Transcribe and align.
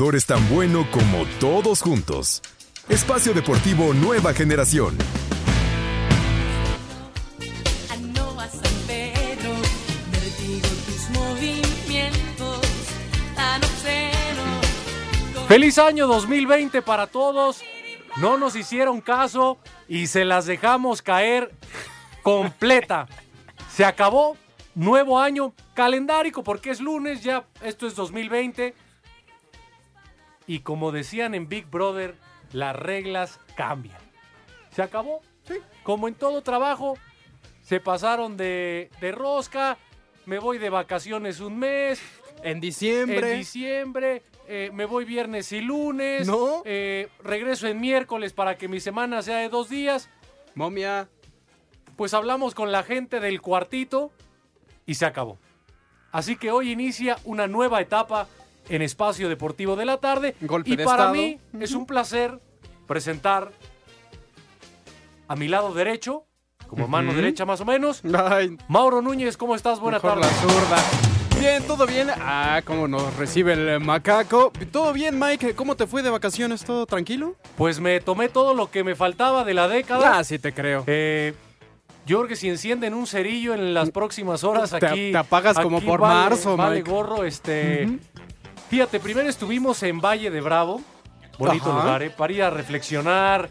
Es 0.00 0.24
tan 0.24 0.48
bueno 0.48 0.88
como 0.90 1.26
todos 1.38 1.82
juntos. 1.82 2.40
Espacio 2.88 3.34
Deportivo 3.34 3.92
Nueva 3.92 4.32
Generación. 4.32 4.96
A 7.90 7.96
Noa 7.96 8.48
San 8.48 8.74
Pedro, 8.86 9.52
vertigo 10.10 10.68
tus 10.86 11.10
movimientos 11.10 12.60
tan 13.36 13.62
obscenos. 13.62 15.46
Feliz 15.46 15.78
año 15.78 16.06
2020 16.06 16.80
para 16.80 17.06
todos. 17.06 17.62
No 18.16 18.38
nos 18.38 18.56
hicieron 18.56 19.02
caso 19.02 19.58
y 19.86 20.06
se 20.06 20.24
las 20.24 20.46
dejamos 20.46 21.02
caer 21.02 21.54
completa. 22.22 23.06
Se 23.70 23.84
acabó. 23.84 24.38
Nuevo 24.74 25.20
año 25.20 25.52
calendárico 25.74 26.42
porque 26.42 26.70
es 26.70 26.80
lunes 26.80 27.22
ya. 27.22 27.44
Esto 27.62 27.86
es 27.86 27.94
2020. 27.94 28.74
Y 30.50 30.60
como 30.62 30.90
decían 30.90 31.36
en 31.36 31.48
Big 31.48 31.66
Brother, 31.70 32.16
las 32.52 32.74
reglas 32.74 33.38
cambian. 33.56 34.00
Se 34.72 34.82
acabó. 34.82 35.20
Como 35.84 36.08
en 36.08 36.16
todo 36.16 36.42
trabajo, 36.42 36.98
se 37.62 37.78
pasaron 37.78 38.36
de, 38.36 38.90
de 39.00 39.12
rosca. 39.12 39.78
Me 40.26 40.40
voy 40.40 40.58
de 40.58 40.68
vacaciones 40.68 41.38
un 41.38 41.56
mes. 41.56 42.02
En 42.42 42.58
diciembre. 42.60 43.30
En 43.34 43.38
diciembre. 43.38 44.22
eh, 44.48 44.72
me 44.74 44.86
voy 44.86 45.04
viernes 45.04 45.52
y 45.52 45.60
lunes. 45.60 46.26
¿No? 46.26 46.62
eh, 46.64 47.06
regreso 47.22 47.68
en 47.68 47.80
miércoles 47.80 48.32
para 48.32 48.58
que 48.58 48.66
mi 48.66 48.80
semana 48.80 49.22
sea 49.22 49.36
de 49.36 49.50
dos 49.50 49.68
días. 49.68 50.10
Momia. 50.56 51.08
Pues 51.94 52.12
hablamos 52.12 52.56
con 52.56 52.72
la 52.72 52.82
gente 52.82 53.20
del 53.20 53.40
cuartito 53.40 54.10
y 54.84 54.94
se 54.94 55.06
acabó. 55.06 55.38
Así 56.10 56.34
que 56.34 56.50
hoy 56.50 56.72
inicia 56.72 57.18
una 57.22 57.46
nueva 57.46 57.80
etapa 57.80 58.26
en 58.70 58.82
Espacio 58.82 59.28
Deportivo 59.28 59.76
de 59.76 59.84
la 59.84 59.98
Tarde. 59.98 60.34
Golpe 60.40 60.70
y 60.70 60.76
de 60.76 60.84
para 60.84 61.04
estado. 61.04 61.14
mí 61.14 61.38
es 61.60 61.72
un 61.72 61.86
placer 61.86 62.40
presentar 62.86 63.50
a 65.28 65.36
mi 65.36 65.48
lado 65.48 65.72
derecho, 65.74 66.24
como 66.68 66.88
mano 66.88 67.12
derecha 67.12 67.44
más 67.44 67.60
o 67.60 67.64
menos, 67.64 68.02
Ay, 68.14 68.56
Mauro 68.68 69.02
Núñez. 69.02 69.36
¿Cómo 69.36 69.54
estás? 69.54 69.78
Buena 69.80 69.98
mejor 69.98 70.20
tarde. 70.20 70.26
la 70.26 70.52
zurda. 70.52 70.76
Bien, 71.38 71.62
todo 71.66 71.86
bien. 71.86 72.08
Ah, 72.18 72.60
cómo 72.64 72.86
nos 72.86 73.16
recibe 73.16 73.54
el 73.54 73.80
macaco. 73.80 74.52
Todo 74.70 74.92
bien, 74.92 75.18
Mike. 75.18 75.54
¿Cómo 75.54 75.74
te 75.74 75.86
fue 75.86 76.02
de 76.02 76.10
vacaciones? 76.10 76.64
¿Todo 76.64 76.84
tranquilo? 76.86 77.34
Pues 77.56 77.80
me 77.80 77.98
tomé 78.00 78.28
todo 78.28 78.54
lo 78.54 78.70
que 78.70 78.84
me 78.84 78.94
faltaba 78.94 79.42
de 79.44 79.54
la 79.54 79.66
década. 79.68 80.18
Ah, 80.18 80.24
sí 80.24 80.38
te 80.38 80.52
creo. 80.52 80.84
Eh, 80.86 81.32
yo 82.06 82.18
creo 82.18 82.28
que 82.28 82.36
si 82.36 82.48
encienden 82.48 82.92
un 82.92 83.06
cerillo 83.06 83.54
en 83.54 83.72
las 83.72 83.90
próximas 83.90 84.44
horas 84.44 84.70
Te- 84.70 84.84
aquí. 84.86 85.12
te 85.12 85.16
apagas 85.16 85.58
como 85.60 85.80
por 85.80 86.00
vale- 86.00 86.14
marzo, 86.30 86.56
vale 86.58 86.78
Mike. 86.78 86.90
gorro, 86.90 87.24
este. 87.24 87.88
Fíjate, 88.70 89.00
primero 89.00 89.28
estuvimos 89.28 89.82
en 89.82 90.00
Valle 90.00 90.30
de 90.30 90.40
Bravo. 90.40 90.80
Bonito 91.38 91.70
Ajá. 91.72 91.80
lugar, 91.80 92.02
¿eh? 92.04 92.10
Para 92.10 92.32
ir 92.32 92.42
a 92.44 92.50
reflexionar. 92.50 93.48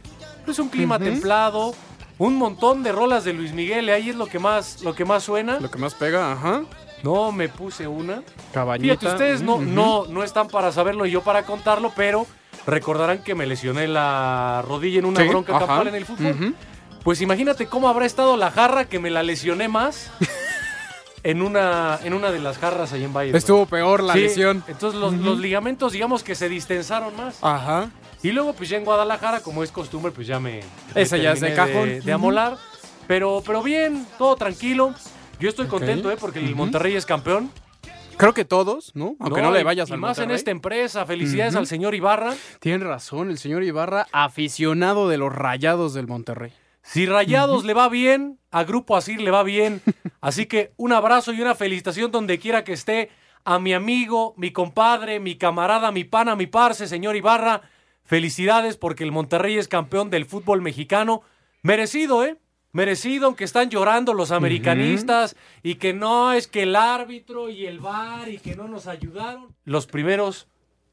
Es 0.48 0.58
un 0.60 0.70
clima 0.70 0.98
templado. 0.98 1.74
Un 2.18 2.36
montón 2.38 2.84
de 2.84 2.92
rolas 2.92 3.26
de 3.26 3.34
Luis 3.34 3.52
Miguel. 3.54 3.90
Ahí 3.90 4.10
es 4.10 4.16
lo 4.16 4.28
que 4.28 4.40
más, 4.40 4.82
lo 4.82 4.96
que 4.96 5.04
más 5.06 5.24
suena. 5.24 5.60
Lo 5.60 5.70
que 5.70 5.78
más 5.78 5.94
pega, 5.94 6.32
ajá. 6.32 6.64
No 7.04 7.32
me 7.32 7.50
puse 7.50 7.88
una. 7.88 8.24
Cabañita. 8.54 8.96
Fíjate, 8.96 9.08
ustedes 9.14 9.42
no, 9.42 9.60
no, 9.60 10.06
no 10.06 10.24
están 10.24 10.48
para 10.48 10.72
saberlo 10.72 11.06
y 11.06 11.12
yo 11.12 11.22
para 11.22 11.44
contarlo, 11.44 11.92
pero 11.96 12.26
recordarán 12.66 13.24
que 13.24 13.36
me 13.36 13.46
lesioné 13.46 13.88
la 13.88 14.64
rodilla 14.68 15.00
en 15.00 15.06
una 15.06 15.22
Sí, 15.22 15.28
bronca 15.28 15.58
campal 15.58 15.88
en 15.88 15.96
el 15.96 16.06
fútbol. 16.06 16.56
Pues 17.04 17.22
imagínate 17.22 17.68
cómo 17.68 17.88
habrá 17.88 18.06
estado 18.06 18.36
la 18.38 18.52
jarra 18.52 18.86
que 18.86 19.00
me 19.00 19.10
la 19.10 19.24
lesioné 19.24 19.68
más 19.70 20.12
en 21.24 21.42
una, 21.42 22.00
en 22.04 22.14
una 22.14 22.32
de 22.32 22.40
las 22.40 22.58
jarras 22.58 22.94
ahí 22.94 23.04
en 23.04 23.14
Valle. 23.14 23.36
Estuvo 23.38 23.66
peor 23.66 24.04
la 24.04 24.14
Sí, 24.14 24.22
lesión. 24.22 24.64
Entonces 24.68 25.00
los, 25.00 25.14
los 25.14 25.40
ligamentos, 25.40 25.94
digamos 25.94 26.24
que 26.24 26.36
se 26.36 26.50
distensaron 26.50 27.16
más. 27.16 27.38
Ajá. 27.42 27.90
Y 28.24 28.32
luego, 28.32 28.54
pues 28.54 28.70
ya 28.70 28.78
en 28.78 28.86
Guadalajara, 28.86 29.40
como 29.42 29.64
es 29.64 29.72
costumbre, 29.72 30.12
pues 30.12 30.28
ya 30.28 30.40
me. 30.40 30.60
Esa 30.96 31.16
me 31.18 31.24
ya 31.24 31.32
es 31.34 31.40
de 31.42 31.54
cajón. 31.54 31.88
De, 31.90 32.02
de 32.02 32.12
amolar. 32.12 32.58
Pero, 33.08 33.42
pero 33.46 33.64
bien, 33.64 34.06
todo 34.18 34.36
tranquilo. 34.36 34.94
Yo 35.40 35.50
estoy 35.50 35.68
contento, 35.68 36.12
¿eh? 36.12 36.18
Porque 36.20 36.40
el. 36.40 36.56
Monterrey 36.56 36.96
es 36.96 37.06
campeón. 37.06 37.50
Creo 38.18 38.34
que 38.34 38.44
todos, 38.44 38.92
¿no? 38.96 39.16
Aunque 39.22 39.42
no, 39.42 39.50
le 39.52 39.62
y- 39.62 39.64
vayas 39.64 39.90
y 39.90 39.94
al 39.94 40.00
más 40.00 40.20
en 40.20 40.32
esta 40.32 40.52
empresa. 40.52 41.06
Felicidades 41.06 41.56
al 41.56 41.68
señor 41.68 41.96
Ibarra. 41.96 42.34
Tiene 42.60 42.84
razón, 42.84 43.30
el 43.30 43.38
señor 43.38 43.64
Ibarra, 43.64 44.08
aficionado 44.12 45.08
de 45.08 45.18
los 45.18 45.34
rayados 45.34 45.94
del 45.94 46.08
Monterrey. 46.08 46.52
Si 46.92 47.06
Rayados 47.06 47.66
le 47.66 47.76
va 47.76 47.88
bien, 47.88 48.40
a 48.50 48.64
Grupo 48.64 48.98
Asir 48.98 49.22
le 49.22 49.30
va 49.30 49.44
bien. 49.44 49.80
Así 50.22 50.48
que 50.48 50.74
un 50.76 50.92
abrazo 50.92 51.32
y 51.32 51.40
una 51.40 51.54
felicitación 51.54 52.12
donde 52.12 52.40
quiera 52.40 52.64
que 52.64 52.74
esté 52.74 53.12
a 53.46 53.60
mi 53.60 53.74
amigo, 53.74 54.34
mi 54.38 54.52
compadre, 54.52 55.20
mi 55.20 55.36
camarada, 55.36 55.92
mi 55.92 56.04
pana, 56.04 56.36
mi 56.36 56.48
parce, 56.48 56.88
señor 56.88 57.16
Ibarra. 57.16 57.62
Felicidades 58.06 58.76
porque 58.76 59.04
el 59.04 59.12
Monterrey 59.12 59.60
es 59.60 59.68
campeón 59.68 60.10
del 60.10 60.26
fútbol 60.26 60.64
mexicano. 60.64 61.22
Merecido, 61.62 62.26
¿eh? 62.26 62.38
Merecido, 62.72 63.28
aunque 63.28 63.44
están 63.44 63.70
llorando 63.70 64.16
los 64.16 64.32
americanistas 64.32 65.36
y 65.62 65.76
que 65.76 65.94
no 65.94 66.34
es 66.34 66.48
que 66.48 66.64
el 66.64 66.76
árbitro 66.76 67.50
y 67.50 67.68
el 67.68 67.80
VAR 67.80 68.30
y 68.30 68.40
que 68.40 68.56
no 68.56 68.68
nos 68.68 68.88
ayudaron. 68.88 69.56
Los 69.64 69.86
primeros 69.86 70.48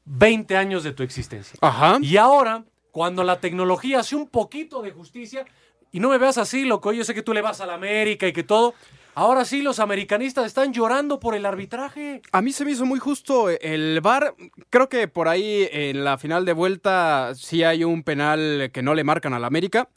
20 0.05 0.57
años 0.57 0.83
de 0.83 0.91
tu 0.91 1.01
existencia. 1.01 1.57
Ajá. 1.59 1.97
Y 2.01 2.17
ahora, 2.17 2.65
cuando 2.91 3.23
la 3.23 3.39
tecnología 3.39 3.99
hace 3.99 4.15
un 4.15 4.27
poquito 4.27 4.81
de 4.83 4.91
justicia, 4.91 5.45
y 5.91 5.99
no 5.99 6.09
me 6.09 6.17
veas 6.17 6.37
así, 6.37 6.65
loco, 6.65 6.91
yo 6.93 7.03
sé 7.03 7.13
que 7.13 7.21
tú 7.23 7.33
le 7.33 7.41
vas 7.41 7.61
a 7.61 7.65
la 7.65 7.73
América 7.75 8.27
y 8.27 8.33
que 8.33 8.43
todo, 8.43 8.73
ahora 9.15 9.45
sí 9.45 9.61
los 9.61 9.79
americanistas 9.79 10.45
están 10.45 10.73
llorando 10.73 11.19
por 11.19 11.33
el 11.35 11.45
arbitraje. 11.45 12.21
A 12.31 12.41
mí 12.41 12.51
se 12.51 12.65
me 12.65 12.71
hizo 12.71 12.85
muy 12.85 12.99
justo 12.99 13.49
el 13.49 13.99
VAR. 14.01 14.35
Creo 14.69 14.89
que 14.89 15.07
por 15.07 15.27
ahí 15.27 15.67
en 15.71 16.03
la 16.03 16.17
final 16.17 16.45
de 16.45 16.53
vuelta 16.53 17.33
sí 17.35 17.63
hay 17.63 17.83
un 17.83 18.03
penal 18.03 18.69
que 18.73 18.81
no 18.81 18.93
le 18.95 19.03
marcan 19.03 19.33
al 19.33 19.43
América. 19.45 19.89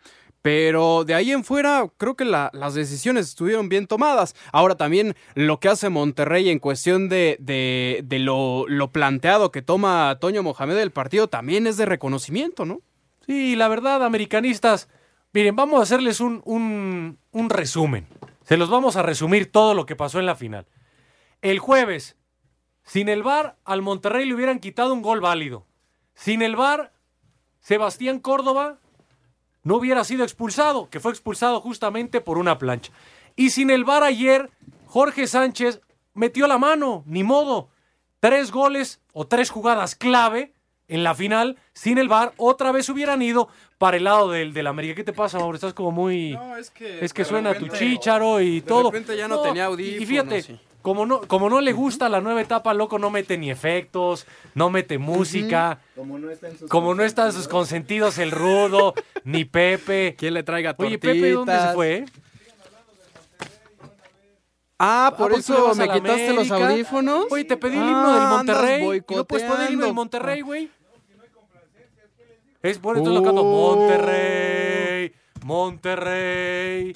Pero 0.42 1.04
de 1.04 1.12
ahí 1.12 1.32
en 1.32 1.44
fuera, 1.44 1.87
creo 1.98 2.16
que 2.16 2.25
la- 2.25 2.48
las 2.54 2.72
decisiones 2.72 3.28
estuvieron 3.28 3.69
bien 3.69 3.87
tomadas. 3.87 4.34
Ahora 4.52 4.75
también 4.75 5.14
lo 5.34 5.60
que 5.60 5.69
hace 5.69 5.90
Monterrey 5.90 6.48
en 6.48 6.60
cuestión 6.60 7.10
de, 7.10 7.37
de- 7.40 8.00
de 8.04 8.19
lo, 8.20 8.64
lo 8.66 8.90
planteado 8.90 9.52
que 9.52 9.60
toma 9.60 10.16
Toño 10.19 10.42
Mohamed 10.42 10.76
del 10.76 10.92
partido 10.92 11.28
también 11.28 11.66
es 11.66 11.76
de 11.76 11.84
reconocimiento, 11.84 12.64
¿no? 12.64 12.81
Sí, 13.26 13.54
la 13.54 13.69
verdad, 13.69 14.02
americanistas, 14.02 14.88
miren, 15.32 15.56
vamos 15.56 15.80
a 15.80 15.82
hacerles 15.82 16.20
un, 16.20 16.42
un, 16.44 17.18
un 17.32 17.50
resumen. 17.50 18.06
Se 18.44 18.56
los 18.56 18.70
vamos 18.70 18.96
a 18.96 19.02
resumir 19.02 19.50
todo 19.50 19.74
lo 19.74 19.86
que 19.86 19.96
pasó 19.96 20.18
en 20.18 20.26
la 20.26 20.34
final. 20.34 20.66
El 21.42 21.58
jueves, 21.58 22.16
sin 22.82 23.08
el 23.08 23.22
VAR, 23.22 23.56
al 23.64 23.82
Monterrey 23.82 24.26
le 24.26 24.34
hubieran 24.34 24.58
quitado 24.58 24.92
un 24.92 25.02
gol 25.02 25.20
válido. 25.20 25.66
Sin 26.14 26.42
el 26.42 26.56
VAR, 26.56 26.92
Sebastián 27.60 28.18
Córdoba 28.18 28.78
no 29.62 29.76
hubiera 29.76 30.04
sido 30.04 30.24
expulsado, 30.24 30.90
que 30.90 31.00
fue 31.00 31.12
expulsado 31.12 31.60
justamente 31.60 32.20
por 32.20 32.38
una 32.38 32.58
plancha. 32.58 32.92
Y 33.36 33.50
sin 33.50 33.70
el 33.70 33.84
VAR 33.84 34.02
ayer, 34.02 34.50
Jorge 34.86 35.26
Sánchez 35.26 35.80
metió 36.14 36.46
la 36.46 36.58
mano, 36.58 37.04
ni 37.06 37.22
modo. 37.22 37.70
Tres 38.18 38.50
goles 38.50 39.00
o 39.12 39.26
tres 39.26 39.50
jugadas 39.50 39.94
clave 39.94 40.52
en 40.90 41.02
la 41.04 41.14
final, 41.14 41.56
sin 41.72 41.98
el 41.98 42.08
VAR, 42.08 42.32
otra 42.37 42.72
vez 42.72 42.88
hubieran 42.88 43.22
ido 43.22 43.48
para 43.78 43.96
el 43.96 44.04
lado 44.04 44.31
del, 44.31 44.52
del 44.52 44.66
América. 44.66 44.94
¿Qué 44.94 45.04
te 45.04 45.12
pasa, 45.12 45.38
Mauro? 45.38 45.54
Estás 45.54 45.72
como 45.72 45.90
muy... 45.90 46.32
No, 46.32 46.56
es 46.56 46.70
que, 46.70 47.04
Es 47.04 47.12
que 47.14 47.22
de 47.22 47.28
suena 47.28 47.54
tu 47.54 47.69
chícharo 47.69 48.40
y 48.40 48.60
de 48.60 48.66
todo. 48.66 48.90
repente 48.90 49.16
ya 49.16 49.26
no 49.28 49.40
tenía 49.40 49.62
y- 49.62 49.66
Y 49.66 49.69
audífonos, 49.69 50.08
fíjate, 50.08 50.42
sí. 50.42 50.60
como 50.82 51.06
no, 51.06 51.20
como 51.22 51.48
no 51.48 51.60
le 51.60 51.72
gusta 51.72 52.08
la 52.08 52.20
nueva 52.20 52.42
etapa, 52.42 52.75
loco, 52.75 52.98
no 52.98 53.08
mete 53.10 53.38
ni 53.38 53.50
efectos, 53.50 54.26
no 54.54 54.69
mete 54.69 54.98
música. 54.98 55.78
Como 55.96 56.19
no 56.94 57.02
está 57.04 57.26
en 57.26 57.32
sus 57.32 57.48
consentidos 57.48 58.19
el 58.19 58.31
rudo, 58.32 58.92
ni 59.25 59.44
Pepe. 59.46 60.14
¿Quién 60.19 60.34
le 60.34 60.42
traiga 60.42 60.75
Oye, 60.76 60.98
tortitas? 60.98 61.14
Pepe, 61.14 61.31
¿dónde 61.32 61.58
se 61.60 61.69
fue? 61.72 61.94
eh? 61.94 62.04
Ah, 64.82 65.14
por 65.16 65.31
Ah, 65.32 65.34
¿por 65.37 65.44
qué 65.44 65.52
le 65.52 65.58
eso 65.58 65.75
me 65.75 65.88
quitaste 65.90 66.32
los 66.32 66.50
audífonos. 66.50 67.26
Oye, 67.31 67.44
te 67.44 67.56
pedí 67.58 67.76
el 67.76 67.82
himno 67.82 68.12
del 68.14 68.22
Ah, 68.22 68.38
andas 68.40 68.56
Monterrey. 68.56 69.02
No 69.10 69.25
puedes 69.26 69.46
poner 69.46 69.66
el 69.66 69.72
himno 69.75 69.84
del. 69.87 69.94
Monterrey, 69.94 70.40
güey. 70.40 70.70
Es 72.62 72.78
por 72.78 72.98
eso 72.98 73.10
lo 73.10 73.22
canto. 73.22 73.42
Oh. 73.42 73.76
Monterrey, 73.76 75.12
Monterrey. 75.44 76.92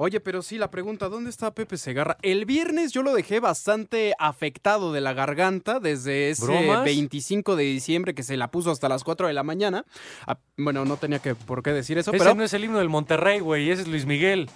Oye, 0.00 0.20
pero 0.20 0.42
sí, 0.42 0.58
la 0.58 0.70
pregunta, 0.70 1.08
¿dónde 1.08 1.28
está 1.28 1.52
Pepe 1.52 1.76
Segarra? 1.76 2.18
El 2.22 2.44
viernes 2.44 2.92
yo 2.92 3.02
lo 3.02 3.12
dejé 3.12 3.40
bastante 3.40 4.14
afectado 4.20 4.92
de 4.92 5.00
la 5.00 5.12
garganta 5.12 5.80
desde 5.80 6.30
ese 6.30 6.46
¿Bromas? 6.46 6.84
25 6.84 7.56
de 7.56 7.64
diciembre 7.64 8.14
que 8.14 8.22
se 8.22 8.36
la 8.36 8.48
puso 8.48 8.70
hasta 8.70 8.88
las 8.88 9.02
4 9.02 9.26
de 9.26 9.32
la 9.32 9.42
mañana. 9.42 9.84
Ah, 10.24 10.38
bueno, 10.56 10.84
no 10.84 10.98
tenía 10.98 11.18
que 11.18 11.34
por 11.34 11.64
qué 11.64 11.72
decir 11.72 11.98
eso, 11.98 12.12
Ese 12.12 12.18
pero 12.18 12.36
no 12.36 12.44
es 12.44 12.52
el 12.54 12.62
himno 12.62 12.78
del 12.78 12.88
Monterrey, 12.88 13.40
güey. 13.40 13.70
Ese 13.70 13.82
es 13.82 13.88
Luis 13.88 14.06
Miguel. 14.06 14.48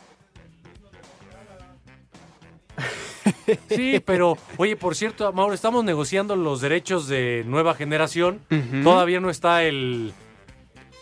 Sí, 3.69 4.01
pero, 4.05 4.37
oye, 4.57 4.77
por 4.77 4.95
cierto, 4.95 5.33
Mauro, 5.33 5.55
estamos 5.55 5.85
negociando 5.85 6.37
los 6.37 6.61
derechos 6.61 7.09
de 7.09 7.45
nueva 7.47 7.75
generación. 7.75 8.41
Todavía 8.83 9.21
no 9.21 9.31
está 9.31 9.65
el. 9.65 10.13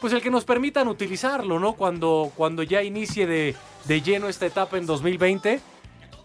Pues 0.01 0.13
el 0.13 0.23
que 0.23 0.31
nos 0.31 0.45
permitan 0.45 0.89
utilizarlo, 0.89 1.59
¿no? 1.59 1.75
Cuando, 1.75 2.33
cuando 2.37 2.63
ya 2.63 2.83
inicie 2.83 3.27
de, 3.27 3.55
de 3.85 4.01
lleno 4.03 4.29
esta 4.29 4.47
etapa 4.47 4.79
en 4.79 4.87
2020. 4.87 5.61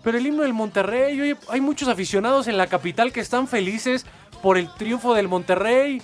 Pero 0.04 0.18
el 0.18 0.26
himno 0.28 0.44
del 0.44 0.54
Monterrey, 0.54 1.20
oye, 1.20 1.36
hay 1.50 1.62
muchos 1.62 1.88
aficionados 1.88 2.48
en 2.48 2.58
la 2.58 2.68
capital 2.68 3.12
que 3.12 3.20
están 3.20 3.48
felices 3.48 4.06
por 4.42 4.58
el 4.58 4.72
triunfo 4.76 5.14
del 5.16 5.28
Monterrey. 5.28 6.02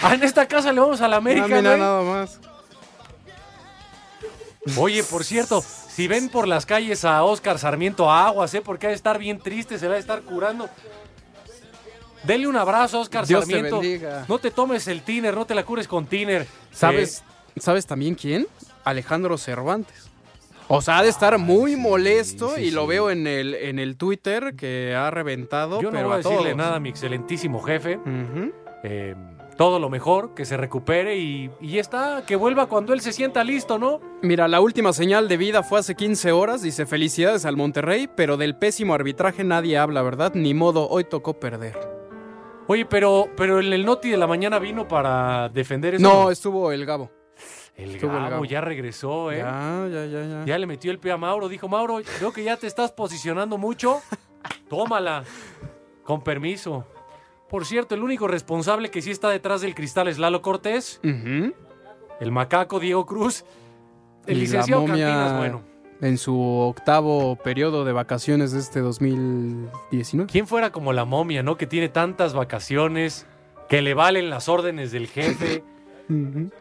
Ah, 0.00 0.14
en 0.14 0.22
esta 0.22 0.46
casa 0.46 0.72
le 0.72 0.80
vamos 0.80 1.00
a 1.00 1.08
la 1.08 1.16
América, 1.16 1.44
Ah, 1.44 1.48
mira, 1.48 1.76
nada 1.76 2.02
más. 2.02 2.40
Oye, 4.76 5.02
por 5.02 5.24
cierto, 5.24 5.60
si 5.60 6.06
ven 6.08 6.28
por 6.28 6.46
las 6.46 6.66
calles 6.66 7.04
a 7.04 7.22
Oscar 7.24 7.58
Sarmiento 7.58 8.10
Aguas, 8.10 8.54
¿eh? 8.54 8.62
Porque 8.62 8.86
ha 8.86 8.90
de 8.90 8.96
estar 8.96 9.18
bien 9.18 9.38
triste, 9.40 9.78
se 9.78 9.88
va 9.88 9.94
a 9.94 9.98
estar 9.98 10.22
curando. 10.22 10.68
Dele 12.24 12.46
un 12.46 12.56
abrazo 12.56 12.98
a 12.98 13.00
Oscar 13.00 13.26
Dios 13.26 13.44
te 13.46 13.52
Sarmiento. 13.52 13.80
bendiga. 13.80 14.24
No 14.28 14.38
te 14.38 14.50
tomes 14.50 14.86
el 14.88 15.02
tiner, 15.02 15.34
no 15.34 15.44
te 15.44 15.54
la 15.54 15.64
cures 15.64 15.88
con 15.88 16.06
tiner. 16.06 16.46
¿Sabes, 16.70 17.24
¿Sabes 17.58 17.86
también 17.86 18.14
quién? 18.14 18.46
Alejandro 18.84 19.36
Cervantes. 19.38 20.08
O 20.68 20.80
sea, 20.80 20.98
ha 20.98 21.02
de 21.02 21.08
estar 21.08 21.36
muy 21.38 21.76
molesto 21.76 22.54
sí, 22.54 22.62
y 22.62 22.70
lo 22.70 22.82
sí. 22.82 22.88
veo 22.88 23.10
en 23.10 23.26
el, 23.26 23.54
en 23.54 23.78
el 23.78 23.96
Twitter 23.96 24.54
que 24.56 24.94
ha 24.94 25.10
reventado. 25.10 25.78
Eh, 25.80 25.82
yo 25.82 25.90
no 25.90 25.96
pero 25.96 26.08
voy 26.08 26.14
a 26.14 26.16
decirle 26.18 26.42
todos. 26.44 26.56
nada 26.56 26.76
a 26.76 26.80
mi 26.80 26.88
excelentísimo 26.88 27.60
jefe. 27.62 27.98
Eh, 28.84 29.14
todo 29.58 29.78
lo 29.78 29.90
mejor, 29.90 30.32
que 30.34 30.46
se 30.46 30.56
recupere 30.56 31.18
y, 31.18 31.50
y 31.60 31.78
está, 31.78 32.24
que 32.26 32.36
vuelva 32.36 32.66
cuando 32.66 32.94
él 32.94 33.00
se 33.02 33.12
sienta 33.12 33.44
listo, 33.44 33.78
¿no? 33.78 34.00
Mira, 34.22 34.48
la 34.48 34.60
última 34.60 34.92
señal 34.94 35.28
de 35.28 35.36
vida 35.36 35.62
fue 35.62 35.80
hace 35.80 35.94
15 35.94 36.32
horas. 36.32 36.62
Dice 36.62 36.86
felicidades 36.86 37.44
al 37.44 37.56
Monterrey, 37.56 38.08
pero 38.16 38.36
del 38.38 38.56
pésimo 38.56 38.94
arbitraje 38.94 39.44
nadie 39.44 39.76
habla, 39.76 40.00
¿verdad? 40.02 40.32
Ni 40.34 40.54
modo, 40.54 40.88
hoy 40.88 41.04
tocó 41.04 41.38
perder. 41.38 41.91
Oye, 42.72 42.86
pero, 42.86 43.28
pero 43.36 43.58
el, 43.58 43.70
el 43.70 43.84
Noti 43.84 44.08
de 44.10 44.16
la 44.16 44.26
mañana 44.26 44.58
vino 44.58 44.88
para 44.88 45.50
defender 45.50 45.94
eso. 45.96 46.02
No, 46.02 46.30
estuvo 46.30 46.72
el 46.72 46.86
Gabo. 46.86 47.10
el 47.76 47.98
Gabo 47.98 48.46
ya 48.46 48.62
regresó, 48.62 49.30
¿eh? 49.30 49.38
Ya, 49.38 49.86
ya, 49.92 50.06
ya, 50.06 50.24
ya. 50.24 50.44
Ya 50.46 50.58
le 50.58 50.66
metió 50.66 50.90
el 50.90 50.98
pie 50.98 51.12
a 51.12 51.18
Mauro. 51.18 51.50
Dijo, 51.50 51.68
Mauro, 51.68 52.00
veo 52.18 52.32
que 52.32 52.42
ya 52.42 52.56
te 52.56 52.66
estás 52.66 52.90
posicionando 52.90 53.58
mucho. 53.58 54.00
Tómala. 54.70 55.24
Con 56.02 56.22
permiso. 56.22 56.86
Por 57.50 57.66
cierto, 57.66 57.94
el 57.94 58.02
único 58.02 58.26
responsable 58.26 58.90
que 58.90 59.02
sí 59.02 59.10
está 59.10 59.28
detrás 59.28 59.60
del 59.60 59.74
cristal 59.74 60.08
es 60.08 60.18
Lalo 60.18 60.40
Cortés, 60.40 60.98
el 61.02 62.32
macaco 62.32 62.80
Diego 62.80 63.04
Cruz, 63.04 63.44
el 64.26 64.38
Y 64.38 64.40
licenciado 64.40 64.86
Cantinas, 64.86 65.36
bueno. 65.36 65.71
En 66.02 66.18
su 66.18 66.36
octavo 66.38 67.36
periodo 67.36 67.84
de 67.84 67.92
vacaciones 67.92 68.52
de 68.52 68.58
este 68.58 68.80
2019. 68.80 70.30
¿Quién 70.30 70.46
fuera 70.46 70.70
como 70.72 70.92
la 70.92 71.04
momia, 71.06 71.42
no? 71.42 71.56
Que 71.56 71.66
tiene 71.66 71.88
tantas 71.88 72.34
vacaciones, 72.34 73.26
que 73.68 73.80
le 73.82 73.94
valen 73.94 74.28
las 74.28 74.48
órdenes 74.48 74.92
del 74.92 75.06
jefe. 75.06 75.62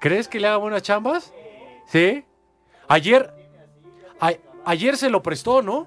¿Crees 0.00 0.28
que 0.28 0.38
le 0.40 0.46
haga 0.46 0.58
buenas 0.58 0.82
chambas? 0.82 1.32
¿Sí? 1.86 2.24
Ayer, 2.86 3.32
a- 4.20 4.34
ayer 4.64 4.96
se 4.96 5.10
lo 5.10 5.22
prestó, 5.22 5.62
¿no? 5.62 5.86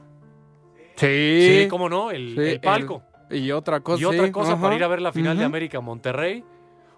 Sí. 0.95 1.61
Sí, 1.63 1.67
cómo 1.69 1.87
no, 1.89 2.11
el, 2.11 2.35
Sí, 2.35 2.41
el 2.41 2.59
palco. 2.59 3.03
Y 3.29 3.51
otra 3.51 3.79
cosa. 3.79 4.01
y 4.01 4.05
otra 4.05 4.25
sí, 4.25 4.31
cosa 4.31 4.59
para 4.59 4.75
ir 4.75 4.83
a 4.83 4.87
ver 4.87 5.01
la 5.01 5.13
final 5.13 5.37
de. 5.37 5.45
América 5.45 5.79
Monterrey. 5.79 6.43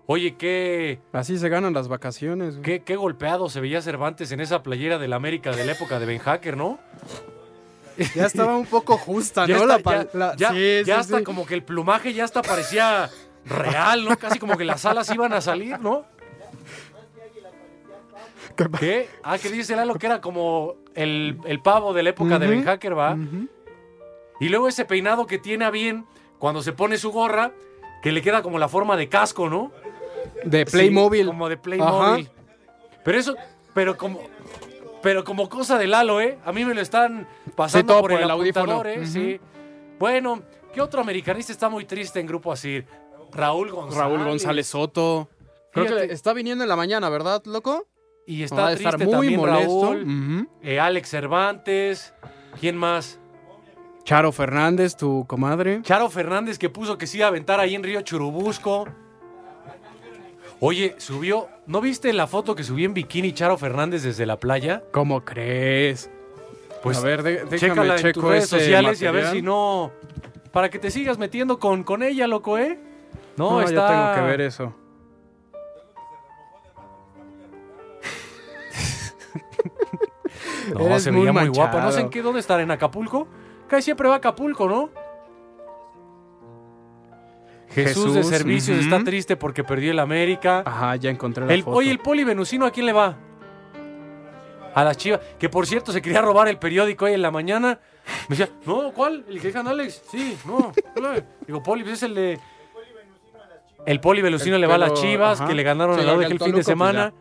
Oye, 0.05 0.35
qué, 0.35 0.99
Así 1.13 1.37
se 1.37 1.47
ganan 1.49 1.73
las 1.73 1.87
vacaciones. 1.87 2.55
güey. 2.57 2.63
qué, 2.63 2.83
qué 2.83 2.95
golpeado 2.97 3.49
se 3.49 3.61
veía 3.61 3.81
Cervantes 3.81 4.31
en 4.33 4.41
esa 4.41 4.61
playera 4.61 4.97
del 4.99 5.13
América 5.13 5.51
de 5.51 5.65
la 5.65 5.71
época 5.71 5.99
de 5.99 6.05
Ben 6.05 6.19
Hacker, 6.19 6.57
¿no? 6.57 6.77
Ya 8.15 8.25
estaba 8.25 8.57
un 8.57 8.65
poco 8.65 8.97
justa, 8.97 9.45
Ya, 9.47 9.57
¿no? 9.57 9.75
está- 9.75 9.91
La 9.95 10.03
ya- 10.03 10.09
la- 10.13 10.35
ya- 10.35 10.49
sí, 10.51 10.77
ya 10.79 10.85
sí, 10.85 10.91
hasta 10.91 11.17
sí. 11.19 11.23
como 11.23 11.45
que 11.45 11.53
el 11.53 11.63
plumaje 11.63 12.13
ya 12.13 12.25
hasta 12.25 12.41
parecía 12.41 13.09
real, 13.45 14.03
¿no? 14.03 14.17
Casi 14.17 14.39
como 14.39 14.57
que 14.57 14.65
las 14.65 14.83
alas 14.85 15.09
iban 15.09 15.31
a 15.33 15.39
salir, 15.41 15.79
¿no? 15.79 16.05
¿Qué? 18.79 19.09
Ah, 19.23 19.37
que 19.37 19.49
dice 19.49 19.75
Lalo 19.75 19.95
que 19.95 20.05
era 20.05 20.21
como 20.21 20.75
el, 20.93 21.39
el 21.45 21.59
pavo 21.61 21.93
de 21.93 22.03
la 22.03 22.09
época 22.11 22.37
de 22.39 22.47
Ben 22.47 22.63
Hacker, 22.63 22.97
¿va? 22.97 23.17
Y 24.39 24.49
luego 24.49 24.67
ese 24.67 24.85
peinado 24.85 25.25
que 25.27 25.39
tiene 25.39 25.65
a 25.65 25.71
bien 25.71 26.05
cuando 26.39 26.61
se 26.61 26.73
pone 26.73 26.97
su 26.97 27.11
gorra, 27.11 27.51
que 28.03 28.11
le 28.11 28.21
queda 28.21 28.41
como 28.43 28.59
la 28.59 28.67
forma 28.67 28.97
de 28.97 29.07
casco, 29.09 29.49
¿no? 29.49 29.71
De 30.45 30.65
Sí, 30.65 30.71
Playmobil. 30.71 31.25
como 31.27 31.49
de 31.49 31.57
Playmobil. 31.57 32.29
Pero 33.03 33.17
eso, 33.17 33.35
pero 33.73 33.97
como, 33.97 34.21
pero 35.01 35.23
como 35.23 35.49
cosa 35.49 35.77
de 35.77 35.87
Lalo, 35.87 36.21
¿eh? 36.21 36.37
A 36.45 36.51
mí 36.53 36.63
me 36.65 36.73
lo 36.73 36.81
están 36.81 37.27
pasando 37.55 37.93
todo 37.93 38.01
por, 38.01 38.11
por 38.11 38.19
el, 38.19 38.25
el 38.25 38.31
audífono. 38.31 38.83
¿eh? 38.85 39.05
Sí. 39.05 39.39
Bueno, 39.99 40.41
¿qué 40.73 40.81
otro 40.81 41.01
americanista 41.01 41.51
está 41.51 41.69
muy 41.69 41.85
triste 41.85 42.19
en 42.19 42.27
Grupo 42.27 42.51
Asir? 42.51 42.85
Raúl 43.31 43.71
González. 43.71 43.97
Raúl 43.97 44.23
González 44.23 44.67
Soto. 44.67 45.29
Creo 45.71 45.85
Fíjate. 45.87 46.07
que 46.07 46.13
está 46.13 46.33
viniendo 46.33 46.63
en 46.63 46.69
la 46.69 46.75
mañana, 46.75 47.09
¿verdad, 47.09 47.41
loco? 47.45 47.87
Y 48.27 48.43
está 48.43 48.67
a 48.67 48.73
estar 48.73 48.95
triste 48.95 49.05
muy 49.05 49.33
también 49.35 49.39
molesto. 49.39 49.93
Raúl. 49.93 50.47
Eh, 50.61 50.79
Alex 50.79 51.09
Cervantes. 51.09 52.13
¿Quién 52.59 52.77
más? 52.77 53.19
Charo 54.03 54.31
Fernández, 54.31 54.95
tu 54.95 55.25
comadre. 55.27 55.81
Charo 55.81 56.09
Fernández 56.09 56.59
que 56.59 56.69
puso 56.69 56.97
que 56.97 57.07
se 57.07 57.17
iba 57.17 57.25
a 57.25 57.29
aventar 57.29 57.59
ahí 57.59 57.73
en 57.73 57.83
Río 57.83 58.01
Churubusco. 58.01 58.85
Oye, 60.65 60.95
subió. 60.97 61.49
¿No 61.67 61.81
viste 61.81 62.13
la 62.13 62.25
foto 62.25 62.55
que 62.55 62.63
subió 62.63 62.85
en 62.85 62.93
bikini 62.93 63.33
Charo 63.33 63.57
Fernández 63.57 64.01
desde 64.03 64.25
la 64.25 64.39
playa? 64.39 64.81
¿Cómo 64.93 65.25
crees? 65.25 66.09
Pues 66.81 66.99
a 66.99 67.01
ver, 67.01 67.21
de- 67.21 67.43
déjame 67.43 67.57
Chécala 67.59 67.95
en 67.97 68.01
checo 68.01 68.21
tus 68.21 68.29
redes 68.29 68.47
sociales 68.47 69.01
y 69.01 69.05
a 69.05 69.11
ver 69.11 69.27
si 69.31 69.41
no. 69.41 69.91
Para 70.53 70.69
que 70.69 70.79
te 70.79 70.89
sigas 70.89 71.17
metiendo 71.17 71.59
con, 71.59 71.83
con 71.83 72.01
ella, 72.01 72.27
loco, 72.27 72.57
¿eh? 72.57 72.79
No, 73.35 73.51
No, 73.51 73.61
está. 73.61 73.73
yo 73.73 73.87
tengo 73.87 74.15
que 74.15 74.21
ver 74.21 74.39
eso. 74.39 74.73
No, 80.73 80.79
Eres 80.85 81.03
se 81.03 81.11
muy 81.11 81.21
veía 81.27 81.33
muy 81.33 81.49
guapa. 81.49 81.81
No 81.81 81.91
sé 81.91 81.99
en 82.01 82.09
qué, 82.09 82.21
dónde 82.21 82.39
estar, 82.39 82.57
en 82.61 82.71
Acapulco. 82.71 83.27
Casi 83.67 83.83
siempre 83.83 84.07
va 84.07 84.15
a 84.15 84.17
Acapulco, 84.19 84.69
¿no? 84.69 84.89
Jesús, 87.73 88.13
de 88.13 88.23
Servicios 88.23 88.77
está 88.79 89.03
triste 89.03 89.35
porque 89.35 89.63
perdió 89.63 89.91
el 89.91 89.99
América. 89.99 90.63
Ajá, 90.65 90.95
ya 90.95 91.09
encontré 91.09 91.45
la 91.45 91.53
El, 91.53 91.63
foto. 91.63 91.77
oye, 91.77 91.91
el 91.91 91.99
poli 91.99 92.23
venusino, 92.23 92.65
¿a 92.65 92.71
quién 92.71 92.85
le 92.85 92.93
va? 92.93 93.15
A 94.75 94.83
la 94.83 94.95
chiva. 94.95 95.19
Que 95.39 95.49
por 95.49 95.67
cierto 95.67 95.91
se 95.91 96.01
quería 96.01 96.21
robar 96.21 96.47
el 96.47 96.57
periódico 96.57 97.05
hoy 97.05 97.13
en 97.13 97.21
la 97.21 97.31
mañana. 97.31 97.79
Me 98.27 98.35
decía, 98.35 98.53
no, 98.65 98.91
¿cuál? 98.91 99.23
¿El 99.29 99.39
que 99.39 99.47
dejan 99.47 99.67
Alex? 99.67 100.01
Sí, 100.11 100.37
no. 100.45 100.71
¿cuál? 100.95 101.25
Digo, 101.45 101.61
poli, 101.63 101.83
pues 101.83 101.95
es 101.95 102.03
el 102.03 102.15
de. 102.15 102.39
El 103.85 103.99
poli 103.99 104.21
venusino 104.21 104.55
El- 104.55 104.61
le 104.61 104.67
va 104.67 104.75
a 104.75 104.77
las 104.79 104.93
chivas, 104.93 105.39
ajá. 105.41 105.47
que 105.49 105.55
le 105.55 105.63
ganaron 105.63 105.95
Sí, 105.95 106.01
al 106.01 106.07
lado 106.07 106.21
el 106.21 106.31
el 106.31 106.37
fin 106.39 106.47
de 106.47 106.53
pues, 106.53 106.65
semana. 106.65 107.13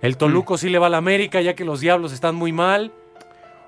el 0.00 0.16
Toluco 0.16 0.56
sí 0.58 0.68
le 0.70 0.78
va 0.78 0.86
a 0.86 0.90
la 0.90 0.96
América, 0.98 1.40
ya 1.40 1.54
que 1.54 1.64
los 1.64 1.80
diablos 1.80 2.12
están 2.12 2.34
muy 2.34 2.52
mal. 2.52 2.92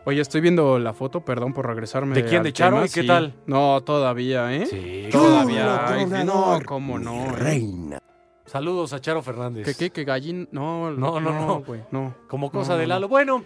Oye, 0.09 0.23
estoy 0.23 0.41
viendo 0.41 0.79
la 0.79 0.95
foto, 0.95 1.21
perdón 1.21 1.53
por 1.53 1.67
regresarme. 1.67 2.15
¿De 2.15 2.25
quién? 2.25 2.43
¿De 2.43 2.51
Charo? 2.51 2.77
tema, 2.77 2.87
¿Y 2.87 2.89
qué 2.89 3.03
sí. 3.03 3.07
tal? 3.07 3.35
No, 3.45 3.83
todavía, 3.83 4.51
¿eh? 4.55 4.65
Sí. 4.65 5.09
Todavía. 5.13 5.87
Ay, 5.87 6.07
no, 6.25 6.59
cómo 6.65 6.99
no. 6.99 7.27
eh. 7.27 7.33
Reina. 7.33 7.99
Saludos 8.47 8.95
a 8.95 9.01
Charo 9.03 9.21
Fernández. 9.21 9.67
¿Qué, 9.67 9.75
qué, 9.75 9.91
qué 9.91 10.05
gallín? 10.05 10.49
No, 10.51 10.91
No, 10.93 11.21
no, 11.21 11.31
no. 11.31 11.61
güey, 11.61 11.83
no. 11.91 12.15
Como 12.27 12.51
cosa 12.51 12.73
No, 12.73 12.79
de 12.79 12.85
no, 12.85 12.89
Lalo. 12.95 13.09
Bueno, 13.09 13.45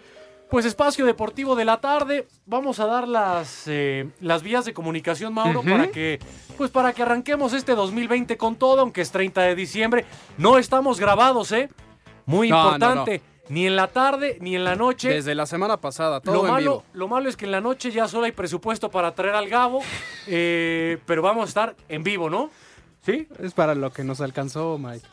Pues 0.49 0.65
espacio 0.65 1.05
deportivo 1.05 1.53
de 1.57 1.65
la 1.65 1.81
tarde. 1.81 2.27
Vamos 2.45 2.79
a 2.79 2.85
dar 2.85 3.09
las, 3.09 3.63
eh, 3.67 4.09
las 4.21 4.41
vías 4.41 4.63
de 4.63 4.73
comunicación, 4.73 5.33
Mauro, 5.33 5.63
para 5.63 5.91
que 5.91 6.19
pues 6.57 6.71
para 6.71 6.93
que 6.93 7.01
arranquemos 7.01 7.51
este 7.51 7.75
2020 7.75 8.37
con 8.37 8.55
todo, 8.55 8.79
aunque 8.79 9.01
es 9.01 9.11
30 9.11 9.41
de 9.41 9.55
diciembre. 9.55 10.05
No 10.37 10.57
estamos 10.57 10.97
grabados, 10.97 11.51
¿eh? 11.51 11.69
Muy 12.25 12.47
No, 12.49 12.55
no, 12.55 12.63
importante. 12.75 13.21
Ni 13.49 13.67
en 13.67 13.75
la 13.75 13.87
tarde 13.87 14.37
ni 14.39 14.55
en 14.55 14.63
la 14.63 14.75
noche. 14.75 15.09
Desde 15.09 15.35
la 15.35 15.45
semana 15.45 15.77
pasada, 15.77 16.21
todo 16.21 16.35
Lo 16.35 16.45
en 16.45 16.51
malo, 16.51 16.71
vivo. 16.71 16.83
lo 16.93 17.07
malo 17.07 17.29
es 17.29 17.35
que 17.35 17.45
en 17.45 17.51
la 17.51 17.61
noche 17.61 17.91
ya 17.91 18.07
solo 18.07 18.25
hay 18.25 18.31
presupuesto 18.31 18.89
para 18.89 19.13
traer 19.13 19.35
al 19.35 19.49
Gabo, 19.49 19.81
eh, 20.27 20.97
pero 21.05 21.21
vamos 21.21 21.43
a 21.45 21.47
estar 21.49 21.75
en 21.89 22.03
vivo, 22.03 22.29
¿no? 22.29 22.49
¿Sí? 23.05 23.27
Es 23.39 23.53
para 23.53 23.75
lo 23.75 23.91
que 23.91 24.03
nos 24.05 24.21
alcanzó, 24.21 24.77
Mike. 24.77 25.05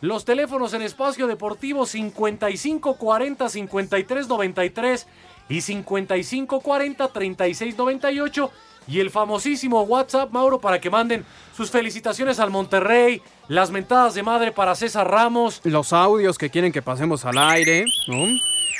Los 0.00 0.24
teléfonos 0.24 0.72
en 0.74 0.82
espacio 0.82 1.26
deportivo 1.26 1.84
5540 1.84 3.48
5393 3.48 5.06
y 5.48 5.60
5540 5.60 7.08
3698 7.08 8.50
y 8.88 9.00
el 9.00 9.10
famosísimo 9.10 9.82
WhatsApp, 9.82 10.32
Mauro, 10.32 10.58
para 10.60 10.80
que 10.80 10.90
manden 10.90 11.24
sus 11.54 11.70
felicitaciones 11.70 12.40
al 12.40 12.50
Monterrey, 12.50 13.20
las 13.48 13.70
mentadas 13.70 14.14
de 14.14 14.22
madre 14.22 14.52
para 14.52 14.74
César 14.74 15.10
Ramos. 15.10 15.60
Los 15.64 15.92
audios 15.92 16.38
que 16.38 16.50
quieren 16.50 16.72
que 16.72 16.82
pasemos 16.82 17.24
al 17.24 17.36
aire. 17.38 17.84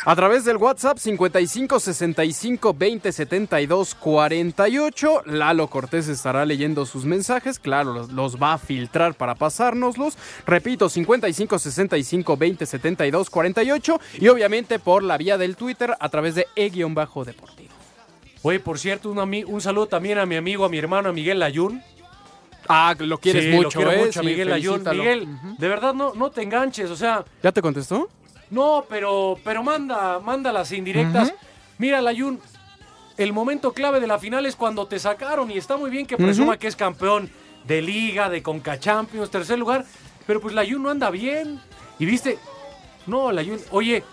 A 0.07 0.17
través 0.17 0.45
del 0.45 0.57
WhatsApp 0.57 0.97
55 0.97 1.81
65 1.81 2.73
20 2.73 3.13
72 3.13 3.95
48. 3.95 5.23
Lalo 5.27 5.67
Cortés 5.67 6.09
estará 6.09 6.47
leyendo 6.47 6.87
sus 6.87 7.05
mensajes. 7.05 7.59
Claro, 7.59 7.93
los, 7.93 8.13
los 8.13 8.41
va 8.41 8.55
a 8.55 8.59
filtrar 8.59 9.15
para 9.15 9.35
pasárnoslos. 9.35 10.17
Repito, 10.47 10.89
55 10.89 11.59
65 11.59 12.37
20 12.37 12.65
72 12.65 13.29
48. 13.29 14.01
Y 14.21 14.29
obviamente 14.29 14.79
por 14.79 15.03
la 15.03 15.19
vía 15.19 15.37
del 15.37 15.57
Twitter 15.57 15.95
a 15.99 16.09
través 16.09 16.37
de 16.37 16.47
E-Deportivo. 16.55 17.78
Oye, 18.43 18.61
por 18.61 18.79
cierto, 18.79 19.11
un, 19.11 19.19
ami- 19.19 19.45
un 19.47 19.61
saludo 19.61 19.87
también 19.89 20.19
a 20.19 20.27
mi 20.27 20.37
amigo, 20.37 20.65
a 20.65 20.69
mi 20.69 20.79
hermano, 20.79 21.09
a 21.09 21.13
Miguel 21.13 21.39
Layún. 21.41 21.83
Ah, 22.69 22.95
lo 22.99 23.19
quieres 23.19 23.45
Sí, 23.45 23.51
mucho, 23.51 23.81
lo 23.81 23.87
quiero 23.87 23.93
¿eh? 23.93 24.07
mucho 24.07 24.21
a 24.21 24.23
Sí, 24.23 24.29
Miguel 24.29 24.49
Layún. 24.51 24.83
Miguel, 24.85 25.27
de 25.59 25.69
verdad 25.69 25.95
no, 25.95 26.13
no 26.15 26.31
te 26.31 26.43
enganches, 26.43 26.91
o 26.91 26.97
sea, 26.97 27.25
¿Ya 27.43 27.51
te 27.51 27.63
contestó? 27.63 28.09
no, 28.51 28.85
pero, 28.89 29.39
pero 29.43 29.63
manda, 29.63 30.19
manda 30.21 30.53
las 30.53 30.71
indirectas. 30.73 31.33
Mira, 31.79 32.01
Layún, 32.03 32.41
el 33.17 33.33
momento 33.33 33.73
clave 33.73 34.01
de 34.01 34.07
la 34.07 34.19
final 34.19 34.45
es 34.47 34.55
cuando 34.55 34.87
te 34.87 34.99
sacaron 34.99 35.51
y 35.51 35.57
está 35.59 35.77
muy 35.77 35.91
bien 35.91 36.07
que 36.07 36.17
presuma 36.17 36.59
que 36.59 36.67
es 36.69 36.77
campeón 36.77 37.31
de 37.67 37.83
liga, 37.83 38.29
de 38.31 38.43
Conca 38.43 38.79
Champions, 38.79 39.31
tercer 39.31 39.59
lugar, 39.59 39.85
pero 40.27 40.41
pues 40.41 40.55
Layún 40.55 40.83
no 40.83 40.91
anda 40.91 41.11
bien. 41.11 41.61
Y 41.99 42.05
viste, 42.07 42.39
no, 43.07 43.33
Layún, 43.33 43.61
oye, 43.71 44.05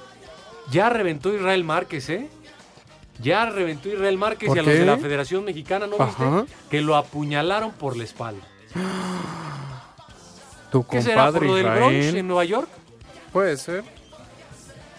ya 0.72 0.90
reventó 0.90 1.34
Israel 1.34 1.64
Márquez, 1.64 2.10
¿eh? 2.10 2.30
Ya 3.20 3.46
reventó 3.50 3.88
Israel 3.90 4.18
Márquez 4.18 4.48
¿Por 4.50 4.58
y 4.58 4.60
a 4.60 4.64
los 4.64 4.74
qué? 4.74 4.80
de 4.80 4.86
la 4.86 4.98
Federación 4.98 5.44
Mexicana, 5.46 5.88
¿no 5.88 5.96
Ajá. 6.00 6.42
viste? 6.42 6.54
Que 6.70 6.82
lo 6.82 6.96
apuñalaron 6.96 7.72
por 7.72 7.96
la 7.98 8.04
espalda. 8.04 8.46
Tu 10.72 10.86
¿Qué 10.88 11.02
será 11.02 11.32
por 11.32 11.46
lo 11.46 11.56
del 11.56 11.66
Bronx 11.66 11.94
Israel. 11.96 12.18
en 12.18 12.28
Nueva 12.28 12.44
York? 12.44 12.68
Puede 13.32 13.56
ser. 13.58 13.84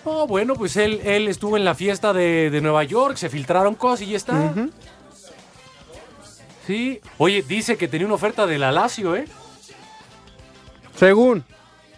No, 0.04 0.26
bueno, 0.26 0.54
pues 0.54 0.76
él, 0.76 1.00
él 1.04 1.28
estuvo 1.28 1.56
en 1.56 1.64
la 1.64 1.74
fiesta 1.74 2.12
de, 2.12 2.48
de 2.50 2.60
Nueva 2.60 2.84
York, 2.84 3.16
se 3.16 3.28
filtraron 3.28 3.74
cosas 3.74 4.02
y 4.02 4.10
ya 4.12 4.16
está. 4.16 4.54
Sí. 6.66 7.00
Oye, 7.18 7.42
dice 7.42 7.76
que 7.76 7.88
tenía 7.88 8.06
una 8.06 8.14
oferta 8.14 8.46
de 8.46 8.58
la 8.58 8.72
Lazio, 8.72 9.16
¿eh? 9.16 9.26
Según. 10.96 11.44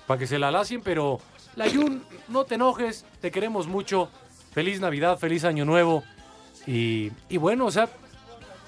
Para 0.06 0.18
que 0.18 0.26
se 0.26 0.38
la 0.38 0.50
lacien, 0.50 0.80
pero 0.82 1.20
la 1.54 1.68
Jun, 1.70 2.02
no 2.28 2.44
te 2.44 2.54
enojes, 2.56 3.04
te 3.20 3.30
queremos 3.30 3.66
mucho. 3.66 4.08
Feliz 4.52 4.80
Navidad, 4.80 5.18
feliz 5.18 5.44
Año 5.44 5.64
Nuevo. 5.64 6.02
Y, 6.66 7.10
y 7.28 7.36
bueno, 7.38 7.66
o 7.66 7.70
sea, 7.70 7.88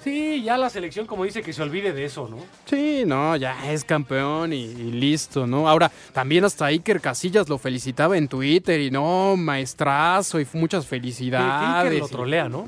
sí, 0.03 0.41
ya 0.43 0.57
la 0.57 0.69
selección, 0.69 1.05
como 1.05 1.23
dice, 1.25 1.41
que 1.43 1.53
se 1.53 1.61
olvide 1.61 1.93
de 1.93 2.05
eso, 2.05 2.27
¿no? 2.29 2.37
Sí, 2.65 3.03
no, 3.05 3.35
ya 3.35 3.71
es 3.71 3.83
campeón 3.83 4.53
y, 4.53 4.63
y 4.63 4.91
listo, 4.91 5.45
¿no? 5.45 5.67
Ahora, 5.69 5.91
también 6.13 6.43
hasta 6.45 6.65
Iker 6.67 7.01
Casillas 7.01 7.49
lo 7.49 7.57
felicitaba 7.57 8.17
en 8.17 8.27
Twitter 8.27 8.79
y 8.79 8.89
no, 8.91 9.35
maestrazo 9.37 10.39
y 10.39 10.47
muchas 10.53 10.87
felicidades. 10.87 11.85
Iker 11.85 11.99
lo 11.99 12.07
trolea, 12.07 12.49
¿no? 12.49 12.59
O 12.61 12.67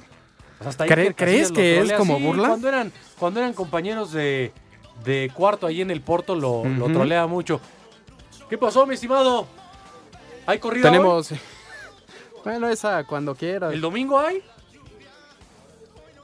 sea, 0.60 0.70
hasta 0.70 0.86
¿Cree- 0.86 1.08
Iker 1.08 1.16
crees 1.16 1.52
que 1.52 1.80
es 1.80 1.94
como 1.94 2.18
Sí, 2.18 2.24
burla? 2.24 2.48
Cuando 2.50 2.68
eran, 2.70 2.92
cuando 3.18 3.40
eran 3.40 3.54
compañeros 3.54 4.12
de, 4.12 4.52
de 5.04 5.32
cuarto 5.34 5.66
ahí 5.68 5.82
en 5.82 5.90
el 5.92 6.02
Porto, 6.02 6.36
lo, 6.36 6.64
trolea 6.92 7.26
mucho. 7.28 7.60
¿Qué 8.50 8.58
pasó, 8.58 8.86
mi 8.86 8.94
estimado? 8.94 9.48
¿Hay 10.46 10.60
corrida 10.60 10.92
hoy? 10.92 11.38
Bueno, 12.44 12.68
esa 12.70 13.04
cuando 13.06 13.36
quiera. 13.36 13.72
¿El 13.72 13.82
domingo 13.82 14.20
hay? 14.20 14.42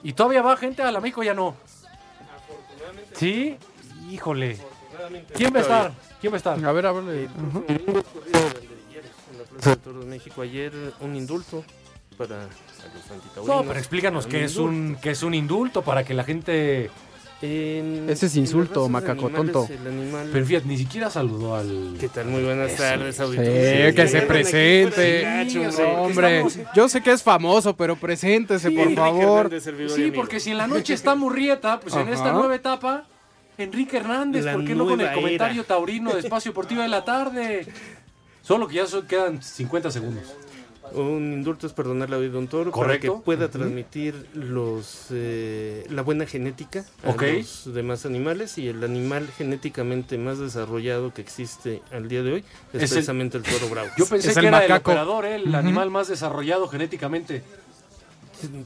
¿Y 0.04 0.14
todavía 0.14 0.42
va 0.42 0.58
gente 0.58 0.82
a 0.82 0.92
la 0.92 1.00
México 1.00 1.24
ya 1.24 1.34
no? 1.34 1.56
¿Sí? 3.14 3.58
Híjole. 4.10 4.58
¿Quién 5.34 5.54
va 5.54 5.60
a 5.60 5.62
estar? 5.62 5.92
¿Quién 6.20 6.34
va 6.34 6.36
a 6.36 6.38
estar? 6.38 6.66
A 6.66 6.72
ver, 6.72 6.86
a 6.86 6.92
ver. 6.92 7.04
de 7.04 7.28
Banderilleros 7.28 9.12
en 9.32 9.38
la 9.38 9.44
Plaza 9.50 9.76
de 9.76 10.06
México. 10.06 10.42
Ayer 10.42 10.74
un 11.00 11.16
indulto 11.16 11.64
para 12.18 12.44
los 12.44 13.12
antitaurinos. 13.12 13.48
No, 13.48 13.64
pero 13.64 13.80
explícanos 13.80 14.28
qué 14.28 14.44
es 14.44 14.58
un, 14.58 14.98
qué 15.02 15.12
es 15.12 15.24
un 15.24 15.34
indulto 15.34 15.82
para 15.82 16.04
que 16.04 16.14
la 16.14 16.24
gente... 16.24 16.92
En- 17.42 18.10
Ese 18.10 18.26
es 18.26 18.36
insulto, 18.36 18.90
macaco 18.90 19.30
tonto. 19.30 19.66
Animal... 19.88 20.30
Pero 20.34 20.46
fíjate, 20.46 20.68
ni 20.68 20.78
siquiera 20.78 21.10
saludó 21.10 21.56
al... 21.56 21.96
¿Qué 22.00 22.10
tal? 22.10 22.26
Muy 22.26 22.44
buenas 22.44 22.72
Eso. 22.74 22.84
tardes, 22.84 23.16
Sí, 23.16 23.22
auditorio. 23.22 23.96
que 23.96 24.08
se 24.10 24.22
presente. 24.24 25.46
Sí, 25.50 25.58
hombre. 25.58 26.42
estamos- 26.42 26.60
yo 26.76 26.90
sé 26.90 27.02
que 27.02 27.12
es 27.12 27.24
famoso, 27.24 27.76
pero 27.78 27.96
preséntese, 27.96 28.68
Sí, 28.70 28.76
por 28.76 28.94
favor. 28.94 29.46
Hernández, 29.54 29.94
Sí, 29.96 30.12
porque 30.14 30.40
si 30.42 30.52
en 30.52 30.58
la 30.58 30.68
noche 30.68 30.94
está 30.94 31.16
Murrieta, 31.16 31.80
pues 31.80 31.96
en 31.96 32.10
esta 32.10 32.34
nueva 32.34 32.56
etapa, 32.56 33.06
Enrique 33.58 33.98
Hernández, 33.98 34.44
La 34.46 34.54
¿por 34.54 34.66
qué 34.66 34.76
no 34.76 34.86
con 34.86 35.00
el 35.00 35.14
comentario 35.14 35.62
era. 35.62 35.68
taurino 35.68 36.14
de 36.14 36.20
Espacio 36.20 36.52
Deportivo 36.52 36.82
de 36.82 36.88
la 36.90 37.04
tarde? 37.06 37.66
Solo 38.42 38.68
que 38.68 38.76
ya 38.76 38.86
son- 38.88 39.06
quedan 39.08 39.42
50 39.42 39.92
segundos. 39.92 40.24
Un 40.94 41.34
indulto 41.34 41.68
es 41.68 41.74
perdonarle 41.74 42.16
a 42.16 42.20
un 42.20 42.48
toro 42.48 42.72
para 42.72 43.00
que 43.00 43.12
pueda 43.12 43.50
transmitir 43.50 44.28
los 44.34 45.08
eh, 45.12 45.86
la 45.90 46.02
buena 46.02 46.26
genética 46.26 46.86
a 47.04 47.12
los 47.12 47.74
demás 47.74 48.06
animales 48.06 48.58
y 48.58 48.68
el 48.68 48.84
animal 48.84 49.28
genéticamente 49.38 50.18
más 50.18 50.40
desarrollado 50.40 51.14
que 51.14 51.22
existe 51.22 51.82
al 51.92 52.08
día 52.08 52.24
de 52.24 52.34
hoy 52.34 52.44
es, 52.74 52.90
precisamente 52.92 53.38
el, 53.38 53.44
toro 53.44 53.70
bravo. 53.70 53.90
Yo 53.98 54.06
pensé 54.06 54.30
Es 54.30 54.34
que 54.36 54.40
el 54.42 54.48
era 54.48 54.66
el 54.66 54.72
operador, 54.72 55.26
¿eh? 55.26 55.36
el 55.36 55.56
animal 55.56 55.90
más 55.90 56.08
desarrollado 56.08 56.68
genéticamente. 56.68 57.44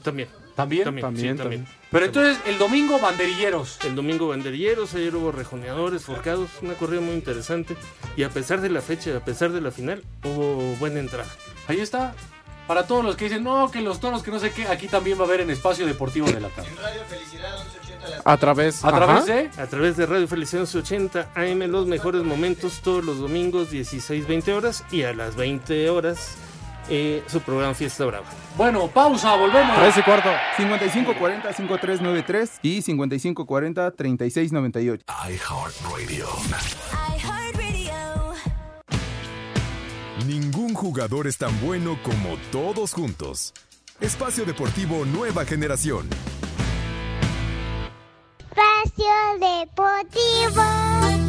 También, 0.02 0.28
¿También? 0.54 0.84
también, 0.84 1.02
También, 1.02 1.36
sí, 1.36 1.42
también. 1.42 1.66
Pero 1.90 2.06
entonces, 2.06 2.38
el 2.46 2.58
domingo, 2.58 2.98
banderilleros. 3.00 3.78
El 3.84 3.96
domingo 3.96 4.28
banderilleros, 4.28 4.94
ayer 4.94 5.14
hubo 5.16 5.32
rejoneadores, 5.32 6.04
forcados, 6.04 6.50
una 6.62 6.74
corrida 6.74 7.00
muy 7.00 7.14
interesante. 7.14 7.76
Y 8.16 8.22
a 8.22 8.30
pesar 8.30 8.60
de 8.60 8.70
la 8.70 8.80
fecha, 8.80 9.16
a 9.16 9.24
pesar 9.24 9.50
de 9.52 9.60
la 9.60 9.72
final, 9.72 10.02
hubo 10.22 10.76
buena 10.76 11.00
entrada. 11.00 11.28
Ahí 11.68 11.80
está. 11.80 12.14
Para 12.66 12.86
todos 12.86 13.04
los 13.04 13.16
que 13.16 13.24
dicen, 13.24 13.44
no, 13.44 13.70
que 13.70 13.82
los 13.82 14.00
toros, 14.00 14.22
que 14.22 14.30
no 14.30 14.38
sé 14.38 14.50
qué, 14.50 14.66
aquí 14.66 14.88
también 14.88 15.18
va 15.18 15.24
a 15.24 15.26
haber 15.26 15.42
en 15.42 15.50
Espacio 15.50 15.84
Deportivo 15.86 16.26
de 16.26 16.40
la 16.40 16.48
tarde. 16.48 16.70
A 18.24 18.38
través. 18.38 18.82
A 18.84 18.92
través 18.92 19.26
de... 19.26 19.50
A 19.58 19.66
través 19.66 19.98
de 19.98 20.06
Radio 20.06 20.26
Felicidad 20.26 20.62
1180 20.62 21.32
AM, 21.34 21.58
los 21.70 21.86
mejores 21.86 22.22
momentos 22.22 22.80
todos 22.82 23.04
los 23.04 23.18
domingos, 23.18 23.70
16-20 23.70 24.48
horas. 24.54 24.82
Y 24.90 25.02
a 25.02 25.12
las 25.12 25.36
20 25.36 25.90
horas, 25.90 26.36
eh, 26.88 27.22
su 27.26 27.42
programa 27.42 27.74
Fiesta 27.74 28.06
Brava. 28.06 28.24
Bueno, 28.56 28.88
pausa, 28.88 29.36
volvemos. 29.36 29.76
Tres 29.76 29.98
y 29.98 30.02
cuarto. 30.02 30.30
5540-5393 30.56 32.50
y 32.62 32.80
5540-3698. 32.82 35.00
iHeartRadio. 35.28 36.08
iHeartRadio. 36.08 37.13
Ningún 40.22 40.74
jugador 40.74 41.26
es 41.26 41.38
tan 41.38 41.60
bueno 41.60 41.98
como 42.02 42.36
todos 42.52 42.92
juntos. 42.92 43.52
Espacio 44.00 44.44
Deportivo 44.44 45.04
Nueva 45.04 45.44
Generación. 45.44 46.08
Espacio 48.38 49.06
Deportivo. 49.40 51.23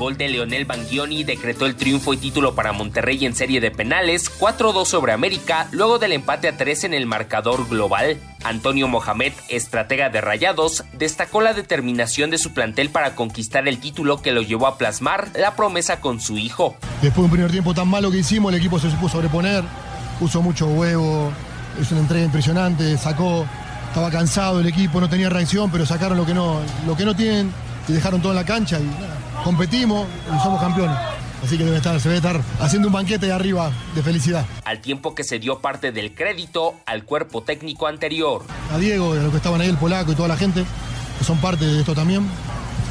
Gol 0.00 0.16
de 0.16 0.30
Leonel 0.30 0.64
Bangioni 0.64 1.24
decretó 1.24 1.66
el 1.66 1.76
triunfo 1.76 2.14
y 2.14 2.16
título 2.16 2.54
para 2.54 2.72
Monterrey 2.72 3.26
en 3.26 3.34
serie 3.34 3.60
de 3.60 3.70
penales, 3.70 4.32
4-2 4.40 4.86
sobre 4.86 5.12
América, 5.12 5.68
luego 5.72 5.98
del 5.98 6.12
empate 6.12 6.48
a 6.48 6.56
3 6.56 6.84
en 6.84 6.94
el 6.94 7.04
marcador 7.04 7.68
global. 7.68 8.16
Antonio 8.42 8.88
Mohamed, 8.88 9.34
estratega 9.50 10.08
de 10.08 10.22
Rayados, 10.22 10.84
destacó 10.94 11.42
la 11.42 11.52
determinación 11.52 12.30
de 12.30 12.38
su 12.38 12.54
plantel 12.54 12.88
para 12.88 13.14
conquistar 13.14 13.68
el 13.68 13.78
título 13.78 14.22
que 14.22 14.32
lo 14.32 14.40
llevó 14.40 14.68
a 14.68 14.78
plasmar 14.78 15.28
la 15.34 15.54
promesa 15.54 16.00
con 16.00 16.18
su 16.18 16.38
hijo. 16.38 16.78
Después 17.02 17.16
de 17.16 17.24
un 17.24 17.30
primer 17.30 17.50
tiempo 17.50 17.74
tan 17.74 17.86
malo 17.86 18.10
que 18.10 18.16
hicimos, 18.16 18.54
el 18.54 18.58
equipo 18.58 18.78
se 18.78 18.90
supo 18.90 19.06
sobreponer, 19.06 19.64
puso 20.18 20.40
mucho 20.40 20.66
huevo, 20.66 21.30
es 21.78 21.92
una 21.92 22.00
entrega 22.00 22.24
impresionante, 22.24 22.96
sacó, 22.96 23.44
estaba 23.88 24.10
cansado 24.10 24.60
el 24.60 24.66
equipo, 24.66 24.98
no 24.98 25.10
tenía 25.10 25.28
reacción, 25.28 25.70
pero 25.70 25.84
sacaron 25.84 26.16
lo 26.16 26.24
que 26.24 26.32
no, 26.32 26.58
lo 26.86 26.96
que 26.96 27.04
no 27.04 27.14
tienen 27.14 27.52
y 27.86 27.92
dejaron 27.92 28.22
todo 28.22 28.32
en 28.32 28.36
la 28.36 28.44
cancha 28.44 28.78
y 28.80 28.84
nada, 28.84 29.19
competimos 29.44 30.06
y 30.26 30.42
somos 30.42 30.60
campeones. 30.60 30.96
Así 31.42 31.56
que 31.56 31.64
debe 31.64 31.78
estar, 31.78 31.98
se 31.98 32.08
debe 32.08 32.18
estar 32.18 32.40
haciendo 32.60 32.88
un 32.88 32.94
banquete 32.94 33.26
de 33.26 33.32
arriba 33.32 33.70
de 33.94 34.02
felicidad. 34.02 34.44
al 34.64 34.80
tiempo 34.80 35.14
que 35.14 35.24
se 35.24 35.38
dio 35.38 35.60
parte 35.60 35.90
del 35.90 36.14
crédito 36.14 36.74
al 36.84 37.04
cuerpo 37.04 37.42
técnico 37.42 37.86
anterior. 37.86 38.44
A 38.72 38.78
Diego, 38.78 39.12
a 39.12 39.16
los 39.16 39.30
que 39.30 39.38
estaban 39.38 39.60
ahí, 39.60 39.68
el 39.68 39.78
polaco 39.78 40.12
y 40.12 40.14
toda 40.14 40.28
la 40.28 40.36
gente, 40.36 40.64
que 41.18 41.24
son 41.24 41.38
parte 41.38 41.64
de 41.64 41.80
esto 41.80 41.94
también. 41.94 42.28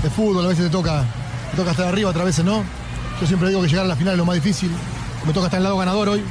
De 0.01 0.09
fútbol, 0.09 0.45
a 0.45 0.47
veces 0.47 0.65
te 0.65 0.71
toca, 0.71 1.03
te 1.51 1.57
toca 1.57 1.71
estar 1.71 1.87
arriba, 1.87 2.09
otras 2.09 2.25
veces 2.25 2.43
no. 2.43 2.63
Yo 3.21 3.27
siempre 3.27 3.49
digo 3.49 3.61
que 3.61 3.67
llegar 3.67 3.85
a 3.85 3.87
la 3.87 3.95
final 3.95 4.13
es 4.13 4.17
lo 4.17 4.25
más 4.25 4.35
difícil. 4.35 4.71
Me 5.25 5.33
toca 5.33 5.45
estar 5.45 5.59
en 5.59 5.61
el 5.61 5.63
lado 5.65 5.77
ganador 5.77 6.09
hoy. 6.09 6.23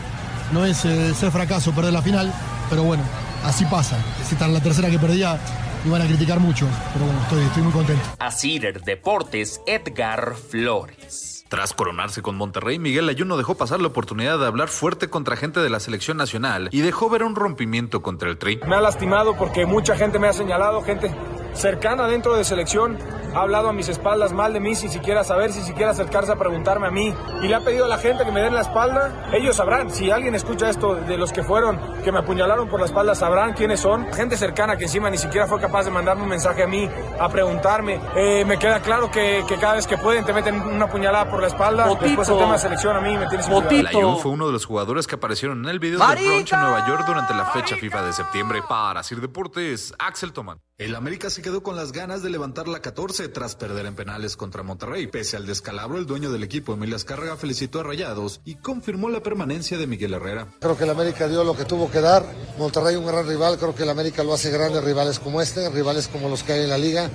No 0.52 0.64
es 0.64 0.84
eh, 0.86 1.14
ser 1.14 1.30
fracaso 1.30 1.72
perder 1.72 1.92
la 1.92 2.02
final, 2.02 2.32
pero 2.70 2.82
bueno, 2.82 3.04
así 3.44 3.64
pasa. 3.66 3.96
Si 4.26 4.34
esta 4.34 4.46
es 4.46 4.52
la 4.52 4.60
tercera 4.60 4.90
que 4.90 4.98
perdía, 4.98 5.38
iban 5.84 6.02
a 6.02 6.06
criticar 6.06 6.40
mucho. 6.40 6.66
Pero 6.92 7.04
bueno, 7.06 7.20
estoy, 7.22 7.42
estoy 7.44 7.62
muy 7.62 7.72
contento. 7.72 8.02
A 8.18 8.30
Cider 8.30 8.82
Deportes, 8.82 9.60
Edgar 9.66 10.34
Flores. 10.34 11.37
Tras 11.48 11.72
coronarse 11.72 12.20
con 12.20 12.36
Monterrey, 12.36 12.78
Miguel 12.78 13.08
Ayuno 13.08 13.38
dejó 13.38 13.54
pasar 13.54 13.80
la 13.80 13.88
oportunidad 13.88 14.38
de 14.38 14.46
hablar 14.46 14.68
fuerte 14.68 15.08
contra 15.08 15.34
gente 15.34 15.60
de 15.60 15.70
la 15.70 15.80
selección 15.80 16.18
nacional 16.18 16.68
y 16.72 16.82
dejó 16.82 17.08
ver 17.08 17.22
un 17.22 17.34
rompimiento 17.34 18.02
contra 18.02 18.28
el 18.28 18.36
Tri. 18.36 18.60
Me 18.66 18.76
ha 18.76 18.82
lastimado 18.82 19.34
porque 19.34 19.64
mucha 19.64 19.96
gente 19.96 20.18
me 20.18 20.28
ha 20.28 20.34
señalado, 20.34 20.82
gente 20.82 21.10
cercana 21.54 22.06
dentro 22.06 22.36
de 22.36 22.44
selección 22.44 22.98
ha 23.34 23.42
hablado 23.42 23.68
a 23.68 23.72
mis 23.72 23.88
espaldas 23.88 24.32
mal 24.32 24.52
de 24.52 24.60
mí 24.60 24.74
sin 24.74 24.90
siquiera 24.90 25.22
saber, 25.22 25.52
sin 25.52 25.64
siquiera 25.64 25.90
acercarse 25.90 26.32
a 26.32 26.36
preguntarme 26.36 26.86
a 26.86 26.90
mí. 26.90 27.14
Y 27.42 27.48
le 27.48 27.54
ha 27.54 27.60
pedido 27.60 27.84
a 27.84 27.88
la 27.88 27.98
gente 27.98 28.24
que 28.24 28.32
me 28.32 28.40
den 28.40 28.54
la 28.54 28.62
espalda. 28.62 29.28
Ellos 29.32 29.56
sabrán, 29.56 29.90
si 29.90 30.10
alguien 30.10 30.34
escucha 30.34 30.70
esto 30.70 30.94
de 30.94 31.16
los 31.18 31.32
que 31.32 31.42
fueron, 31.42 31.78
que 32.02 32.10
me 32.10 32.18
apuñalaron 32.18 32.68
por 32.68 32.80
la 32.80 32.86
espalda, 32.86 33.14
sabrán 33.14 33.52
quiénes 33.52 33.80
son. 33.80 34.10
Gente 34.12 34.36
cercana 34.36 34.76
que 34.76 34.84
encima 34.84 35.10
ni 35.10 35.18
siquiera 35.18 35.46
fue 35.46 35.60
capaz 35.60 35.84
de 35.84 35.90
mandarme 35.90 36.22
un 36.22 36.28
mensaje 36.28 36.62
a 36.62 36.66
mí, 36.66 36.88
a 37.18 37.28
preguntarme. 37.28 38.00
Eh, 38.16 38.44
me 38.46 38.58
queda 38.58 38.80
claro 38.80 39.10
que, 39.10 39.44
que 39.46 39.56
cada 39.56 39.74
vez 39.74 39.86
que 39.86 39.98
pueden 39.98 40.24
te 40.24 40.32
meten 40.32 40.60
una 40.60 40.88
puñalada 40.88 41.30
por 41.30 41.37
la 41.40 41.48
espalda. 41.48 41.86
Botito. 41.86 42.06
Después 42.06 42.28
el 42.28 42.38
tema 42.38 42.52
de 42.52 42.58
selección 42.58 42.96
a 42.96 43.00
mí 43.00 43.16
me 43.16 43.26
tiene 43.28 43.42
sin. 43.42 43.86
Ayun 43.86 44.18
fue 44.18 44.32
uno 44.32 44.46
de 44.46 44.52
los 44.52 44.64
jugadores 44.64 45.06
que 45.06 45.16
aparecieron 45.16 45.64
en 45.64 45.70
el 45.70 45.78
video 45.78 45.98
del 45.98 46.16
brunch 46.16 46.52
en 46.52 46.60
Nueva 46.60 46.86
York 46.86 47.04
durante 47.06 47.34
la 47.34 47.46
fecha 47.46 47.76
FIFA 47.76 48.06
de 48.06 48.12
septiembre. 48.12 48.60
Para 48.68 49.02
Sir 49.02 49.20
Deportes, 49.20 49.94
Axel 49.98 50.32
Toman. 50.32 50.60
El 50.78 50.94
América 50.94 51.28
se 51.28 51.42
quedó 51.42 51.64
con 51.64 51.74
las 51.74 51.90
ganas 51.90 52.22
de 52.22 52.30
levantar 52.30 52.68
la 52.68 52.80
14 52.80 53.28
tras 53.30 53.56
perder 53.56 53.86
en 53.86 53.96
penales 53.96 54.36
contra 54.36 54.62
Monterrey. 54.62 55.08
Pese 55.08 55.36
al 55.36 55.44
descalabro, 55.44 55.98
el 55.98 56.06
dueño 56.06 56.30
del 56.30 56.44
equipo, 56.44 56.74
Emilio 56.74 56.94
Azcárraga, 56.94 57.36
felicitó 57.36 57.80
a 57.80 57.82
Rayados 57.82 58.40
y 58.44 58.54
confirmó 58.54 59.08
la 59.08 59.20
permanencia 59.20 59.76
de 59.76 59.88
Miguel 59.88 60.14
Herrera. 60.14 60.46
Creo 60.60 60.76
que 60.76 60.84
el 60.84 60.90
América 60.90 61.26
dio 61.26 61.42
lo 61.42 61.56
que 61.56 61.64
tuvo 61.64 61.90
que 61.90 62.00
dar. 62.00 62.24
Monterrey 62.58 62.94
un 62.94 63.06
gran 63.06 63.26
rival, 63.26 63.58
creo 63.58 63.74
que 63.74 63.82
el 63.82 63.90
América 63.90 64.22
lo 64.22 64.34
hace 64.34 64.50
grande, 64.50 64.80
rivales 64.80 65.18
como 65.18 65.42
este, 65.42 65.68
rivales 65.68 66.06
como 66.06 66.28
los 66.28 66.44
que 66.44 66.52
hay 66.52 66.62
en 66.62 66.70
la 66.70 66.78
liga. 66.78 67.10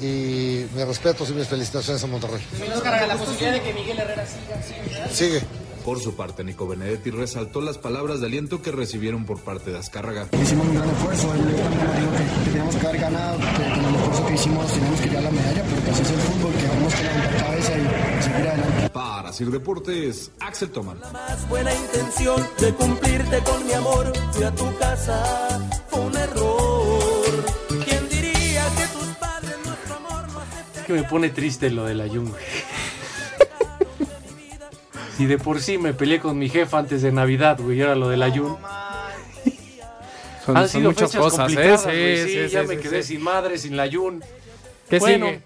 Y 0.00 0.66
mis 0.74 0.86
respetos 0.86 1.30
y 1.30 1.32
mis 1.32 1.48
felicitaciones 1.48 2.02
a 2.04 2.06
Monterrey. 2.06 2.42
la 2.82 3.16
posibilidad 3.16 3.52
de 3.52 3.62
que 3.62 3.72
Miguel 3.72 3.98
Herrera 3.98 4.24
siga. 4.26 5.08
Sigue. 5.08 5.42
Por 5.86 6.00
su 6.00 6.16
parte, 6.16 6.42
Nico 6.42 6.66
Benedetti 6.66 7.12
resaltó 7.12 7.60
las 7.60 7.78
palabras 7.78 8.18
de 8.18 8.26
aliento 8.26 8.60
que 8.60 8.72
recibieron 8.72 9.24
por 9.24 9.38
parte 9.38 9.70
de 9.70 9.78
Azcárraga. 9.78 10.26
Hicimos 10.32 10.66
un 10.66 10.74
gran 10.74 10.90
esfuerzo, 10.90 11.26
yo 11.28 11.32
también 11.32 11.96
digo 11.96 12.10
que, 12.10 12.44
que 12.44 12.50
teníamos 12.50 12.74
que 12.74 12.86
haber 12.88 13.00
ganado, 13.02 13.38
que 13.38 13.44
con 13.44 13.84
el 13.84 13.94
esfuerzo 13.94 14.26
que 14.26 14.34
hicimos 14.34 14.72
teníamos 14.72 15.00
que 15.00 15.08
llevar 15.08 15.22
la 15.22 15.30
medalla, 15.30 15.62
porque 15.62 15.90
así 15.92 16.02
es 16.02 16.10
el 16.10 16.18
fútbol, 16.18 16.52
que 16.54 16.66
tenemos 16.66 16.94
que 16.94 17.02
levantar 17.04 17.36
cabeza 17.36 17.72
y 17.78 18.22
seguir 18.24 18.48
adelante. 18.48 18.90
Para 18.90 19.32
Sir 19.32 19.50
Deportes, 19.52 20.30
Axel 20.40 20.70
Toman. 20.70 20.98
Más 21.12 21.48
buena 21.48 21.72
intención 21.72 22.48
de 22.58 22.74
cumplirte 22.74 23.38
con 23.44 23.64
mi 23.64 23.72
amor. 23.72 24.12
Fui 24.32 24.42
a 24.42 24.50
tu 24.50 24.78
casa, 24.78 25.68
fue 25.88 26.00
un 26.00 26.16
error. 26.16 26.65
Que 30.86 30.92
me 30.92 31.02
pone 31.02 31.28
triste 31.30 31.70
lo 31.70 31.84
del 31.84 32.00
Ayun. 32.00 32.30
güey. 32.30 32.42
Si 35.16 35.26
de 35.26 35.38
por 35.38 35.60
sí 35.60 35.78
me 35.78 35.94
peleé 35.94 36.20
con 36.20 36.38
mi 36.38 36.48
jefa 36.48 36.78
antes 36.78 37.00
de 37.02 37.10
Navidad, 37.10 37.58
güey, 37.60 37.78
y 37.78 37.82
ahora 37.82 37.94
lo 37.94 38.08
del 38.08 38.22
Ayun. 38.22 38.56
Son- 40.44 40.56
Han 40.56 40.68
son 40.68 40.80
sido 40.80 40.90
muchas 40.90 41.10
fechas 41.10 41.22
cosas, 41.24 41.52
¿eh? 41.52 41.76
Sí, 41.78 41.84
güey, 41.84 42.16
sí, 42.24 42.48
sí, 42.48 42.48
ya 42.48 42.62
me 42.62 42.78
quedé 42.78 43.02
sin 43.02 43.22
madre, 43.22 43.58
sin 43.58 43.76
la 43.76 43.84
Ayun. 43.84 44.22
¿Qué 44.88 44.98
Bueno, 44.98 45.26
sigue? 45.26 45.42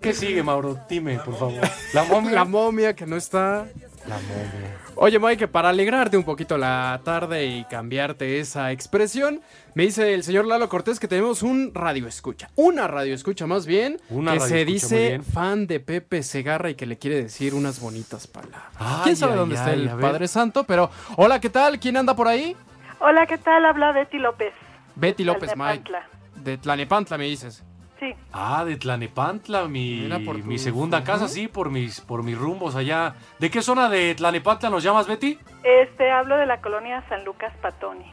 ¿Qué 0.00 0.14
sigue, 0.14 0.42
Mauro? 0.42 0.78
Dime, 0.88 1.18
por 1.18 1.38
favor. 1.38 1.60
La 1.92 2.04
momia. 2.04 2.30
La 2.32 2.44
momia 2.44 2.94
que 2.96 3.06
no 3.06 3.16
está. 3.16 3.66
La 4.08 4.16
momia. 4.16 4.78
Oye, 4.96 5.18
Mike, 5.18 5.46
para 5.48 5.68
alegrarte 5.68 6.16
un 6.16 6.24
poquito 6.24 6.56
la 6.58 7.00
tarde 7.04 7.44
y 7.46 7.64
cambiarte 7.64 8.40
esa 8.40 8.72
expresión, 8.72 9.40
me 9.74 9.84
dice 9.84 10.14
el 10.14 10.22
señor 10.24 10.46
Lalo 10.46 10.68
Cortés 10.68 10.98
que 11.00 11.08
tenemos 11.08 11.42
un 11.42 11.72
radio 11.74 12.06
escucha. 12.06 12.48
Una 12.56 12.86
radio 12.88 13.14
escucha 13.14 13.46
más 13.46 13.66
bien. 13.66 14.00
Una 14.10 14.32
que 14.32 14.38
radio 14.38 14.48
se 14.56 14.64
dice 14.64 15.20
fan 15.20 15.66
de 15.66 15.80
Pepe 15.80 16.22
Segarra 16.22 16.70
y 16.70 16.74
que 16.74 16.86
le 16.86 16.98
quiere 16.98 17.22
decir 17.22 17.54
unas 17.54 17.80
bonitas 17.80 18.26
palabras. 18.26 18.62
Ay, 18.78 19.00
¿Quién 19.04 19.16
sabe 19.16 19.32
ay, 19.32 19.38
dónde 19.38 19.54
está 19.54 19.70
ay, 19.70 19.80
el. 19.82 19.98
Padre 20.00 20.28
Santo? 20.28 20.64
Pero, 20.64 20.90
hola, 21.16 21.40
¿qué 21.40 21.50
tal? 21.50 21.78
¿Quién 21.78 21.96
anda 21.96 22.14
por 22.16 22.28
ahí? 22.28 22.56
Hola, 23.00 23.26
¿qué 23.26 23.38
tal? 23.38 23.64
Habla 23.64 23.92
Betty 23.92 24.18
López. 24.18 24.52
Betty 24.96 25.24
López, 25.24 25.56
Mike. 25.56 25.90
De 26.36 26.58
Tlanepantla, 26.58 27.16
me 27.18 27.24
dices. 27.24 27.62
Sí. 27.98 28.14
Ah, 28.32 28.64
de 28.64 28.76
Tlanepantla, 28.76 29.68
mi, 29.68 30.08
por 30.24 30.42
mi 30.42 30.56
tu- 30.56 30.62
segunda 30.62 31.04
casa, 31.04 31.28
sí, 31.28 31.48
por 31.48 31.70
mis, 31.70 32.00
por 32.00 32.22
mis 32.22 32.36
rumbos 32.36 32.74
allá. 32.74 33.14
¿De 33.38 33.50
qué 33.50 33.60
zona 33.60 33.90
de 33.90 34.14
Tlanepantla 34.14 34.70
nos 34.70 34.82
llamas, 34.82 35.06
Betty? 35.06 35.38
Este, 35.62 36.10
hablo 36.10 36.36
de 36.38 36.46
la 36.46 36.62
colonia 36.62 37.04
San 37.10 37.24
Lucas 37.26 37.52
Patoni, 37.60 38.10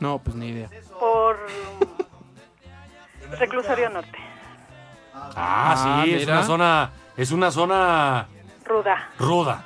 No, 0.00 0.18
pues 0.18 0.36
ni 0.36 0.48
idea. 0.48 0.68
por 0.98 1.38
Reclusorio 3.38 3.90
Norte. 3.90 4.18
Ah, 5.14 5.30
Ah, 5.36 6.02
sí, 6.04 6.14
es 6.14 6.20
mira. 6.20 6.34
una 6.34 6.42
zona, 6.44 6.90
es 7.16 7.30
una 7.32 7.50
zona 7.50 8.26
Ruda. 8.64 9.08
ruda. 9.18 9.64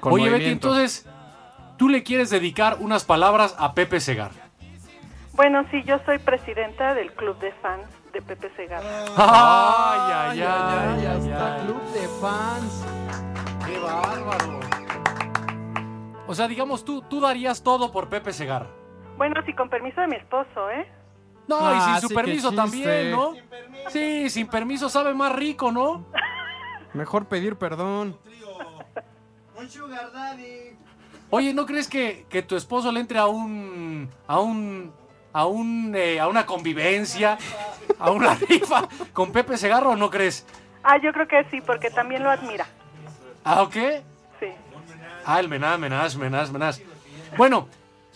Con 0.00 0.12
Oye, 0.14 0.24
Betty, 0.24 0.34
movimiento. 0.36 0.68
entonces, 0.68 1.06
tú 1.76 1.88
le 1.88 2.02
quieres 2.02 2.30
dedicar 2.30 2.76
unas 2.80 3.04
palabras 3.04 3.54
a 3.58 3.74
Pepe 3.74 4.00
Segar. 4.00 4.30
Bueno, 5.34 5.64
sí, 5.70 5.82
yo 5.84 5.98
soy 6.04 6.18
presidenta 6.18 6.94
del 6.94 7.12
club 7.12 7.38
de 7.38 7.52
fans 7.62 7.86
de 8.12 8.20
Pepe 8.20 8.50
Segarra. 8.56 9.04
Ay, 9.16 10.00
ay, 10.12 10.40
ay, 10.42 11.06
ay, 11.06 11.06
hasta 11.06 11.54
ay. 11.54 11.62
club 11.66 11.82
de 11.92 12.08
fans. 12.20 12.84
¡Qué 13.66 13.78
bárbaro! 13.78 14.60
O 16.26 16.34
sea, 16.34 16.48
digamos, 16.48 16.84
tú, 16.84 17.02
tú 17.02 17.20
darías 17.20 17.62
todo 17.62 17.90
por 17.92 18.08
Pepe 18.08 18.32
Segar. 18.32 18.68
Bueno, 19.20 19.42
sí, 19.44 19.52
con 19.52 19.68
permiso 19.68 20.00
de 20.00 20.06
mi 20.06 20.16
esposo, 20.16 20.70
¿eh? 20.70 20.86
No, 21.46 21.58
Ah, 21.60 21.74
y 21.76 21.80
sin 21.82 21.94
sí, 22.00 22.08
su 22.08 22.14
permiso 22.14 22.52
también, 22.52 23.10
¿no? 23.10 23.34
Sí, 23.90 24.30
sin 24.30 24.46
permiso 24.46 24.88
sabe 24.88 25.12
más 25.12 25.30
rico, 25.34 25.70
¿no? 25.70 26.06
Mejor 26.94 27.26
pedir 27.26 27.56
perdón. 27.56 28.16
Oye, 31.28 31.52
¿no 31.52 31.66
crees 31.66 31.86
que, 31.86 32.24
que 32.30 32.40
tu 32.40 32.56
esposo 32.56 32.90
le 32.90 33.00
entre 33.00 33.18
a 33.18 33.26
un. 33.26 34.08
a 34.26 34.40
un. 34.40 34.90
a 35.34 35.44
un. 35.44 35.92
eh, 35.94 36.18
a 36.18 36.26
una 36.26 36.46
convivencia? 36.46 37.36
a 37.98 38.10
una 38.12 38.34
rifa 38.36 38.88
con 39.12 39.32
Pepe 39.32 39.58
Segarra 39.58 39.90
o 39.90 39.96
no 39.96 40.08
crees? 40.08 40.46
Ah, 40.82 40.96
yo 40.96 41.12
creo 41.12 41.28
que 41.28 41.44
sí, 41.50 41.60
porque 41.60 41.90
también 41.90 42.22
lo 42.22 42.30
admira. 42.30 42.66
¿Ah, 43.44 43.60
o 43.60 43.68
qué? 43.68 44.02
Sí. 44.40 44.46
Ah, 45.26 45.40
el 45.40 45.48
menaz, 45.50 45.78
menaz, 45.78 46.16
menaz, 46.16 46.50
menaz. 46.50 46.80
Bueno, 47.36 47.68